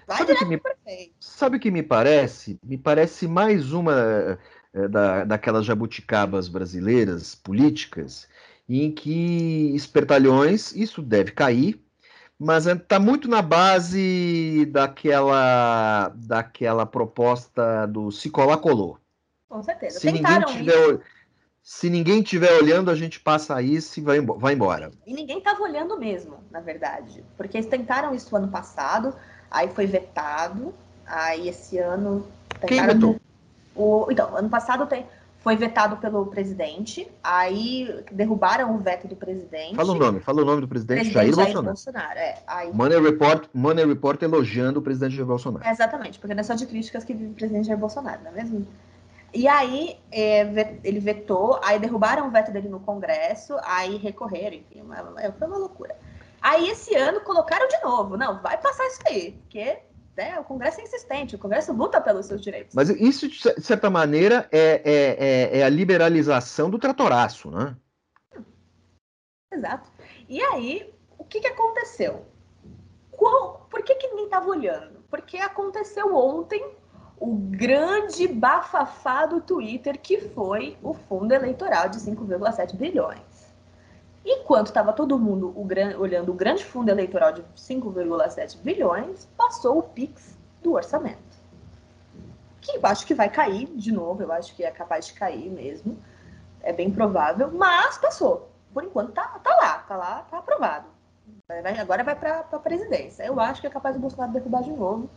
Vai 0.04 0.18
sabe 0.18 0.32
direto 0.32 0.42
que 0.42 0.48
me, 0.48 0.58
prefeito. 0.58 1.14
Sabe 1.20 1.56
o 1.56 1.60
que 1.60 1.70
me 1.70 1.82
parece? 1.82 2.58
Me 2.60 2.76
parece 2.76 3.28
mais 3.28 3.72
uma 3.72 3.92
é, 3.92 4.38
da, 4.72 5.24
daquelas 5.24 5.64
jabuticabas 5.64 6.48
brasileiras 6.48 7.34
políticas 7.34 8.28
em 8.68 8.92
que 8.92 9.74
espertalhões, 9.74 10.74
isso 10.74 11.00
deve 11.00 11.32
cair, 11.32 11.80
mas 12.38 12.66
está 12.66 13.00
muito 13.00 13.26
na 13.28 13.42
base 13.42 14.66
daquela, 14.70 16.12
daquela 16.14 16.86
proposta 16.86 17.86
do 17.86 18.12
se 18.12 18.30
colar, 18.30 18.58
colou. 18.58 18.98
Com 19.48 19.62
certeza. 19.62 19.98
Se 19.98 20.12
ninguém, 20.12 20.40
tiver, 20.42 21.00
se 21.62 21.90
ninguém 21.90 22.22
tiver 22.22 22.52
olhando, 22.52 22.90
a 22.90 22.94
gente 22.94 23.18
passa 23.18 23.60
isso 23.62 23.98
e 23.98 24.02
vai, 24.02 24.20
vai 24.20 24.52
embora. 24.52 24.90
E 25.06 25.14
ninguém 25.14 25.38
estava 25.38 25.62
olhando 25.62 25.98
mesmo, 25.98 26.38
na 26.50 26.60
verdade. 26.60 27.24
Porque 27.36 27.56
eles 27.56 27.68
tentaram 27.68 28.14
isso 28.14 28.36
ano 28.36 28.48
passado, 28.48 29.14
aí 29.50 29.68
foi 29.68 29.86
vetado, 29.86 30.74
aí 31.06 31.48
esse 31.48 31.78
ano. 31.78 32.28
Quem 32.66 32.84
vetou? 32.86 33.18
O, 33.78 34.08
então, 34.10 34.36
ano 34.36 34.48
passado 34.48 34.86
tem, 34.86 35.06
foi 35.38 35.54
vetado 35.54 35.98
pelo 35.98 36.26
presidente, 36.26 37.08
aí 37.22 38.04
derrubaram 38.10 38.74
o 38.74 38.78
veto 38.78 39.06
do 39.06 39.14
presidente. 39.14 39.76
Fala 39.76 39.92
o 39.92 39.94
nome, 39.94 40.18
fala 40.18 40.42
o 40.42 40.44
nome 40.44 40.62
do 40.62 40.68
presidente, 40.68 41.12
presidente 41.12 41.14
Jair, 41.14 41.34
Jair 41.34 41.62
Bolsonaro. 41.62 41.66
Bolsonaro 41.66 42.18
é, 42.18 42.42
aí... 42.44 42.72
Money, 42.72 43.00
Report, 43.00 43.48
Money 43.54 43.86
Report 43.86 44.20
elogiando 44.20 44.80
o 44.80 44.82
presidente 44.82 45.14
Jair 45.14 45.26
Bolsonaro. 45.26 45.64
É, 45.64 45.70
exatamente, 45.70 46.18
porque 46.18 46.34
não 46.34 46.40
é 46.40 46.42
só 46.42 46.54
de 46.54 46.66
críticas 46.66 47.04
que 47.04 47.14
vive 47.14 47.30
o 47.30 47.34
presidente 47.34 47.68
Jair 47.68 47.78
Bolsonaro, 47.78 48.20
não 48.24 48.32
é 48.32 48.34
mesmo? 48.34 48.66
E 49.32 49.46
aí 49.46 50.00
é, 50.10 50.78
ele 50.82 50.98
vetou, 50.98 51.60
aí 51.62 51.78
derrubaram 51.78 52.26
o 52.26 52.30
veto 52.32 52.50
dele 52.50 52.68
no 52.68 52.80
Congresso, 52.80 53.56
aí 53.62 53.96
recorreram, 53.96 54.56
enfim, 54.56 54.80
uma, 54.80 54.96
foi 55.38 55.46
uma 55.46 55.58
loucura. 55.58 55.96
Aí 56.42 56.68
esse 56.68 56.96
ano 56.96 57.20
colocaram 57.20 57.68
de 57.68 57.80
novo, 57.82 58.16
não, 58.16 58.42
vai 58.42 58.58
passar 58.58 58.84
isso 58.88 59.00
aí, 59.06 59.38
porque 59.42 59.78
né? 60.18 60.36
O 60.40 60.42
Congresso 60.42 60.80
é 60.80 60.82
insistente, 60.82 61.36
o 61.36 61.38
Congresso 61.38 61.72
luta 61.72 62.00
pelos 62.00 62.26
seus 62.26 62.40
direitos. 62.42 62.74
Mas 62.74 62.90
isso, 62.90 63.28
de 63.28 63.62
certa 63.62 63.88
maneira, 63.88 64.48
é, 64.50 64.82
é, 64.84 65.16
é, 65.54 65.58
é 65.60 65.62
a 65.62 65.68
liberalização 65.68 66.68
do 66.68 66.76
tratoraço, 66.76 67.52
né? 67.52 67.76
Exato. 69.52 69.88
E 70.28 70.42
aí, 70.42 70.92
o 71.16 71.24
que, 71.24 71.40
que 71.40 71.46
aconteceu? 71.46 72.26
Qual, 73.12 73.68
por 73.70 73.80
que, 73.82 73.94
que 73.94 74.08
ninguém 74.08 74.24
estava 74.24 74.48
olhando? 74.48 75.04
Porque 75.08 75.38
aconteceu 75.38 76.12
ontem 76.16 76.68
o 77.16 77.34
grande 77.36 78.26
bafafá 78.26 79.24
do 79.24 79.40
Twitter, 79.40 80.00
que 80.00 80.20
foi 80.20 80.76
o 80.82 80.94
fundo 80.94 81.32
eleitoral 81.32 81.88
de 81.88 81.98
5,7 81.98 82.74
bilhões. 82.74 83.27
Enquanto 84.30 84.66
estava 84.66 84.92
todo 84.92 85.18
mundo 85.18 85.54
o 85.56 85.64
gran... 85.64 85.96
olhando 85.96 86.32
o 86.32 86.34
grande 86.34 86.62
fundo 86.62 86.90
eleitoral 86.90 87.32
de 87.32 87.42
5,7 87.56 88.58
bilhões, 88.58 89.26
passou 89.38 89.78
o 89.78 89.82
PIX 89.82 90.36
do 90.62 90.74
orçamento. 90.74 91.38
Que 92.60 92.76
eu 92.76 92.80
acho 92.84 93.06
que 93.06 93.14
vai 93.14 93.30
cair 93.30 93.66
de 93.68 93.90
novo, 93.90 94.22
eu 94.22 94.30
acho 94.30 94.54
que 94.54 94.62
é 94.62 94.70
capaz 94.70 95.06
de 95.06 95.14
cair 95.14 95.50
mesmo. 95.50 95.96
É 96.60 96.74
bem 96.74 96.90
provável, 96.90 97.50
mas 97.52 97.96
passou. 97.96 98.50
Por 98.74 98.84
enquanto 98.84 99.12
tá, 99.12 99.26
tá 99.42 99.56
lá, 99.56 99.78
tá 99.78 99.96
lá, 99.96 100.26
tá 100.30 100.38
aprovado. 100.38 100.88
Vai, 101.48 101.78
agora 101.78 102.04
vai 102.04 102.14
para 102.14 102.40
a 102.40 102.58
presidência. 102.58 103.24
Eu 103.24 103.40
acho 103.40 103.62
que 103.62 103.66
é 103.66 103.70
capaz 103.70 103.94
do 103.96 104.00
Bolsonaro 104.00 104.32
derrubar 104.32 104.62
de 104.62 104.72
novo. 104.72 105.08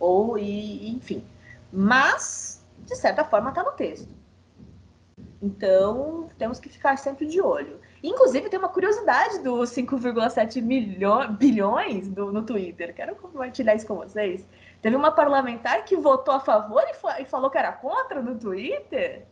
Ou, 0.00 0.36
e, 0.36 0.90
enfim. 0.90 1.24
Mas, 1.72 2.66
de 2.80 2.96
certa 2.96 3.22
forma, 3.22 3.50
está 3.50 3.62
no 3.62 3.72
texto. 3.72 4.08
Então, 5.40 6.28
temos 6.36 6.58
que 6.58 6.68
ficar 6.68 6.98
sempre 6.98 7.26
de 7.26 7.40
olho. 7.40 7.78
Inclusive, 8.02 8.48
tem 8.48 8.58
uma 8.58 8.68
curiosidade 8.68 9.40
dos 9.40 9.70
5,7 9.70 10.62
bilhões 11.36 12.08
do, 12.08 12.32
no 12.32 12.42
Twitter. 12.42 12.94
Quero 12.94 13.14
compartilhar 13.16 13.74
isso 13.74 13.86
com 13.86 13.96
vocês. 13.96 14.46
Teve 14.80 14.96
uma 14.96 15.12
parlamentar 15.12 15.84
que 15.84 15.96
votou 15.96 16.34
a 16.34 16.40
favor 16.40 16.82
e, 16.82 17.22
e 17.22 17.24
falou 17.26 17.50
que 17.50 17.58
era 17.58 17.72
contra 17.72 18.22
no 18.22 18.38
Twitter. 18.38 19.26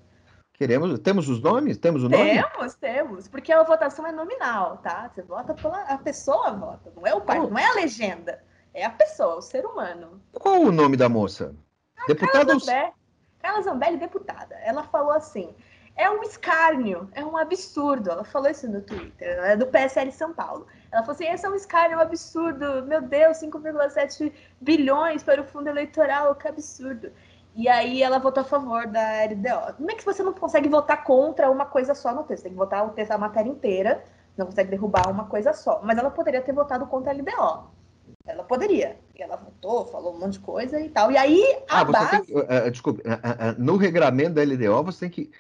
Queremos, 0.52 0.98
temos 0.98 1.28
os 1.28 1.40
nomes? 1.40 1.78
Temos 1.78 2.02
o 2.02 2.08
nome? 2.08 2.42
Temos, 2.42 2.74
temos, 2.74 3.28
porque 3.28 3.52
a 3.52 3.62
votação 3.62 4.04
é 4.04 4.10
nominal, 4.10 4.78
tá? 4.78 5.08
Você 5.08 5.22
vota 5.22 5.54
pela 5.54 5.82
a 5.82 5.96
pessoa 5.96 6.50
vota, 6.50 6.92
não 6.96 7.06
é 7.06 7.14
o 7.14 7.20
pai, 7.20 7.38
oh. 7.38 7.46
não 7.46 7.56
é 7.56 7.64
a 7.64 7.74
legenda, 7.74 8.42
é 8.74 8.84
a 8.84 8.90
pessoa, 8.90 9.36
o 9.36 9.40
ser 9.40 9.64
humano. 9.64 10.20
Qual 10.32 10.60
o 10.60 10.72
nome 10.72 10.96
da 10.96 11.08
moça? 11.08 11.54
A 11.96 12.06
Deputada 12.06 12.46
Carla 12.46 12.58
Zambelli, 12.58 12.92
Carla 13.38 13.62
Zambelli, 13.62 13.96
deputada. 13.98 14.56
Ela 14.56 14.82
falou 14.82 15.12
assim: 15.12 15.54
é 15.99 16.09
um 16.09 16.22
escárnio, 16.22 17.09
é 17.12 17.24
um 17.24 17.36
absurdo. 17.36 18.09
Ela 18.11 18.24
falou 18.24 18.49
isso 18.49 18.70
no 18.70 18.80
Twitter, 18.80 19.28
ela 19.36 19.49
é 19.49 19.57
do 19.57 19.66
PSL 19.66 20.11
São 20.12 20.32
Paulo. 20.32 20.66
Ela 20.92 21.03
falou 21.03 21.14
assim: 21.14 21.26
esse 21.26 21.44
é 21.44 21.51
um 21.51 21.57
escárnio, 21.57 21.96
é 21.96 21.99
um 21.99 22.03
absurdo. 22.03 22.86
Meu 22.86 23.03
Deus, 23.03 23.38
5,7 23.38 24.32
bilhões 24.61 25.22
para 25.24 25.42
o 25.42 25.44
fundo 25.44 25.68
eleitoral, 25.68 26.34
que 26.36 26.46
absurdo. 26.46 27.11
E 27.55 27.68
aí 27.68 28.03
ela 28.03 28.20
votou 28.20 28.42
a 28.42 28.46
favor 28.46 28.86
da 28.86 29.24
LDO. 29.24 29.76
Como 29.76 29.90
é 29.90 29.94
que 29.96 30.05
você 30.05 30.22
não 30.22 30.32
consegue 30.32 30.68
votar 30.68 31.03
contra 31.03 31.51
uma 31.51 31.66
coisa 31.66 31.92
só 31.94 32.14
no 32.14 32.22
texto? 32.22 32.44
Tem 32.44 32.53
que 32.53 32.59
votar 32.59 32.86
o 32.86 32.90
texto, 32.90 33.11
a 33.11 33.18
matéria 33.18 33.51
inteira, 33.51 34.05
não 34.36 34.46
consegue 34.46 34.70
derrubar 34.70 35.11
uma 35.11 35.24
coisa 35.24 35.53
só. 35.53 35.80
Mas 35.82 35.99
ela 35.99 36.11
poderia 36.11 36.40
ter 36.40 36.53
votado 36.53 36.86
contra 36.86 37.11
a 37.11 37.14
LDO. 37.16 37.78
Ela 38.24 38.44
poderia. 38.44 38.96
E 39.16 39.22
ela 39.22 39.34
votou, 39.34 39.86
falou 39.86 40.14
um 40.14 40.20
monte 40.20 40.34
de 40.34 40.40
coisa 40.40 40.80
e 40.80 40.88
tal. 40.88 41.11
E 41.11 41.16
aí 41.16 41.42
a 41.68 41.80
ah, 41.80 41.84
base... 41.84 42.22
Tem, 42.22 42.36
uh, 42.36 42.66
uh, 42.66 42.70
desculpe, 42.70 43.01
uh, 43.01 43.61
no 43.61 43.76
regramento 43.76 44.34
da 44.34 44.42
LDO 44.44 44.84
você 44.84 45.01
tem 45.01 45.11
que 45.11 45.32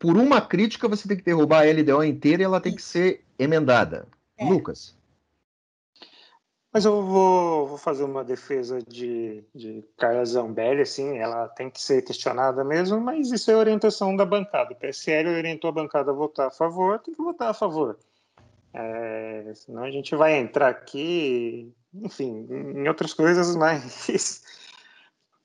por 0.00 0.16
uma 0.16 0.40
crítica, 0.40 0.88
você 0.88 1.06
tem 1.06 1.18
que 1.18 1.22
derrubar 1.22 1.62
a 1.62 1.70
LDO 1.70 2.02
inteira 2.02 2.42
e 2.42 2.44
ela 2.46 2.60
tem 2.60 2.74
que 2.74 2.82
ser 2.82 3.22
emendada. 3.38 4.08
É. 4.36 4.48
Lucas. 4.48 4.98
Mas 6.72 6.84
eu 6.84 7.04
vou, 7.04 7.66
vou, 7.66 7.76
fazer 7.76 8.04
uma 8.04 8.24
defesa 8.24 8.80
de, 8.80 9.44
de 9.54 9.84
Carla 9.98 10.24
Zambelli, 10.24 10.82
assim, 10.82 11.18
ela 11.18 11.48
tem 11.48 11.68
que 11.68 11.82
ser 11.82 12.02
questionada 12.02 12.64
mesmo, 12.64 13.00
mas 13.00 13.30
isso 13.30 13.50
é 13.50 13.56
orientação 13.56 14.16
da 14.16 14.24
bancada. 14.24 14.72
O 14.72 14.76
PSL 14.76 15.28
orientou 15.28 15.68
a 15.68 15.72
bancada 15.72 16.12
a 16.12 16.14
votar 16.14 16.46
a 16.46 16.50
favor, 16.50 17.00
tem 17.00 17.12
que 17.12 17.22
votar 17.22 17.50
a 17.50 17.54
favor. 17.54 17.98
É, 18.72 19.52
senão 19.54 19.82
a 19.82 19.90
gente 19.90 20.14
vai 20.14 20.38
entrar 20.38 20.68
aqui, 20.68 21.74
enfim, 21.92 22.46
em 22.48 22.88
outras 22.88 23.12
coisas, 23.12 23.54
mas 23.56 24.42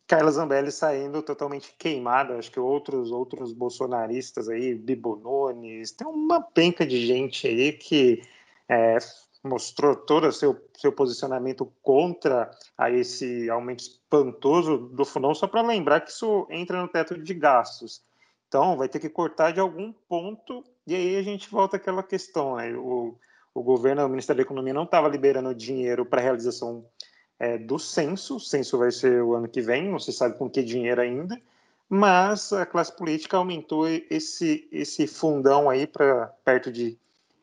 Carla 0.07 0.29
Zambelli 0.29 0.71
saindo 0.71 1.23
totalmente 1.23 1.73
queimada, 1.77 2.37
acho 2.37 2.51
que 2.51 2.59
outros 2.59 3.11
outros 3.11 3.51
bolsonaristas 3.51 4.47
aí, 4.47 4.75
Bibonones, 4.75 5.91
tem 5.91 6.07
uma 6.07 6.41
penca 6.41 6.85
de 6.85 7.05
gente 7.07 7.47
aí 7.47 7.73
que 7.73 8.21
é, 8.69 8.97
mostrou 9.43 9.95
todo 9.95 10.27
o 10.27 10.31
seu, 10.31 10.59
seu 10.77 10.91
posicionamento 10.91 11.71
contra 11.81 12.51
a 12.77 12.91
esse 12.91 13.49
aumento 13.49 13.81
espantoso 13.81 14.77
do 14.77 15.05
fundão, 15.05 15.33
só 15.33 15.47
para 15.47 15.61
lembrar 15.61 16.01
que 16.01 16.11
isso 16.11 16.47
entra 16.49 16.81
no 16.81 16.87
teto 16.87 17.17
de 17.17 17.33
gastos. 17.33 18.03
Então, 18.47 18.77
vai 18.77 18.87
ter 18.87 18.99
que 18.99 19.09
cortar 19.09 19.51
de 19.51 19.59
algum 19.59 19.91
ponto, 20.07 20.63
e 20.85 20.95
aí 20.95 21.15
a 21.15 21.23
gente 21.23 21.49
volta 21.49 21.77
àquela 21.77 22.03
questão, 22.03 22.57
né? 22.57 22.73
o, 22.75 23.17
o 23.53 23.63
governo, 23.63 24.05
o 24.05 24.09
Ministério 24.09 24.37
da 24.37 24.43
Economia 24.43 24.73
não 24.73 24.83
estava 24.83 25.07
liberando 25.07 25.53
dinheiro 25.53 26.05
para 26.05 26.21
realização 26.21 26.85
é, 27.39 27.57
do 27.57 27.77
censo. 27.77 28.37
O 28.37 28.39
censo 28.39 28.77
vai 28.77 28.91
ser 28.91 29.21
o 29.23 29.35
ano 29.35 29.47
que 29.47 29.61
vem, 29.61 29.89
não 29.89 29.99
se 29.99 30.11
sabe 30.11 30.37
com 30.37 30.49
que 30.49 30.63
dinheiro 30.63 31.01
ainda, 31.01 31.39
mas 31.89 32.51
a 32.53 32.65
classe 32.65 32.95
política 32.95 33.37
aumentou 33.37 33.87
esse, 33.87 34.67
esse 34.71 35.07
fundão 35.07 35.69
aí 35.69 35.85
para 35.85 36.27
perto 36.43 36.71
de 36.71 36.97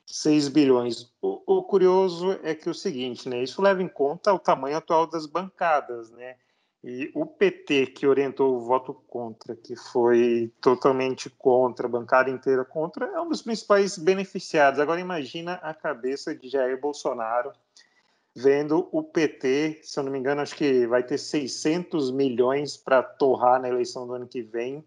6 0.07 0.49
bilhões. 0.49 1.12
O, 1.20 1.59
o, 1.59 1.62
curioso 1.62 2.32
é 2.43 2.55
que 2.55 2.68
é 2.68 2.70
o 2.70 2.74
seguinte, 2.74 3.28
né, 3.28 3.43
isso 3.43 3.62
leva 3.62 3.82
em 3.82 3.88
conta 3.88 4.32
o 4.32 4.38
tamanho 4.38 4.76
atual 4.76 5.07
das 5.07 5.26
bancadas, 5.26 6.11
né? 6.11 6.36
E 6.84 7.12
o 7.14 7.24
PT, 7.24 7.86
que 7.86 8.09
orientou 8.09 8.57
o 8.57 8.61
voto 8.61 8.93
contra, 9.07 9.55
que 9.55 9.76
foi 9.76 10.53
totalmente 10.61 11.30
contra, 11.30 11.86
a 11.86 11.90
bancada 11.90 12.28
inteira 12.28 12.64
contra, 12.64 13.07
é 13.07 13.20
um 13.20 13.28
dos 13.28 13.40
principais 13.40 13.97
beneficiados. 13.97 14.80
Agora 14.80 15.01
imagina 15.01 15.55
a 15.62 15.72
cabeça 15.72 16.34
de 16.34 16.49
Jair 16.49 16.80
Bolsonaro, 16.80 17.53
vendo 18.35 18.89
o 18.91 19.03
PT, 19.03 19.80
se 19.83 19.99
eu 19.99 20.05
não 20.05 20.12
me 20.12 20.18
engano, 20.18 20.41
acho 20.41 20.57
que 20.57 20.87
vai 20.87 21.03
ter 21.03 21.18
600 21.18 22.11
milhões 22.11 22.76
para 22.76 23.03
torrar 23.03 23.61
na 23.61 23.68
eleição 23.68 24.07
do 24.07 24.14
ano 24.14 24.26
que 24.26 24.43
vem. 24.43 24.85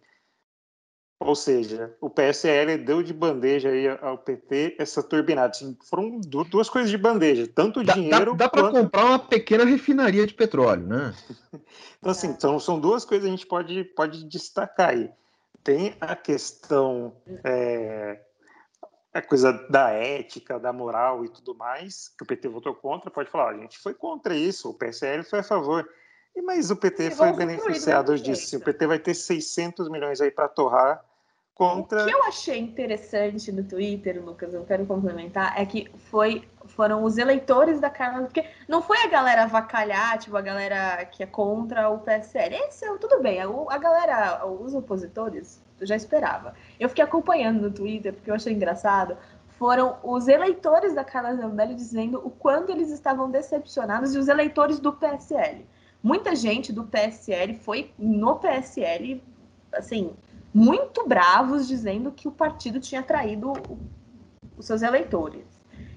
Ou 1.20 1.34
seja, 1.34 1.96
o 2.02 2.10
PSL 2.10 2.78
deu 2.78 3.02
de 3.02 3.14
bandeja 3.14 3.70
aí 3.70 3.88
ao 3.88 4.18
PT 4.18 4.76
essa 4.78 5.02
turbinada. 5.02 5.54
Foram 5.90 6.20
duas 6.20 6.70
coisas 6.70 6.92
de 6.92 6.98
bandeja, 6.98 7.48
tanto 7.48 7.84
dá, 7.84 7.94
dinheiro. 7.94 8.36
Dá, 8.36 8.46
dá 8.46 8.50
para 8.50 8.64
quanto... 8.64 8.82
comprar 8.82 9.06
uma 9.06 9.20
pequena 9.20 9.64
refinaria 9.64 10.28
de 10.28 10.34
petróleo, 10.34 10.86
né? 10.86 11.14
então, 12.00 12.12
assim, 12.12 12.36
são, 12.38 12.60
são 12.60 12.80
duas 12.80 13.06
coisas 13.06 13.24
que 13.24 13.34
a 13.34 13.36
gente 13.36 13.48
pode, 13.48 13.84
pode 13.96 14.26
destacar 14.26 14.90
aí. 14.90 15.10
Tem 15.64 15.96
a 16.02 16.16
questão 16.16 17.16
é, 17.44 18.20
a 19.16 19.22
coisa 19.22 19.54
da 19.70 19.92
ética, 19.92 20.60
da 20.60 20.74
moral 20.74 21.24
e 21.24 21.30
tudo 21.30 21.56
mais, 21.56 22.10
que 22.10 22.24
o 22.24 22.26
PT 22.26 22.50
votou 22.50 22.76
contra, 22.76 23.10
pode 23.10 23.30
falar, 23.30 23.52
a 23.52 23.58
gente 23.58 23.80
foi 23.80 23.94
contra 23.94 24.36
isso, 24.36 24.70
o 24.70 24.74
PSL 24.74 25.24
foi 25.24 25.40
a 25.40 25.44
favor. 25.44 25.90
E, 26.36 26.42
mas 26.42 26.70
o 26.70 26.76
PT 26.76 27.12
foi 27.12 27.32
beneficiado 27.32 28.20
disso. 28.20 28.58
O 28.58 28.60
PT 28.60 28.86
vai 28.86 29.00
ter 29.00 29.14
600 29.14 29.88
milhões 29.88 30.20
aí 30.20 30.30
para 30.30 30.50
torrar 30.50 31.02
contra. 31.54 32.04
O 32.04 32.06
que 32.06 32.14
eu 32.14 32.24
achei 32.26 32.60
interessante 32.60 33.54
no 33.54 33.64
Twitter, 33.64 34.22
Lucas, 34.22 34.54
eu 34.54 34.66
quero 34.66 34.86
complementar, 34.86 35.58
é 35.58 35.66
que 35.66 35.90
foi, 36.12 36.46
foram 36.66 37.02
os 37.06 37.18
eleitores 37.18 37.80
da 37.80 37.90
Carla, 37.90 38.24
porque 38.24 38.46
não 38.68 38.82
foi 38.82 38.98
a 38.98 39.08
galera 39.08 39.44
avacalhar, 39.44 40.18
tipo, 40.18 40.36
a 40.36 40.42
galera 40.42 41.06
que 41.06 41.24
é 41.24 41.26
contra 41.26 41.90
o 41.90 42.00
PSL. 42.00 42.54
Esse 42.68 42.84
é 42.84 42.94
tudo 42.98 43.22
bem, 43.22 43.40
a 43.40 43.78
galera, 43.78 44.46
os 44.46 44.76
opositores, 44.76 45.64
eu 45.80 45.88
já 45.88 45.96
esperava. 45.96 46.54
Eu 46.80 46.90
fiquei 46.90 47.04
acompanhando 47.04 47.62
no 47.62 47.72
Twitter, 47.72 48.14
porque 48.14 48.30
eu 48.30 48.36
achei 48.36 48.54
engraçado. 48.54 49.18
Foram 49.48 49.98
os 50.04 50.28
eleitores 50.28 50.94
da 50.94 51.04
Carla 51.04 51.36
Zambelli 51.36 51.76
dizendo 51.76 52.22
o 52.24 52.30
quanto 52.30 52.72
eles 52.72 52.90
estavam 52.90 53.30
decepcionados 53.30 54.14
e 54.14 54.18
os 54.18 54.28
eleitores 54.28 54.80
do 54.80 54.92
PSL. 54.92 55.66
Muita 56.04 56.36
gente 56.36 56.72
do 56.72 56.84
PSL 56.84 57.56
foi 57.56 57.92
no 57.98 58.36
PSL, 58.36 59.24
assim, 59.74 60.12
muito 60.54 61.08
bravos, 61.08 61.68
dizendo 61.68 62.12
que 62.12 62.28
o 62.28 62.32
partido 62.32 62.80
tinha 62.80 63.02
traído 63.02 63.54
os 64.58 64.66
seus 64.66 64.82
eleitores. 64.82 65.46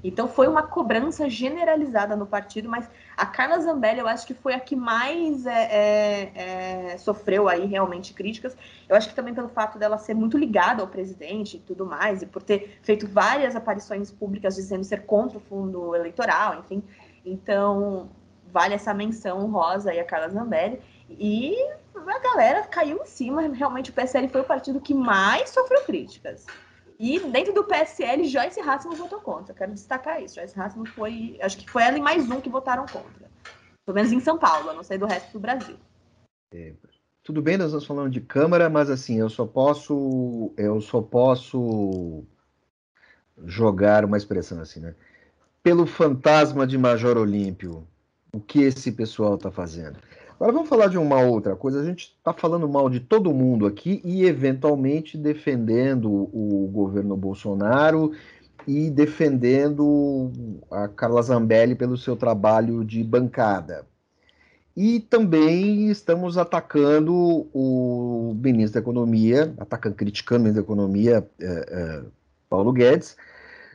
Então 0.02 0.28
foi 0.28 0.46
uma 0.46 0.62
cobrança 0.62 1.28
generalizada 1.28 2.16
no 2.16 2.26
partido, 2.26 2.68
mas 2.68 2.88
a 3.18 3.26
Carla 3.26 3.58
Zambelli 3.58 3.98
eu 3.98 4.06
acho 4.06 4.24
que 4.24 4.32
foi 4.32 4.54
a 4.54 4.60
que 4.60 4.76
mais 4.76 5.44
é, 5.44 5.64
é, 5.64 6.92
é, 6.92 6.98
sofreu 6.98 7.48
aí 7.48 7.66
realmente 7.66 8.14
críticas. 8.14 8.56
Eu 8.88 8.94
acho 8.94 9.08
que 9.08 9.14
também 9.14 9.34
pelo 9.34 9.48
fato 9.48 9.76
dela 9.76 9.98
ser 9.98 10.14
muito 10.14 10.38
ligada 10.38 10.82
ao 10.82 10.88
presidente 10.88 11.56
e 11.56 11.60
tudo 11.60 11.84
mais, 11.84 12.22
e 12.22 12.26
por 12.26 12.42
ter 12.42 12.78
feito 12.80 13.08
várias 13.08 13.56
aparições 13.56 14.12
públicas 14.12 14.54
dizendo 14.54 14.84
ser 14.84 15.04
contra 15.04 15.36
o 15.36 15.40
fundo 15.40 15.96
eleitoral, 15.96 16.60
enfim. 16.60 16.80
Então 17.26 18.08
vale 18.52 18.74
essa 18.74 18.94
menção 18.94 19.50
rosa 19.50 19.90
aí 19.90 19.98
a 19.98 20.04
Carla 20.04 20.28
Zambelli. 20.28 20.80
E 21.10 21.56
a 21.94 22.18
galera 22.20 22.62
caiu 22.62 23.02
em 23.02 23.06
cima, 23.06 23.42
realmente 23.48 23.90
o 23.90 23.92
PSL 23.92 24.28
foi 24.28 24.42
o 24.42 24.44
partido 24.44 24.80
que 24.80 24.94
mais 24.94 25.50
sofreu 25.50 25.82
críticas. 25.82 26.46
E 26.98 27.20
dentro 27.20 27.52
do 27.52 27.64
PSL, 27.64 28.24
Joyce 28.24 28.60
Hasselman 28.60 28.98
votou 28.98 29.20
contra. 29.20 29.54
Quero 29.54 29.72
destacar 29.72 30.20
isso. 30.22 30.34
Joyce 30.34 30.58
Hasselman 30.58 30.90
foi. 30.90 31.38
Acho 31.40 31.56
que 31.56 31.70
foi 31.70 31.84
ela 31.84 31.96
e 31.96 32.00
mais 32.00 32.28
um 32.28 32.40
que 32.40 32.48
votaram 32.48 32.86
contra. 32.86 33.30
Pelo 33.86 33.94
menos 33.94 34.10
em 34.10 34.20
São 34.20 34.36
Paulo, 34.36 34.72
não 34.72 34.82
sei 34.82 34.98
do 34.98 35.06
resto 35.06 35.32
do 35.32 35.40
Brasil. 35.40 35.76
É, 36.52 36.72
tudo 37.22 37.40
bem, 37.40 37.56
nós 37.56 37.66
estamos 37.66 37.86
falando 37.86 38.10
de 38.10 38.20
Câmara, 38.20 38.68
mas 38.68 38.90
assim, 38.90 39.18
eu 39.20 39.30
só 39.30 39.46
posso. 39.46 40.52
Eu 40.56 40.80
só 40.80 41.00
posso 41.00 42.24
jogar 43.44 44.04
uma 44.04 44.16
expressão 44.16 44.60
assim, 44.60 44.80
né? 44.80 44.94
Pelo 45.62 45.86
fantasma 45.86 46.66
de 46.66 46.76
Major 46.76 47.16
Olímpio, 47.16 47.86
o 48.32 48.40
que 48.40 48.62
esse 48.62 48.90
pessoal 48.90 49.36
está 49.36 49.50
fazendo? 49.50 49.98
Agora 50.38 50.52
vamos 50.52 50.68
falar 50.68 50.86
de 50.86 50.96
uma 50.96 51.20
outra 51.20 51.56
coisa. 51.56 51.80
A 51.80 51.84
gente 51.84 52.14
está 52.16 52.32
falando 52.32 52.68
mal 52.68 52.88
de 52.88 53.00
todo 53.00 53.34
mundo 53.34 53.66
aqui 53.66 54.00
e, 54.04 54.24
eventualmente, 54.24 55.18
defendendo 55.18 56.08
o 56.08 56.70
governo 56.72 57.16
Bolsonaro 57.16 58.12
e 58.64 58.88
defendendo 58.88 60.30
a 60.70 60.86
Carla 60.86 61.22
Zambelli 61.22 61.74
pelo 61.74 61.96
seu 61.96 62.14
trabalho 62.14 62.84
de 62.84 63.02
bancada. 63.02 63.84
E 64.76 65.00
também 65.00 65.90
estamos 65.90 66.38
atacando 66.38 67.48
o 67.52 68.32
ministro 68.40 68.74
da 68.74 68.80
Economia, 68.80 69.52
atacando, 69.58 69.96
criticando 69.96 70.42
o 70.42 70.44
ministro 70.44 70.62
da 70.62 70.66
Economia, 70.72 71.28
é, 71.40 71.46
é, 71.46 72.02
Paulo 72.48 72.72
Guedes, 72.72 73.16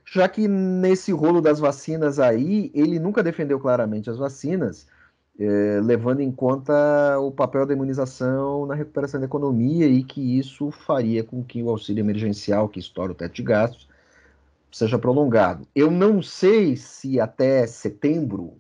já 0.06 0.30
que 0.30 0.48
nesse 0.48 1.12
rolo 1.12 1.42
das 1.42 1.60
vacinas 1.60 2.20
aí, 2.20 2.72
ele 2.74 3.00
nunca 3.00 3.22
defendeu 3.22 3.60
claramente 3.60 4.10
as 4.10 4.18
vacinas, 4.18 4.88
é, 5.40 5.80
levando 5.82 6.22
em 6.22 6.32
conta 6.32 7.20
o 7.20 7.32
papel 7.32 7.66
da 7.66 7.74
imunização 7.74 8.66
na 8.66 8.76
recuperação 8.76 9.20
da 9.20 9.26
economia 9.26 9.88
e 9.88 10.04
que 10.04 10.38
isso 10.38 10.70
faria 10.72 11.24
com 11.24 11.44
que 11.44 11.62
o 11.62 11.70
auxílio 11.70 12.02
emergencial, 12.02 12.70
que 12.70 12.80
estoura 12.80 13.12
o 13.12 13.16
teto 13.16 13.34
de 13.34 13.44
gastos, 13.44 13.88
seja 14.72 15.00
prolongado. 15.00 15.68
Eu 15.76 15.90
não 15.90 16.22
sei 16.22 16.76
se 16.76 17.20
até 17.20 17.66
setembro 17.66 18.58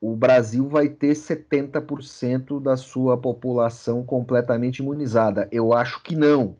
o 0.00 0.14
Brasil 0.14 0.68
vai 0.68 0.88
ter 0.88 1.14
70% 1.14 2.60
da 2.60 2.76
sua 2.76 3.16
população 3.16 4.04
completamente 4.04 4.78
imunizada. 4.78 5.48
Eu 5.50 5.72
acho 5.72 6.02
que 6.02 6.14
não. 6.14 6.56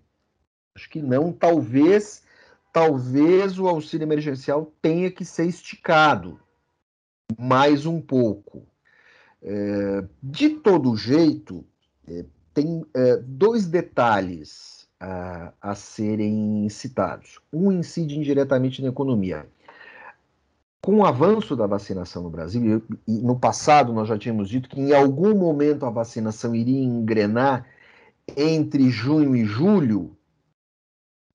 Acho 0.74 0.90
que 0.90 1.00
não. 1.00 1.32
Talvez, 1.32 2.24
talvez 2.72 3.58
o 3.58 3.68
auxílio 3.68 4.04
emergencial 4.04 4.72
tenha 4.82 5.10
que 5.10 5.24
ser 5.24 5.46
esticado 5.46 6.40
mais 7.38 7.86
um 7.86 8.00
pouco. 8.00 8.66
É, 9.42 10.04
de 10.22 10.50
todo 10.50 10.96
jeito, 10.96 11.64
é, 12.06 12.24
tem 12.52 12.84
é, 12.94 13.16
dois 13.18 13.66
detalhes 13.66 14.88
a, 15.00 15.52
a 15.60 15.74
serem 15.74 16.68
citados. 16.68 17.40
Um 17.52 17.70
incide 17.70 18.18
indiretamente 18.18 18.82
na 18.82 18.88
economia. 18.88 19.46
Com 20.82 20.96
o 20.96 21.06
avanço 21.06 21.54
da 21.54 21.66
vacinação 21.66 22.22
no 22.22 22.30
Brasil, 22.30 22.82
e 23.06 23.12
no 23.18 23.38
passado 23.38 23.92
nós 23.92 24.08
já 24.08 24.16
tínhamos 24.16 24.48
dito 24.48 24.68
que 24.68 24.80
em 24.80 24.94
algum 24.94 25.36
momento 25.36 25.84
a 25.84 25.90
vacinação 25.90 26.54
iria 26.54 26.82
engrenar 26.82 27.66
entre 28.36 28.88
junho 28.90 29.34
e 29.34 29.44
julho, 29.44 30.16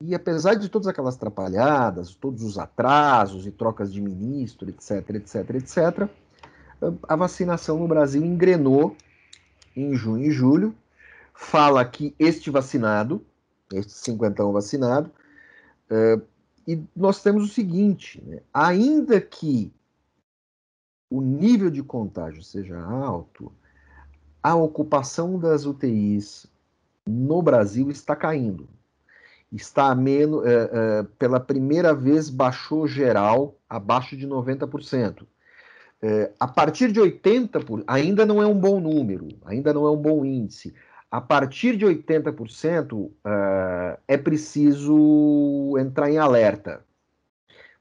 e 0.02 0.14
apesar 0.14 0.56
de 0.56 0.68
todas 0.68 0.88
aquelas 0.88 1.16
atrapalhadas, 1.16 2.14
todos 2.14 2.44
os 2.44 2.58
atrasos 2.58 3.48
e 3.48 3.52
trocas 3.52 3.92
de 3.92 4.02
ministro, 4.02 4.70
etc, 4.70 5.10
etc, 5.12 5.50
etc, 5.56 6.10
a 7.08 7.16
vacinação 7.16 7.80
no 7.80 7.88
Brasil 7.88 8.24
engrenou 8.24 8.96
em 9.76 9.94
junho 9.96 10.26
e 10.26 10.32
julho. 10.32 10.76
Fala 11.34 11.84
que 11.84 12.16
este 12.20 12.50
vacinado, 12.50 13.24
este 13.72 13.94
cinquentão 13.94 14.52
vacinado, 14.52 15.12
uh, 15.90 16.22
e 16.68 16.82
nós 16.96 17.22
temos 17.22 17.44
o 17.44 17.54
seguinte: 17.54 18.24
né? 18.26 18.42
ainda 18.54 19.20
que 19.20 19.72
o 21.10 21.22
nível 21.22 21.70
de 21.70 21.84
contágio 21.84 22.42
seja 22.42 22.80
alto, 22.80 23.52
a 24.42 24.56
ocupação 24.56 25.38
das 25.38 25.66
UTIs 25.66 26.48
no 27.06 27.42
Brasil 27.42 27.90
está 27.90 28.16
caindo. 28.16 28.68
Está 29.52 29.94
menos, 29.94 30.44
é, 30.46 30.52
é, 30.52 31.04
pela 31.20 31.40
primeira 31.40 31.94
vez 31.94 32.30
baixou 32.30 32.88
geral 32.88 33.56
abaixo 33.70 34.18
de 34.18 34.28
90%. 34.28 35.28
É, 36.06 36.32
a 36.38 36.48
partir 36.48 36.92
de 36.92 37.00
80%, 37.00 37.84
ainda 37.88 38.26
não 38.26 38.44
é 38.44 38.46
um 38.46 38.60
bom 38.60 38.80
número, 38.80 39.30
ainda 39.46 39.74
não 39.74 39.88
é 39.88 39.92
um 39.92 40.02
bom 40.02 40.26
índice. 40.26 40.74
A 41.10 41.22
partir 41.22 41.78
de 41.78 41.86
80%, 41.86 42.94
uh, 42.94 43.12
é 44.08 44.18
preciso 44.18 45.78
entrar 45.80 46.12
em 46.12 46.18
alerta, 46.18 46.84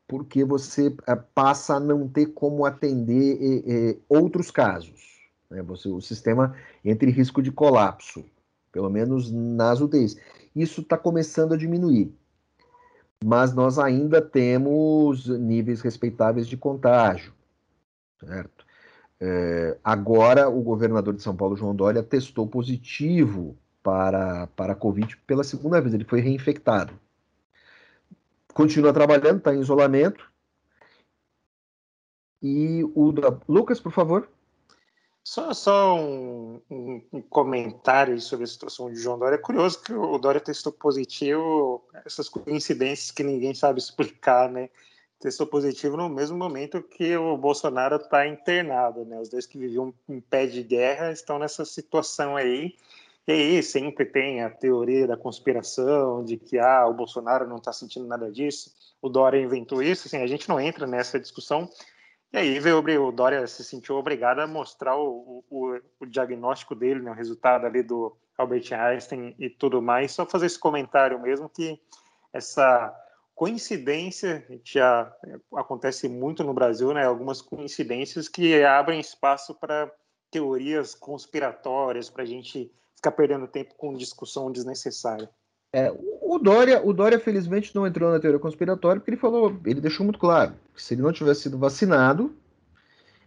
porque 0.07 0.45
você 0.45 0.89
uh, 0.89 0.95
passa 1.35 1.75
a 1.75 1.81
não 1.81 2.07
ter 2.07 2.27
como 2.27 2.65
atender 2.65 4.01
outros 4.09 4.51
casos. 4.51 5.21
Né? 5.51 5.63
Você, 5.63 5.89
o 5.89 6.01
sistema 6.01 6.55
entra 6.85 7.09
em 7.09 7.13
risco 7.13 7.43
de 7.43 7.51
colapso 7.51 8.25
pelo 8.73 8.89
menos 8.89 9.31
nas 9.31 9.81
UTIs. 9.81 10.17
Isso 10.57 10.81
está 10.81 10.97
começando 10.97 11.53
a 11.53 11.57
diminuir, 11.57 12.13
mas 13.23 13.55
nós 13.55 13.79
ainda 13.79 14.21
temos 14.21 15.29
níveis 15.29 15.83
respeitáveis 15.83 16.49
de 16.49 16.57
contágio, 16.57 17.33
certo? 18.27 18.67
É, 19.21 19.79
agora, 19.85 20.49
o 20.49 20.61
governador 20.63 21.15
de 21.15 21.23
São 21.23 21.37
Paulo, 21.37 21.57
João 21.57 21.75
Dória, 21.75 22.03
testou 22.03 22.47
positivo 22.47 23.57
para, 23.83 24.47
para 24.49 24.73
a 24.73 24.77
Covid 24.77 25.17
pela 25.19 25.45
segunda 25.45 25.81
vez, 25.81 25.95
ele 25.95 26.05
foi 26.05 26.21
reinfectado. 26.21 26.99
Continua 28.53 28.93
trabalhando, 28.93 29.39
está 29.39 29.55
em 29.55 29.61
isolamento. 29.61 30.31
E 32.43 32.83
o 32.95 33.15
Lucas, 33.49 33.81
por 33.81 33.93
favor. 33.93 34.29
Só, 35.25 35.55
só 35.55 35.97
um, 35.97 36.61
um, 36.69 37.03
um, 37.13 37.23
comentário 37.23 38.21
sobre 38.21 38.45
a 38.45 38.49
situação 38.49 38.91
de 38.91 38.97
João 38.97 39.19
Dória. 39.19 39.37
É 39.37 39.39
curioso 39.39 39.81
que 39.81 39.93
o 39.93 40.19
Dória 40.19 40.41
testou 40.41 40.73
positivo, 40.73 41.85
essas 42.05 42.29
coincidências 42.29 43.13
que 43.13 43.23
ninguém 43.23 43.55
sabe 43.55 43.79
explicar, 43.79 44.51
né? 44.51 44.69
Testou 45.23 45.47
positivo 45.47 45.97
no 45.97 46.09
mesmo 46.09 46.37
momento 46.37 46.83
que 46.83 47.17
o 47.17 47.37
Bolsonaro 47.37 47.95
está 47.95 48.27
internado, 48.27 49.05
né? 49.05 49.21
Os 49.21 49.29
dois 49.29 49.47
que 49.47 49.57
viviam 49.57 49.95
em 50.09 50.21
pé 50.21 50.47
de 50.47 50.65
guerra 50.65 51.13
estão 51.13 51.39
nessa 51.39 51.65
situação 51.65 52.37
aí. 52.37 52.75
E 53.29 53.31
aí 53.31 53.63
sempre 53.63 54.05
tem 54.05 54.43
a 54.43 54.51
teoria 54.51 55.07
da 55.07 55.17
conspiração, 55.17 56.25
de 56.25 56.37
que 56.37 56.59
ah, 56.59 56.89
o 56.89 56.93
Bolsonaro 56.93 57.47
não 57.47 57.59
está 57.59 57.73
sentindo 57.73 58.05
nada 58.05 58.33
disso, 58.33 58.75
o 59.01 59.09
Dória 59.09 59.41
inventou 59.41 59.81
isso. 59.81 60.09
Assim, 60.09 60.17
a 60.17 60.27
gente 60.27 60.49
não 60.49 60.59
entra 60.59 60.89
nessa 60.89 61.21
discussão, 61.21 61.71
e 62.33 62.39
aí 62.39 62.59
veio, 62.59 63.07
o 63.07 63.13
Dória 63.13 63.47
se 63.47 63.63
sentiu 63.63 63.95
obrigado 63.95 64.41
a 64.41 64.47
mostrar 64.49 64.97
o, 64.97 65.45
o, 65.49 65.79
o, 66.01 66.07
diagnóstico 66.07 66.75
dele, 66.75 67.01
né, 67.01 67.13
o 67.13 67.15
resultado 67.15 67.65
ali 67.65 67.81
do 67.81 68.17
Albert 68.37 68.73
Einstein 68.73 69.37
e 69.39 69.49
tudo 69.49 69.81
mais. 69.81 70.11
Só 70.11 70.27
fazer 70.27 70.47
esse 70.47 70.59
comentário 70.59 71.21
mesmo 71.21 71.49
que 71.49 71.79
essa 72.33 72.93
coincidência 73.35 74.47
já 74.65 75.13
acontece 75.55 76.09
muito 76.09 76.45
no 76.45 76.55
Brasil, 76.55 76.93
né? 76.93 77.05
Algumas 77.05 77.41
coincidências 77.41 78.29
que 78.29 78.63
abrem 78.63 79.01
espaço 79.01 79.55
para 79.55 79.93
teorias 80.31 80.95
conspiratórias, 80.95 82.09
para 82.09 82.23
a 82.23 82.27
gente 82.27 82.73
ficar 82.97 83.13
perdendo 83.13 83.47
tempo 83.47 83.75
com 83.77 83.93
discussão 83.95 84.51
desnecessária. 84.51 85.29
É, 85.75 85.91
o 86.21 86.39
Dória, 86.39 86.85
o 86.85 86.93
Dória, 86.93 87.19
felizmente, 87.19 87.75
não 87.75 87.87
entrou 87.87 88.11
na 88.11 88.21
teoria 88.21 88.39
conspiratória, 88.39 89.01
porque 89.01 89.11
ele 89.11 89.21
falou, 89.21 89.59
ele 89.65 89.81
deixou 89.81 90.05
muito 90.05 90.19
claro 90.19 90.55
que 90.75 90.83
se 90.83 90.95
ele 90.95 91.03
não 91.03 91.13
tivesse 91.13 91.43
sido 91.43 91.59
vacinado, 91.59 92.35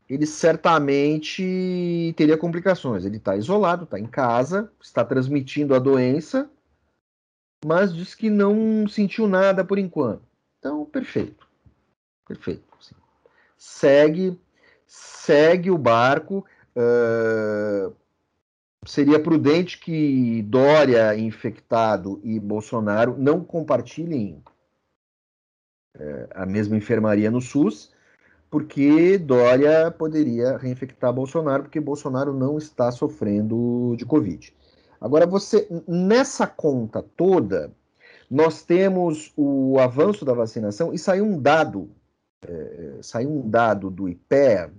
ele 0.07 0.25
certamente 0.27 2.13
teria 2.15 2.37
complicações. 2.37 3.03
Ele 3.03 3.17
está 3.17 3.35
isolado, 3.35 3.85
está 3.85 3.99
em 3.99 4.05
casa, 4.05 4.71
está 4.79 5.03
transmitindo 5.03 5.73
a 5.73 5.79
doença, 5.79 6.49
mas 7.65 7.91
diz 7.91 8.13
que 8.13 8.29
não 8.29 8.87
sentiu 8.87 9.27
nada 9.27 9.65
por 9.65 9.79
enquanto. 9.79 10.21
Então, 10.59 10.85
perfeito. 10.85 11.47
Perfeito. 12.27 12.63
Sim. 12.79 12.93
Segue, 13.57 14.39
segue 14.85 15.71
o 15.71 15.77
barco. 15.77 16.45
Uh, 16.77 17.91
seria 18.85 19.19
prudente 19.19 19.79
que 19.79 20.43
Dória 20.43 21.17
infectado 21.17 22.19
e 22.23 22.39
Bolsonaro 22.39 23.15
não 23.17 23.43
compartilhem 23.43 24.43
é, 25.97 26.27
a 26.35 26.45
mesma 26.45 26.77
enfermaria 26.77 27.31
no 27.31 27.41
SUS, 27.41 27.91
porque 28.47 29.17
Dória 29.17 29.89
poderia 29.89 30.55
reinfectar 30.57 31.11
Bolsonaro, 31.11 31.63
porque 31.63 31.79
Bolsonaro 31.79 32.31
não 32.31 32.59
está 32.59 32.91
sofrendo 32.91 33.95
de 33.97 34.05
Covid. 34.05 34.53
Agora, 35.05 35.27
você, 35.27 35.67
nessa 35.87 36.47
conta 36.47 37.03
toda, 37.15 37.71
nós 38.29 38.63
temos 38.63 39.31
o 39.37 39.77
avanço 39.79 40.25
da 40.25 40.33
vacinação 40.33 40.91
e 40.91 40.97
saiu 40.97 41.25
um 41.25 41.39
dado, 41.39 41.91
é, 42.41 42.97
saiu 43.01 43.29
um 43.29 43.47
dado 43.47 43.91
do 43.91 44.09
IPEA, 44.09 44.73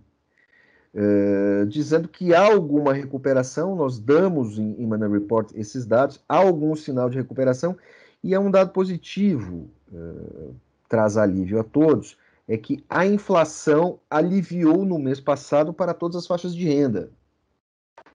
eh, 0.98 1.66
dizendo 1.66 2.08
que 2.08 2.34
há 2.34 2.40
alguma 2.40 2.94
recuperação, 2.94 3.76
nós 3.76 4.00
damos 4.00 4.58
em, 4.58 4.82
em 4.82 4.86
Money 4.86 5.10
Report 5.10 5.52
esses 5.54 5.84
dados, 5.84 6.18
há 6.26 6.38
algum 6.38 6.74
sinal 6.74 7.10
de 7.10 7.18
recuperação, 7.18 7.76
e 8.24 8.34
é 8.34 8.40
um 8.40 8.50
dado 8.50 8.72
positivo, 8.72 9.70
uh, 9.92 10.56
traz 10.88 11.16
alívio 11.16 11.60
a 11.60 11.62
todos, 11.62 12.16
é 12.48 12.56
que 12.56 12.82
a 12.88 13.06
inflação 13.06 14.00
aliviou 14.10 14.84
no 14.84 14.98
mês 14.98 15.20
passado 15.20 15.72
para 15.72 15.94
todas 15.94 16.16
as 16.16 16.26
faixas 16.26 16.52
de 16.54 16.66
renda. 16.66 17.10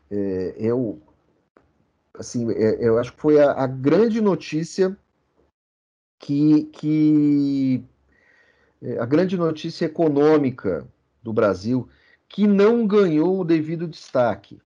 É, 0.09 0.55
eu, 0.57 0.99
assim, 2.21 2.49
é, 2.51 2.77
eu 2.79 2.97
acho 2.97 3.13
que 3.13 3.21
foi 3.21 3.39
a, 3.39 3.51
a 3.51 3.67
grande 3.67 4.21
notícia 4.21 4.97
que, 6.17 6.63
que 6.65 7.83
a 8.99 9.05
grande 9.05 9.37
notícia 9.37 9.85
econômica 9.85 10.87
do 11.21 11.33
Brasil 11.33 11.87
que 12.27 12.47
não 12.47 12.87
ganhou 12.87 13.41
o 13.41 13.43
devido 13.43 13.87
destaque. 13.87 14.61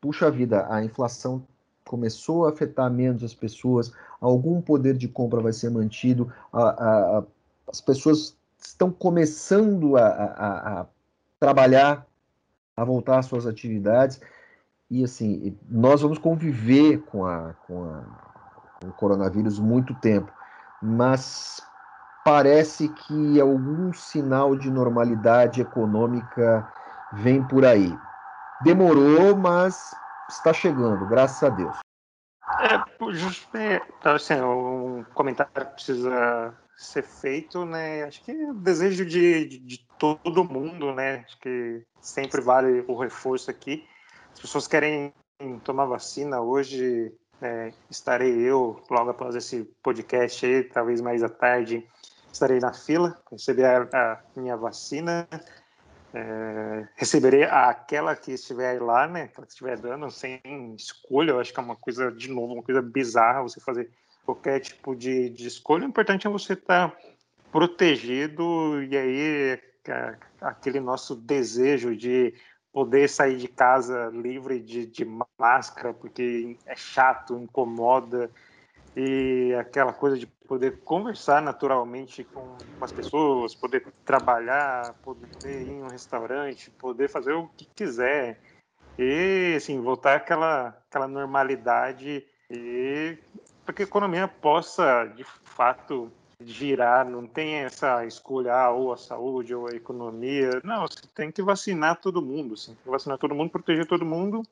Puxa 0.00 0.30
vida, 0.30 0.66
a 0.72 0.82
inflação 0.82 1.46
começou 1.84 2.46
a 2.46 2.50
afetar 2.50 2.90
menos 2.90 3.22
as 3.22 3.34
pessoas, 3.34 3.92
algum 4.20 4.60
poder 4.60 4.96
de 4.96 5.08
compra 5.08 5.40
vai 5.40 5.52
ser 5.52 5.70
mantido, 5.70 6.32
a, 6.52 6.62
a, 6.62 7.18
a, 7.18 7.24
as 7.66 7.80
pessoas 7.80 8.36
estão 8.58 8.90
começando 8.90 9.96
a, 9.96 10.86
trabalhar, 11.38 12.06
a 12.76 12.84
voltar 12.84 13.18
às 13.18 13.26
suas 13.26 13.46
atividades, 13.46 14.20
e 14.90 15.04
assim, 15.04 15.56
nós 15.68 16.02
vamos 16.02 16.18
conviver 16.18 16.98
com, 17.06 17.26
a, 17.26 17.54
com, 17.66 18.02
com 18.80 18.88
o 18.88 18.92
coronavírus 18.92 19.58
muito 19.58 19.94
tempo, 19.94 20.32
mas 20.82 21.60
parece 22.24 22.88
que 22.88 23.40
algum 23.40 23.92
sinal 23.92 24.56
de 24.56 24.70
normalidade 24.70 25.60
econômica 25.60 26.66
vem 27.12 27.42
por 27.42 27.64
aí. 27.64 27.96
Demorou, 28.62 29.36
mas 29.36 29.94
está 30.28 30.52
chegando, 30.52 31.06
graças 31.06 31.42
a 31.42 31.48
Deus. 31.48 31.78
É, 32.60 33.12
justo, 33.12 33.56
é, 33.56 33.80
então, 33.98 34.14
assim, 34.14 34.34
um 34.40 35.04
comentário 35.14 35.52
que 35.52 35.74
precisa 35.74 36.54
ser 36.76 37.02
feito, 37.02 37.64
né? 37.64 38.04
Acho 38.04 38.22
que 38.22 38.30
é 38.30 38.50
o 38.50 38.54
desejo 38.54 39.04
de, 39.04 39.44
de, 39.46 39.58
de, 39.58 39.88
todo 39.98 40.44
mundo, 40.44 40.94
né? 40.94 41.24
Acho 41.26 41.38
que 41.40 41.84
sempre 42.00 42.40
vale 42.40 42.84
o 42.88 42.96
reforço 42.96 43.50
aqui. 43.50 43.84
As 44.38 44.42
pessoas 44.42 44.68
querem 44.68 45.12
tomar 45.64 45.86
vacina 45.86 46.40
hoje. 46.40 47.12
É, 47.42 47.72
estarei 47.90 48.38
eu 48.38 48.80
logo 48.88 49.10
após 49.10 49.34
esse 49.34 49.64
podcast 49.82 50.46
aí, 50.46 50.62
talvez 50.62 51.00
mais 51.00 51.24
à 51.24 51.28
tarde, 51.28 51.84
estarei 52.32 52.60
na 52.60 52.72
fila, 52.72 53.20
receber 53.32 53.64
a, 53.64 53.82
a 53.92 54.20
minha 54.36 54.56
vacina. 54.56 55.26
É, 56.14 56.88
receberei 56.94 57.42
aquela 57.42 58.14
que 58.14 58.30
estiver 58.30 58.80
lá, 58.80 59.08
né? 59.08 59.22
Aquela 59.22 59.44
que 59.44 59.52
estiver 59.52 59.76
dando 59.76 60.08
sem 60.08 60.40
escolha. 60.76 61.32
Eu 61.32 61.40
acho 61.40 61.52
que 61.52 61.58
é 61.58 61.62
uma 61.62 61.76
coisa, 61.76 62.12
de 62.12 62.30
novo, 62.30 62.54
uma 62.54 62.62
coisa 62.62 62.80
bizarra 62.80 63.42
você 63.42 63.58
fazer 63.58 63.90
qualquer 64.24 64.60
tipo 64.60 64.94
de, 64.94 65.30
de 65.30 65.48
escolha, 65.48 65.84
o 65.84 65.88
importante 65.88 66.28
é 66.28 66.30
você 66.30 66.52
estar 66.52 66.92
tá 66.92 66.96
protegido 67.50 68.80
e 68.84 68.96
aí 68.96 69.60
aquele 70.40 70.78
nosso 70.78 71.16
desejo 71.16 71.96
de 71.96 72.34
poder 72.72 73.08
sair 73.08 73.36
de 73.36 73.48
casa 73.48 74.10
livre 74.12 74.60
de, 74.60 74.86
de 74.86 75.04
máscara, 75.38 75.92
porque 75.92 76.56
é 76.66 76.76
chato, 76.76 77.36
incomoda, 77.36 78.30
e 78.96 79.54
aquela 79.54 79.92
coisa 79.92 80.18
de 80.18 80.26
poder 80.26 80.80
conversar 80.82 81.40
naturalmente 81.40 82.24
com 82.24 82.56
as 82.80 82.90
pessoas, 82.90 83.54
poder 83.54 83.86
trabalhar, 84.04 84.94
poder 85.02 85.28
ir 85.44 85.70
em 85.70 85.82
um 85.82 85.88
restaurante, 85.88 86.70
poder 86.72 87.08
fazer 87.08 87.32
o 87.32 87.48
que 87.48 87.64
quiser 87.64 88.40
e 88.98 89.54
assim 89.56 89.80
voltar 89.80 90.16
àquela 90.16 90.68
aquela 90.88 91.06
normalidade 91.06 92.26
e 92.50 93.16
para 93.64 93.74
que 93.74 93.82
a 93.82 93.84
economia 93.84 94.26
possa 94.26 95.04
de 95.04 95.22
fato 95.22 96.10
girar, 96.44 97.08
não 97.08 97.26
tem 97.26 97.54
essa 97.54 98.04
escolha 98.06 98.54
ah, 98.54 98.70
ou 98.70 98.92
a 98.92 98.96
saúde 98.96 99.54
ou 99.54 99.66
a 99.66 99.74
economia, 99.74 100.60
não, 100.62 100.86
você 100.86 101.02
tem 101.14 101.32
que 101.32 101.42
vacinar 101.42 102.00
todo 102.00 102.22
mundo, 102.22 102.56
você 102.56 102.68
tem 102.68 102.76
que 102.82 102.88
vacinar 102.88 103.18
todo 103.18 103.34
mundo, 103.34 103.50
proteger 103.50 103.86
todo 103.86 104.04
mundo. 104.04 104.42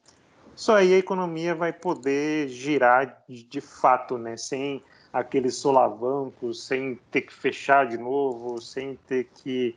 Só 0.57 0.77
aí 0.77 0.95
a 0.95 0.99
economia 0.99 1.55
vai 1.55 1.73
poder 1.73 2.49
girar 2.49 3.23
de, 3.29 3.61
fato, 3.61 4.17
né? 4.17 4.37
Sem 4.37 4.83
aqueles 5.13 5.57
solavancos, 5.57 6.65
sem 6.65 6.99
ter 7.11 7.23
que 7.23 7.33
fechar 7.33 7.87
de 7.87 7.99
novo, 7.99 8.61
sem 8.61 8.97
ter 9.07 9.25
que 9.25 9.77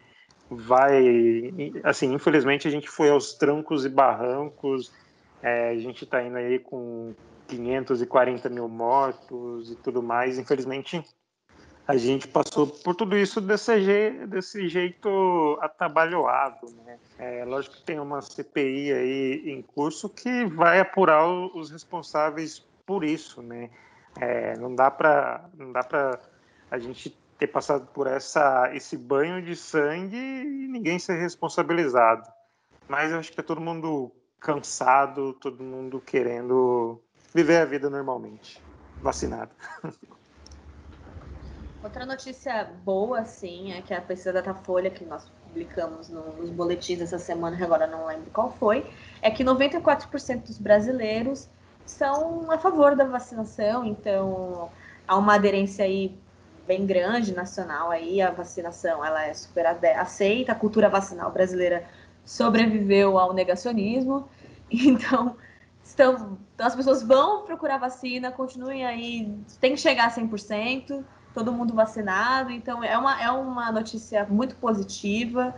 vai 0.50 1.54
assim 1.84 2.12
infelizmente 2.12 2.68
a 2.68 2.72
gente 2.72 2.90
foi 2.90 3.12
aos 3.12 3.34
trancos 3.34 3.86
e 3.86 3.90
barrancos 3.90 4.92
é, 5.44 5.70
a 5.70 5.78
gente 5.78 6.06
está 6.06 6.24
indo 6.24 6.38
aí 6.38 6.58
com 6.58 7.14
540 7.48 8.50
mil 8.50 8.68
mortos 8.68 9.72
e 9.72 9.76
tudo 9.76 10.02
mais. 10.02 10.40
Infelizmente 10.40 11.04
a 11.90 11.98
gente 11.98 12.28
passou 12.28 12.68
por 12.68 12.94
tudo 12.94 13.18
isso 13.18 13.42
desse, 13.42 13.82
je 13.82 14.28
desse 14.28 14.70
jeito 14.70 15.58
atabalhoado. 15.60 16.68
Né? 16.86 17.00
É, 17.18 17.44
lógico 17.44 17.78
que 17.78 17.82
tem 17.82 18.00
uma 18.00 18.22
CPI 18.22 18.94
aí 18.94 19.50
em 19.50 19.64
curso 19.64 20.08
que 20.08 20.46
vai 20.46 20.80
apurar 20.80 21.28
os 21.28 21.72
responsáveis 21.72 22.64
por 22.86 23.04
isso. 23.04 23.42
Né? 23.42 23.72
É, 24.22 24.56
não 24.60 24.76
dá 24.76 24.92
para 24.92 25.50
a 26.70 26.78
gente 26.78 27.18
ter 27.40 27.48
passado 27.48 27.88
por 27.88 28.06
essa, 28.06 28.70
esse 28.72 28.96
banho 28.96 29.42
de 29.42 29.56
sangue 29.56 30.16
e 30.16 30.68
ninguém 30.68 31.00
ser 31.00 31.16
responsabilizado. 31.16 32.30
Mas 32.88 33.12
eu 33.12 33.18
acho 33.18 33.30
que 33.30 33.34
está 33.34 33.42
todo 33.42 33.60
mundo 33.60 34.12
cansado, 34.40 35.34
todo 35.34 35.64
mundo 35.64 36.00
querendo 36.00 37.02
viver 37.34 37.58
a 37.58 37.66
vida 37.66 37.90
normalmente, 37.90 38.62
vacinado. 39.02 39.50
Outra 41.82 42.06
notícia 42.06 42.70
boa, 42.84 43.22
assim, 43.22 43.72
é 43.72 43.82
que 43.82 43.94
a 43.94 44.02
pesquisa 44.02 44.34
da 44.34 44.42
Datafolha, 44.42 44.90
que 44.90 45.06
nós 45.06 45.32
publicamos 45.46 46.10
nos 46.10 46.50
boletins 46.50 47.00
essa 47.00 47.18
semana, 47.18 47.56
que 47.56 47.64
agora 47.64 47.88
não 47.88 48.06
lembro 48.06 48.30
qual 48.32 48.52
foi, 48.52 48.86
é 49.22 49.32
que 49.32 49.46
94% 49.46 50.46
dos 50.46 50.58
brasileiros 50.58 51.48
são 51.86 52.52
a 52.52 52.58
favor 52.58 52.98
da 52.98 53.06
vacinação, 53.06 53.86
então 53.86 54.70
há 55.08 55.18
uma 55.18 55.36
aderência 55.36 55.86
aí 55.86 56.14
bem 56.68 56.86
grande 56.86 57.34
nacional 57.34 57.90
aí, 57.90 58.22
a 58.22 58.30
vacinação 58.30 59.04
ela 59.04 59.26
é 59.26 59.34
super 59.34 59.66
aceita, 59.66 60.52
a 60.52 60.56
cultura 60.56 60.90
vacinal 60.90 61.32
brasileira 61.32 61.88
sobreviveu 62.26 63.18
ao 63.18 63.34
negacionismo, 63.34 64.28
então 64.70 65.38
estão, 65.82 66.38
então 66.54 66.68
as 66.68 66.76
pessoas 66.76 67.02
vão 67.02 67.44
procurar 67.44 67.78
vacina, 67.78 68.32
continuem 68.34 68.86
aí, 68.86 69.34
tem 69.62 69.72
que 69.72 69.80
chegar 69.80 70.08
a 70.08 70.12
100%, 70.12 71.04
todo 71.34 71.52
mundo 71.52 71.74
vacinado. 71.74 72.52
Então 72.52 72.84
é 72.84 72.98
uma, 72.98 73.22
é 73.22 73.32
uma 73.32 73.72
notícia 73.72 74.26
muito 74.30 74.56
positiva 74.56 75.56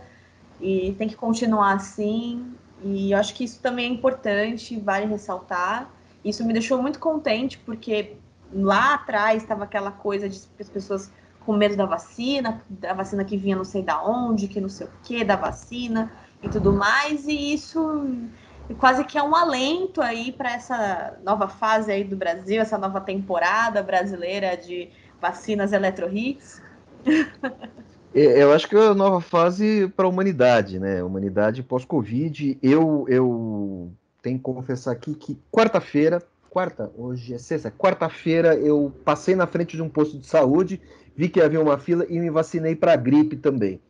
e 0.60 0.94
tem 0.98 1.08
que 1.08 1.16
continuar 1.16 1.74
assim. 1.74 2.54
E 2.82 3.12
eu 3.12 3.18
acho 3.18 3.34
que 3.34 3.44
isso 3.44 3.60
também 3.60 3.86
é 3.86 3.88
importante, 3.88 4.78
vale 4.78 5.06
ressaltar. 5.06 5.90
Isso 6.24 6.44
me 6.44 6.52
deixou 6.52 6.80
muito 6.80 6.98
contente, 6.98 7.58
porque 7.58 8.16
lá 8.52 8.94
atrás 8.94 9.42
estava 9.42 9.64
aquela 9.64 9.90
coisa 9.90 10.28
de 10.28 10.40
as 10.60 10.68
pessoas 10.68 11.10
com 11.44 11.52
medo 11.56 11.76
da 11.76 11.86
vacina, 11.86 12.62
da 12.68 12.92
vacina 12.92 13.24
que 13.24 13.36
vinha 13.36 13.56
não 13.56 13.64
sei 13.64 13.82
da 13.82 14.02
onde, 14.02 14.46
que 14.46 14.60
não 14.60 14.68
sei 14.68 14.86
o 14.86 14.90
que, 15.02 15.24
da 15.24 15.34
vacina 15.34 16.12
e 16.42 16.48
tudo 16.48 16.72
mais, 16.72 17.26
e 17.26 17.52
isso 17.52 18.06
quase 18.78 19.04
que 19.04 19.18
é 19.18 19.22
um 19.22 19.34
alento 19.34 20.00
aí 20.00 20.32
para 20.32 20.52
essa 20.52 21.18
nova 21.24 21.48
fase 21.48 21.90
aí 21.90 22.04
do 22.04 22.16
Brasil, 22.16 22.60
essa 22.60 22.78
nova 22.78 23.00
temporada 23.00 23.82
brasileira 23.82 24.56
de 24.56 24.88
vacinas 25.22 25.72
eletrohits. 25.72 26.60
É, 28.14 28.42
eu 28.42 28.52
acho 28.52 28.68
que 28.68 28.76
é 28.76 28.88
a 28.88 28.94
nova 28.94 29.20
fase 29.20 29.90
para 29.96 30.04
a 30.04 30.08
humanidade, 30.08 30.78
né? 30.78 31.02
Humanidade 31.02 31.62
pós-Covid. 31.62 32.58
Eu, 32.60 33.06
eu 33.08 33.90
tenho 34.20 34.36
que 34.36 34.42
confessar 34.42 34.90
aqui 34.92 35.14
que 35.14 35.38
quarta-feira, 35.50 36.22
quarta, 36.50 36.90
hoje 36.98 37.32
é 37.32 37.38
sexta, 37.38 37.70
quarta-feira 37.70 38.54
eu 38.56 38.92
passei 39.04 39.34
na 39.34 39.46
frente 39.46 39.76
de 39.76 39.82
um 39.82 39.88
posto 39.88 40.18
de 40.18 40.26
saúde, 40.26 40.78
vi 41.16 41.28
que 41.28 41.40
havia 41.40 41.60
uma 41.60 41.78
fila 41.78 42.04
e 42.08 42.18
me 42.18 42.28
vacinei 42.28 42.76
para 42.76 42.96
gripe 42.96 43.36
também. 43.36 43.80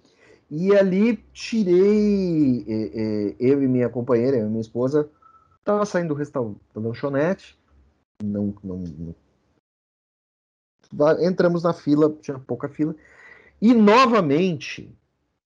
E 0.48 0.76
ali 0.76 1.16
tirei, 1.32 2.64
é, 2.68 2.74
é, 2.74 3.34
eu 3.40 3.62
e 3.62 3.66
minha 3.66 3.88
companheira, 3.88 4.36
eu 4.36 4.46
e 4.46 4.50
minha 4.50 4.60
esposa, 4.60 5.08
estava 5.58 5.84
saindo 5.86 6.08
do 6.08 6.14
restaurante, 6.14 6.60
da 6.74 6.80
lanchonete, 6.80 7.58
não, 8.22 8.54
não, 8.62 8.76
não 8.78 9.14
entramos 11.20 11.62
na 11.62 11.72
fila, 11.72 12.14
tinha 12.20 12.38
pouca 12.38 12.68
fila, 12.68 12.94
e 13.60 13.72
novamente 13.74 14.94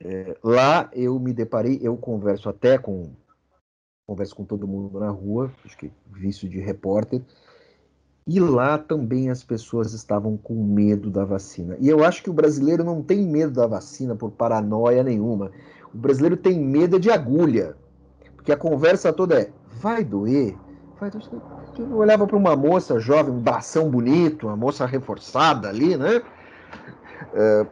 é, 0.01 0.37
lá 0.43 0.89
eu 0.93 1.19
me 1.19 1.33
deparei, 1.33 1.79
eu 1.83 1.97
converso 1.97 2.49
até 2.49 2.79
com 2.79 3.11
converso 4.07 4.37
com 4.37 4.45
todo 4.45 4.69
mundo 4.69 5.01
na 5.01 5.11
rua, 5.11 5.51
acho 5.65 5.77
que 5.77 5.91
vício 6.13 6.49
de 6.49 6.61
repórter, 6.61 7.21
e 8.27 8.41
lá 8.41 8.79
também 8.79 9.31
as 9.31 9.43
pessoas 9.43 9.93
estavam 9.93 10.37
com 10.37 10.55
medo 10.55 11.11
da 11.11 11.25
vacina. 11.25 11.77
E 11.81 11.89
eu 11.89 12.05
acho 12.05 12.23
que 12.23 12.31
o 12.31 12.33
brasileiro 12.33 12.83
não 12.83 13.03
tem 13.03 13.23
medo 13.23 13.53
da 13.53 13.67
vacina 13.67 14.17
por 14.17 14.31
paranoia 14.33 15.03
nenhuma. 15.03 15.53
O 15.95 15.99
brasileiro 15.99 16.37
tem 16.37 16.59
medo 16.59 16.99
de 16.99 17.11
agulha. 17.11 17.77
Porque 18.35 18.53
a 18.53 18.57
conversa 18.57 19.13
toda 19.13 19.41
é: 19.41 19.51
vai 19.81 20.05
doer? 20.05 20.57
Vai 20.99 21.11
doer 21.11 21.25
olhava 21.83 22.27
para 22.27 22.37
uma 22.37 22.57
moça 22.57 22.99
jovem, 22.99 23.33
um 23.33 23.41
bração 23.41 23.91
bonito, 23.91 24.47
uma 24.47 24.57
moça 24.57 24.87
reforçada 24.87 25.69
ali, 25.69 25.97
né? 25.97 26.23
É, 27.35 27.67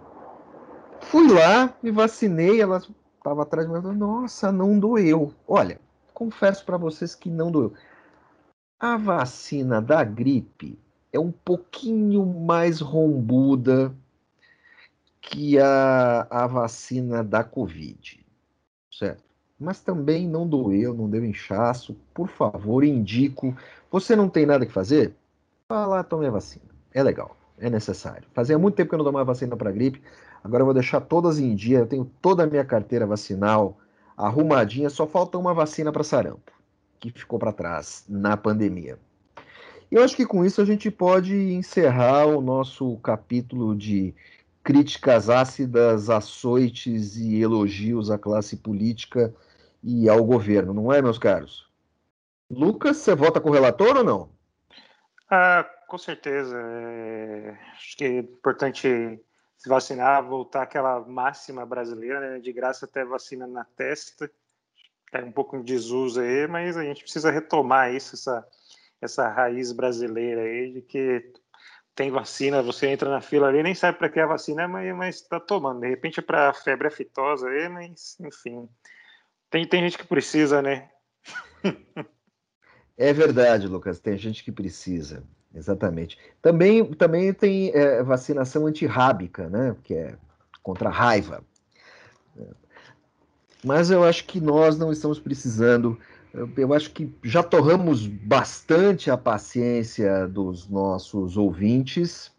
fui 1.01 1.29
lá, 1.29 1.75
me 1.83 1.91
vacinei, 1.91 2.61
ela 2.61 2.83
estava 3.17 3.43
atrás 3.43 3.67
de 3.69 3.73
mim, 3.73 3.97
nossa, 3.97 4.53
não 4.53 4.79
doeu. 4.79 5.33
Olha, 5.47 5.81
confesso 6.13 6.65
para 6.65 6.77
vocês 6.77 7.15
que 7.15 7.31
não 7.31 7.51
doeu. 7.51 7.73
A 8.79 8.97
vacina 8.97 9.81
da 9.81 10.05
gripe 10.05 10.79
é 11.13 11.19
um 11.19 11.31
pouquinho 11.33 12.27
mais 12.27 12.81
rombuda 12.81 13.95
que 15.21 15.59
a, 15.59 16.27
a 16.29 16.47
vacina 16.47 17.25
da 17.25 17.43
Covid, 17.43 18.25
certo? 18.93 19.25
Mas 19.59 19.81
também 19.81 20.29
não 20.29 20.47
doeu, 20.47 20.93
não 20.93 21.09
deu 21.09 21.25
inchaço. 21.25 21.97
Por 22.13 22.29
favor, 22.29 22.85
indico 22.85 23.57
você 23.95 24.17
não 24.17 24.29
tem 24.29 24.45
nada 24.45 24.67
que 24.67 24.73
fazer? 24.73 25.15
Vá 25.69 25.87
lá, 25.87 26.03
tome 26.03 26.27
a 26.27 26.31
vacina. 26.31 26.65
É 26.93 27.01
legal, 27.01 27.37
é 27.57 27.71
necessário. 27.71 28.27
Fazia 28.35 28.59
muito 28.59 28.75
tempo 28.75 28.89
que 28.89 28.95
eu 28.97 28.99
não 28.99 29.05
tomava 29.05 29.27
vacina 29.27 29.57
para 29.57 29.71
gripe, 29.71 30.03
agora 30.43 30.63
eu 30.63 30.65
vou 30.65 30.75
deixar 30.75 31.01
todas 31.01 31.39
em 31.39 31.55
dia. 31.55 31.79
Eu 31.79 31.87
tenho 31.87 32.05
toda 32.21 32.43
a 32.43 32.47
minha 32.47 32.65
carteira 32.65 33.07
vacinal 33.07 33.79
arrumadinha, 34.17 34.91
só 34.91 35.07
falta 35.07 35.39
uma 35.39 35.55
vacina 35.55 35.93
para 35.93 36.03
sarampo, 36.03 36.51
que 36.99 37.09
ficou 37.09 37.39
para 37.39 37.53
trás 37.53 38.05
na 38.09 38.37
pandemia. 38.37 38.99
Eu 39.93 40.03
acho 40.03 40.17
que 40.17 40.27
com 40.27 40.45
isso 40.45 40.61
a 40.61 40.65
gente 40.65 40.91
pode 40.91 41.33
encerrar 41.53 42.27
o 42.27 42.41
nosso 42.41 42.97
capítulo 42.97 43.77
de 43.77 44.13
críticas 44.65 45.31
ácidas, 45.31 46.11
açoites 46.11 47.17
e 47.17 47.41
elogios 47.41 48.11
à 48.11 48.19
classe 48.19 48.57
política 48.57 49.33
e 49.85 50.09
ao 50.09 50.25
governo, 50.25 50.75
não 50.75 50.93
é, 50.93 51.01
meus 51.01 51.17
caros? 51.19 51.64
Lucas, 52.51 52.99
você 52.99 53.15
vota 53.15 53.41
com 53.41 53.51
o 53.51 53.53
relator 53.53 53.97
ou 53.97 54.05
não? 54.05 54.33
Ah, 55.31 55.69
com 55.89 55.99
certeza. 55.99 56.57
É... 56.57 57.59
Acho 57.73 57.97
que 57.97 58.05
é 58.05 58.19
importante 58.19 59.21
se 59.57 59.69
vacinar, 59.69 60.23
voltar 60.23 60.63
àquela 60.63 61.01
máxima 61.01 61.65
brasileira, 61.65 62.21
né? 62.21 62.39
de 62.39 62.53
graça 62.53 62.85
até 62.85 63.05
vacina 63.05 63.47
na 63.47 63.65
testa. 63.65 64.31
É 65.13 65.21
um 65.21 65.33
pouco 65.33 65.57
em 65.57 65.63
desuso 65.63 66.21
aí, 66.21 66.47
mas 66.47 66.77
a 66.77 66.83
gente 66.83 67.03
precisa 67.03 67.31
retomar 67.31 67.95
isso, 67.95 68.15
essa, 68.15 68.47
essa 69.01 69.29
raiz 69.29 69.73
brasileira 69.73 70.43
aí, 70.43 70.73
de 70.73 70.83
que 70.83 71.33
tem 71.95 72.11
vacina, 72.11 72.61
você 72.63 72.89
entra 72.89 73.09
na 73.09 73.21
fila 73.21 73.47
ali, 73.47 73.63
nem 73.63 73.75
sabe 73.75 73.97
para 73.97 74.09
que 74.09 74.19
é 74.19 74.25
a 74.25 74.27
vacina, 74.27 74.67
mas 74.67 75.17
está 75.17 75.39
tomando. 75.39 75.81
De 75.81 75.89
repente 75.89 76.19
é 76.19 76.23
para 76.23 76.53
febre 76.53 76.89
aftosa 76.89 77.49
aí, 77.49 77.69
mas 77.69 78.19
enfim. 78.21 78.69
Tem, 79.49 79.67
tem 79.67 79.83
gente 79.83 79.97
que 79.97 80.07
precisa, 80.07 80.61
né? 80.61 80.91
É 82.97 83.13
verdade, 83.13 83.67
Lucas, 83.67 83.99
tem 83.99 84.17
gente 84.17 84.45
que 84.45 84.53
precisa. 84.53 85.23
Exatamente. 85.55 86.19
Também, 86.43 86.85
também 86.95 87.33
tem 87.33 87.71
é, 87.71 88.03
vacinação 88.03 88.67
antirrábica, 88.67 89.49
né? 89.49 89.77
Que 89.85 89.95
é 89.95 90.17
contra 90.63 90.89
a 90.89 90.93
raiva. 90.93 91.45
Mas 93.65 93.91
eu 93.91 94.05
acho 94.05 94.27
que 94.27 94.41
nós 94.41 94.77
não 94.79 94.93
estamos 94.93 95.19
precisando. 95.19 95.99
Eu 96.57 96.75
acho 96.75 96.91
que 96.91 97.11
já 97.23 97.43
torramos 97.43 98.07
bastante 98.07 99.11
a 99.11 99.17
paciência 99.17 100.27
dos 100.29 100.69
nossos 100.69 101.37
ouvintes. 101.37 102.31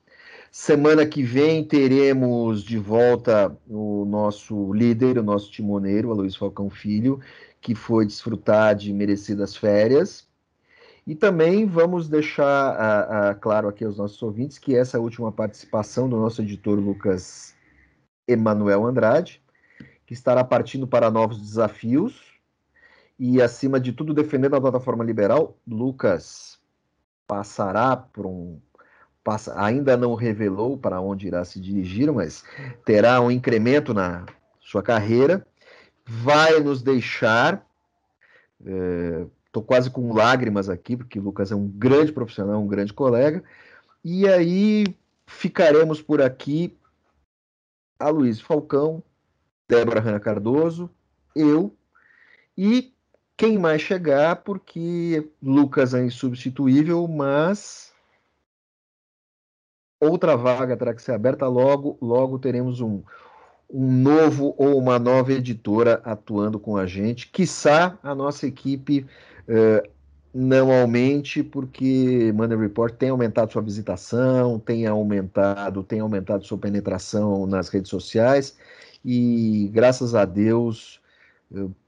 Semana 0.51 1.06
que 1.06 1.24
vem 1.24 1.64
teremos 1.64 2.64
de 2.64 2.78
volta 2.78 3.56
o 3.68 4.06
nosso 4.06 4.72
líder, 4.74 5.18
o 5.18 5.24
nosso 5.24 5.51
timoneiro, 5.51 6.14
Luiz 6.14 6.36
Falcão 6.36 6.70
Filho, 6.70 7.20
que 7.60 7.74
foi 7.74 8.06
desfrutar 8.06 8.76
de 8.76 8.93
merecidas 8.93 9.56
férias. 9.56 10.28
E 11.08 11.14
também 11.14 11.68
vamos 11.68 12.10
deixar 12.10 12.45
a, 12.45 13.30
a, 13.30 13.36
claro 13.36 13.68
aqui 13.68 13.86
aos 13.86 13.97
nossos 13.97 14.22
ouvintes 14.24 14.58
que 14.58 14.76
essa 14.76 14.99
última 14.99 15.32
participação 15.32 16.10
do 16.10 16.18
nosso 16.18 16.41
editor 16.41 16.80
Lucas 16.80 17.56
Emanuel 18.28 18.86
Andrade, 18.86 19.41
que 20.06 20.14
estará 20.14 20.43
partindo 20.43 20.88
para 20.88 21.12
novos 21.12 21.39
desafios 21.39 22.36
e, 23.20 23.41
acima 23.41 23.80
de 23.80 23.93
tudo, 23.93 24.14
defendendo 24.14 24.56
a 24.56 24.62
plataforma 24.62 25.03
liberal. 25.03 25.58
Lucas 25.68 26.60
passará 27.28 27.95
por 27.95 28.26
um. 28.26 28.60
Passa, 29.24 29.60
ainda 29.60 29.97
não 29.97 30.14
revelou 30.14 30.78
para 30.78 31.01
onde 31.01 31.28
irá 31.28 31.43
se 31.43 31.60
dirigir, 31.60 32.12
mas 32.12 32.43
terá 32.86 33.20
um 33.22 33.32
incremento 33.32 33.93
na 33.93 34.26
sua 34.60 34.84
carreira. 34.84 35.45
Vai 36.06 36.60
nos 36.60 36.84
deixar. 36.84 37.66
É, 38.64 39.26
Estou 39.56 39.64
quase 39.64 39.89
com 39.89 40.14
lágrimas 40.14 40.68
aqui, 40.68 40.97
porque 40.97 41.18
o 41.18 41.22
Lucas 41.22 41.49
é 41.49 41.56
um 41.56 41.66
grande 41.66 42.12
profissional, 42.12 42.62
um 42.62 42.68
grande 42.68 42.91
colega. 42.91 43.41
E 44.03 44.28
aí 44.28 44.84
ficaremos 45.26 46.01
por 46.01 46.22
aqui. 46.22 46.78
A 47.97 48.10
Luiz 48.10 48.41
Falcão, 48.41 49.01
Débora 49.66 50.01
Rana 50.01 50.20
Cardoso, 50.20 50.89
eu 51.34 51.74
e 52.58 52.93
quem 53.38 53.58
mais 53.58 53.82
chegar, 53.82 54.43
porque 54.43 55.32
Lucas 55.41 55.93
é 55.93 56.03
insubstituível, 56.03 57.08
mas 57.08 57.93
outra 60.01 60.36
vaga 60.36 60.76
terá 60.76 60.93
que 60.93 61.01
ser 61.01 61.14
aberta 61.14 61.47
logo, 61.47 61.97
logo 62.01 62.38
teremos 62.38 62.82
um, 62.82 63.01
um 63.70 63.89
novo 63.89 64.53
ou 64.58 64.78
uma 64.78 64.99
nova 64.99 65.32
editora 65.32 66.01
atuando 66.03 66.60
com 66.60 66.76
a 66.76 66.86
gente, 66.86 67.32
quiçá 67.32 67.97
a 68.03 68.14
nossa 68.14 68.45
equipe 68.45 69.08
uh, 69.48 69.89
não 70.34 70.72
aumente, 70.72 71.41
porque 71.41 72.32
Money 72.34 72.58
Report 72.58 72.93
tem 72.93 73.10
aumentado 73.10 73.54
sua 73.54 73.62
visitação, 73.62 74.60
tem 74.60 74.86
aumentado, 74.86 75.82
tem 75.82 76.02
aumentado 76.02 76.46
sua 76.46 76.58
penetração 76.58 77.48
nas 77.48 77.70
redes 77.70 77.89
sociais, 77.89 78.58
e 79.04 79.70
graças 79.74 80.14
a 80.14 80.26
Deus 80.26 81.00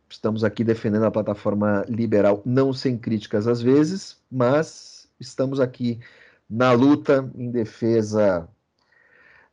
estamos 0.10 0.44
aqui 0.44 0.64
defendendo 0.64 1.06
a 1.06 1.12
plataforma 1.12 1.84
liberal, 1.90 2.42
não 2.46 2.72
sem 2.72 2.98
críticas 2.98 3.48
às 3.48 3.62
vezes, 3.62 4.18
mas 4.32 5.10
estamos 5.20 5.60
aqui 5.60 6.00
na 6.50 6.72
luta 6.72 7.30
em 7.36 7.52
defesa 7.52 8.48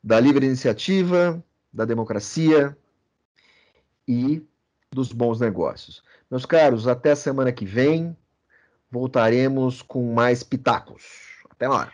da 0.03 0.21
livre 0.21 0.47
iniciativa, 0.47 1.43
da 1.73 1.85
democracia 1.85 2.77
e 4.07 4.47
dos 4.95 5.13
bons 5.13 5.41
negócios. 5.41 6.03
Meus 6.31 6.47
caros, 6.47 6.89
até 6.89 7.15
semana 7.15 7.53
que 7.53 7.65
vem. 7.65 8.17
Voltaremos 8.91 9.83
com 9.83 10.15
mais 10.15 10.43
pitacos. 10.43 11.03
Até 11.51 11.69
lá. 11.69 11.93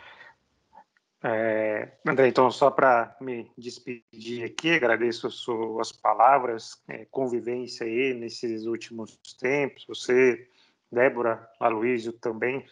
É, 1.23 1.91
André, 2.05 2.27
então, 2.27 2.49
só 2.49 2.71
para 2.71 3.15
me 3.21 3.51
despedir 3.55 4.43
aqui, 4.43 4.71
agradeço 4.71 5.27
as 5.27 5.35
suas 5.35 5.91
palavras, 5.91 6.81
é, 6.87 7.05
convivência 7.11 7.85
aí 7.85 8.13
nesses 8.13 8.65
últimos 8.65 9.19
tempos, 9.39 9.85
você, 9.87 10.47
Débora, 10.91 11.47
Aloysio 11.59 12.13
também. 12.13 12.65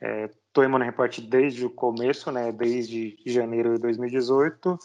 Estou 0.00 0.62
é, 0.62 0.66
em 0.66 0.70
Money 0.70 0.90
Report 0.90 1.20
desde 1.22 1.66
o 1.66 1.70
começo, 1.70 2.30
né, 2.30 2.52
desde 2.52 3.18
janeiro 3.26 3.74
de 3.74 3.80
2018. 3.80 4.78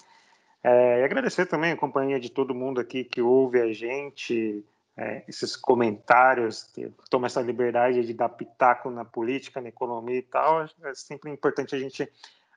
É, 0.63 1.01
e 1.01 1.03
agradecer 1.03 1.45
também 1.45 1.71
a 1.71 1.77
companhia 1.77 2.19
de 2.19 2.29
todo 2.31 2.55
mundo 2.55 2.81
aqui 2.81 3.03
que 3.03 3.21
ouve 3.21 3.61
a 3.61 3.71
gente, 3.73 4.65
é, 4.95 5.23
esses 5.27 5.55
comentários, 5.55 6.71
toma 7.09 7.27
essa 7.27 7.41
liberdade 7.41 8.05
de 8.05 8.13
dar 8.13 8.29
pitaco 8.29 8.89
na 8.89 9.03
política, 9.03 9.59
na 9.59 9.69
economia 9.69 10.19
e 10.19 10.23
tal, 10.23 10.63
é 10.63 10.93
sempre 10.93 11.31
importante 11.31 11.75
a 11.75 11.79
gente 11.79 12.07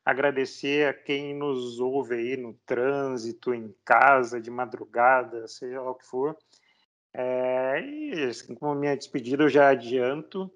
agradecer 0.04 0.88
a 0.88 0.94
quem 0.94 1.34
nos 1.34 1.80
ouve 1.80 2.14
aí 2.14 2.36
no 2.36 2.54
trânsito, 2.64 3.52
em 3.52 3.74
casa, 3.84 4.40
de 4.40 4.50
madrugada, 4.50 5.48
seja 5.48 5.80
lá 5.80 5.90
o 5.90 5.94
que 5.94 6.06
for. 6.06 6.36
É, 7.12 7.80
e 7.80 8.24
assim, 8.24 8.54
como 8.54 8.74
minha 8.74 8.96
despedida, 8.96 9.42
eu 9.42 9.48
já 9.48 9.70
adianto 9.70 10.50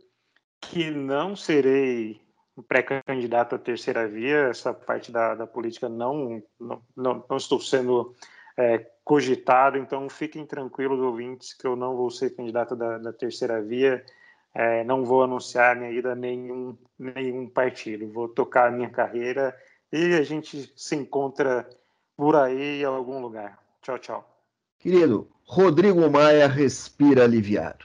que 0.61 0.91
não 0.91 1.35
serei 1.35 2.21
pré-candidato 2.69 3.55
à 3.55 3.59
terceira 3.59 4.07
via, 4.07 4.51
essa 4.51 4.75
parte 4.75 5.11
da, 5.11 5.35
da 5.35 5.47
política 5.47 5.89
não, 5.89 6.43
não, 6.59 6.83
não, 6.95 7.25
não 7.29 7.37
estou 7.39 7.59
sendo 7.59 8.15
é, 8.61 8.91
cogitado, 9.05 9.79
então 9.79 10.09
fiquem 10.09 10.45
tranquilos, 10.47 11.01
ouvintes, 11.01 11.55
que 11.55 11.67
eu 11.67 11.75
não 11.75 11.97
vou 11.97 12.11
ser 12.11 12.31
candidato 12.37 12.77
da, 12.77 12.99
da 12.99 13.13
terceira 13.13 13.61
via, 13.63 14.05
é, 14.55 14.85
não 14.85 15.05
vou 15.05 15.23
anunciar 15.23 15.77
minha 15.77 15.91
ida 15.91 16.13
a 16.13 16.15
nenhum, 16.15 16.77
nenhum 16.99 17.49
partido, 17.49 18.11
vou 18.13 18.29
tocar 18.29 18.69
a 18.69 18.71
minha 18.71 18.91
carreira 18.91 19.57
e 19.93 20.15
a 20.15 20.23
gente 20.23 20.73
se 20.77 20.95
encontra 20.95 21.69
por 22.17 22.37
aí 22.37 22.83
em 22.83 22.85
algum 22.85 23.21
lugar. 23.21 23.59
Tchau, 23.83 23.99
tchau. 23.99 24.45
Querido, 24.79 25.29
Rodrigo 25.45 26.09
Maia 26.11 26.47
respira 26.47 27.25
aliviado. 27.25 27.85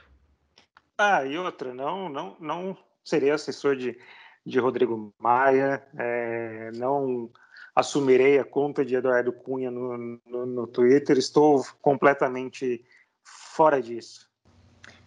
Ah, 0.98 1.26
e 1.26 1.38
outra, 1.38 1.74
não, 1.74 2.08
não, 2.08 2.36
não 2.40 2.78
serei 3.04 3.32
assessor 3.32 3.76
de, 3.76 3.98
de 4.46 4.60
Rodrigo 4.60 5.14
Maia, 5.20 5.86
é, 5.98 6.72
não 6.76 7.30
assumirei 7.76 8.40
a 8.40 8.46
conta 8.46 8.86
de 8.86 8.96
Eduardo 8.96 9.34
Cunha 9.34 9.70
no, 9.70 10.20
no, 10.26 10.46
no 10.46 10.68
Twitter. 10.68 11.18
Estou 11.18 11.66
completamente 11.82 12.84
fora 13.22 13.82
disso. 13.82 14.30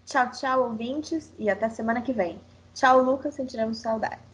Tchau, 0.05 0.31
tchau, 0.31 0.63
ouvintes, 0.65 1.33
e 1.39 1.51
até 1.51 1.69
semana 1.69 2.03
que 2.03 2.13
vem. 2.13 2.39
Tchau, 2.75 3.03
Lucas, 3.03 3.35
sentiremos 3.35 3.79
saudades. 3.79 4.28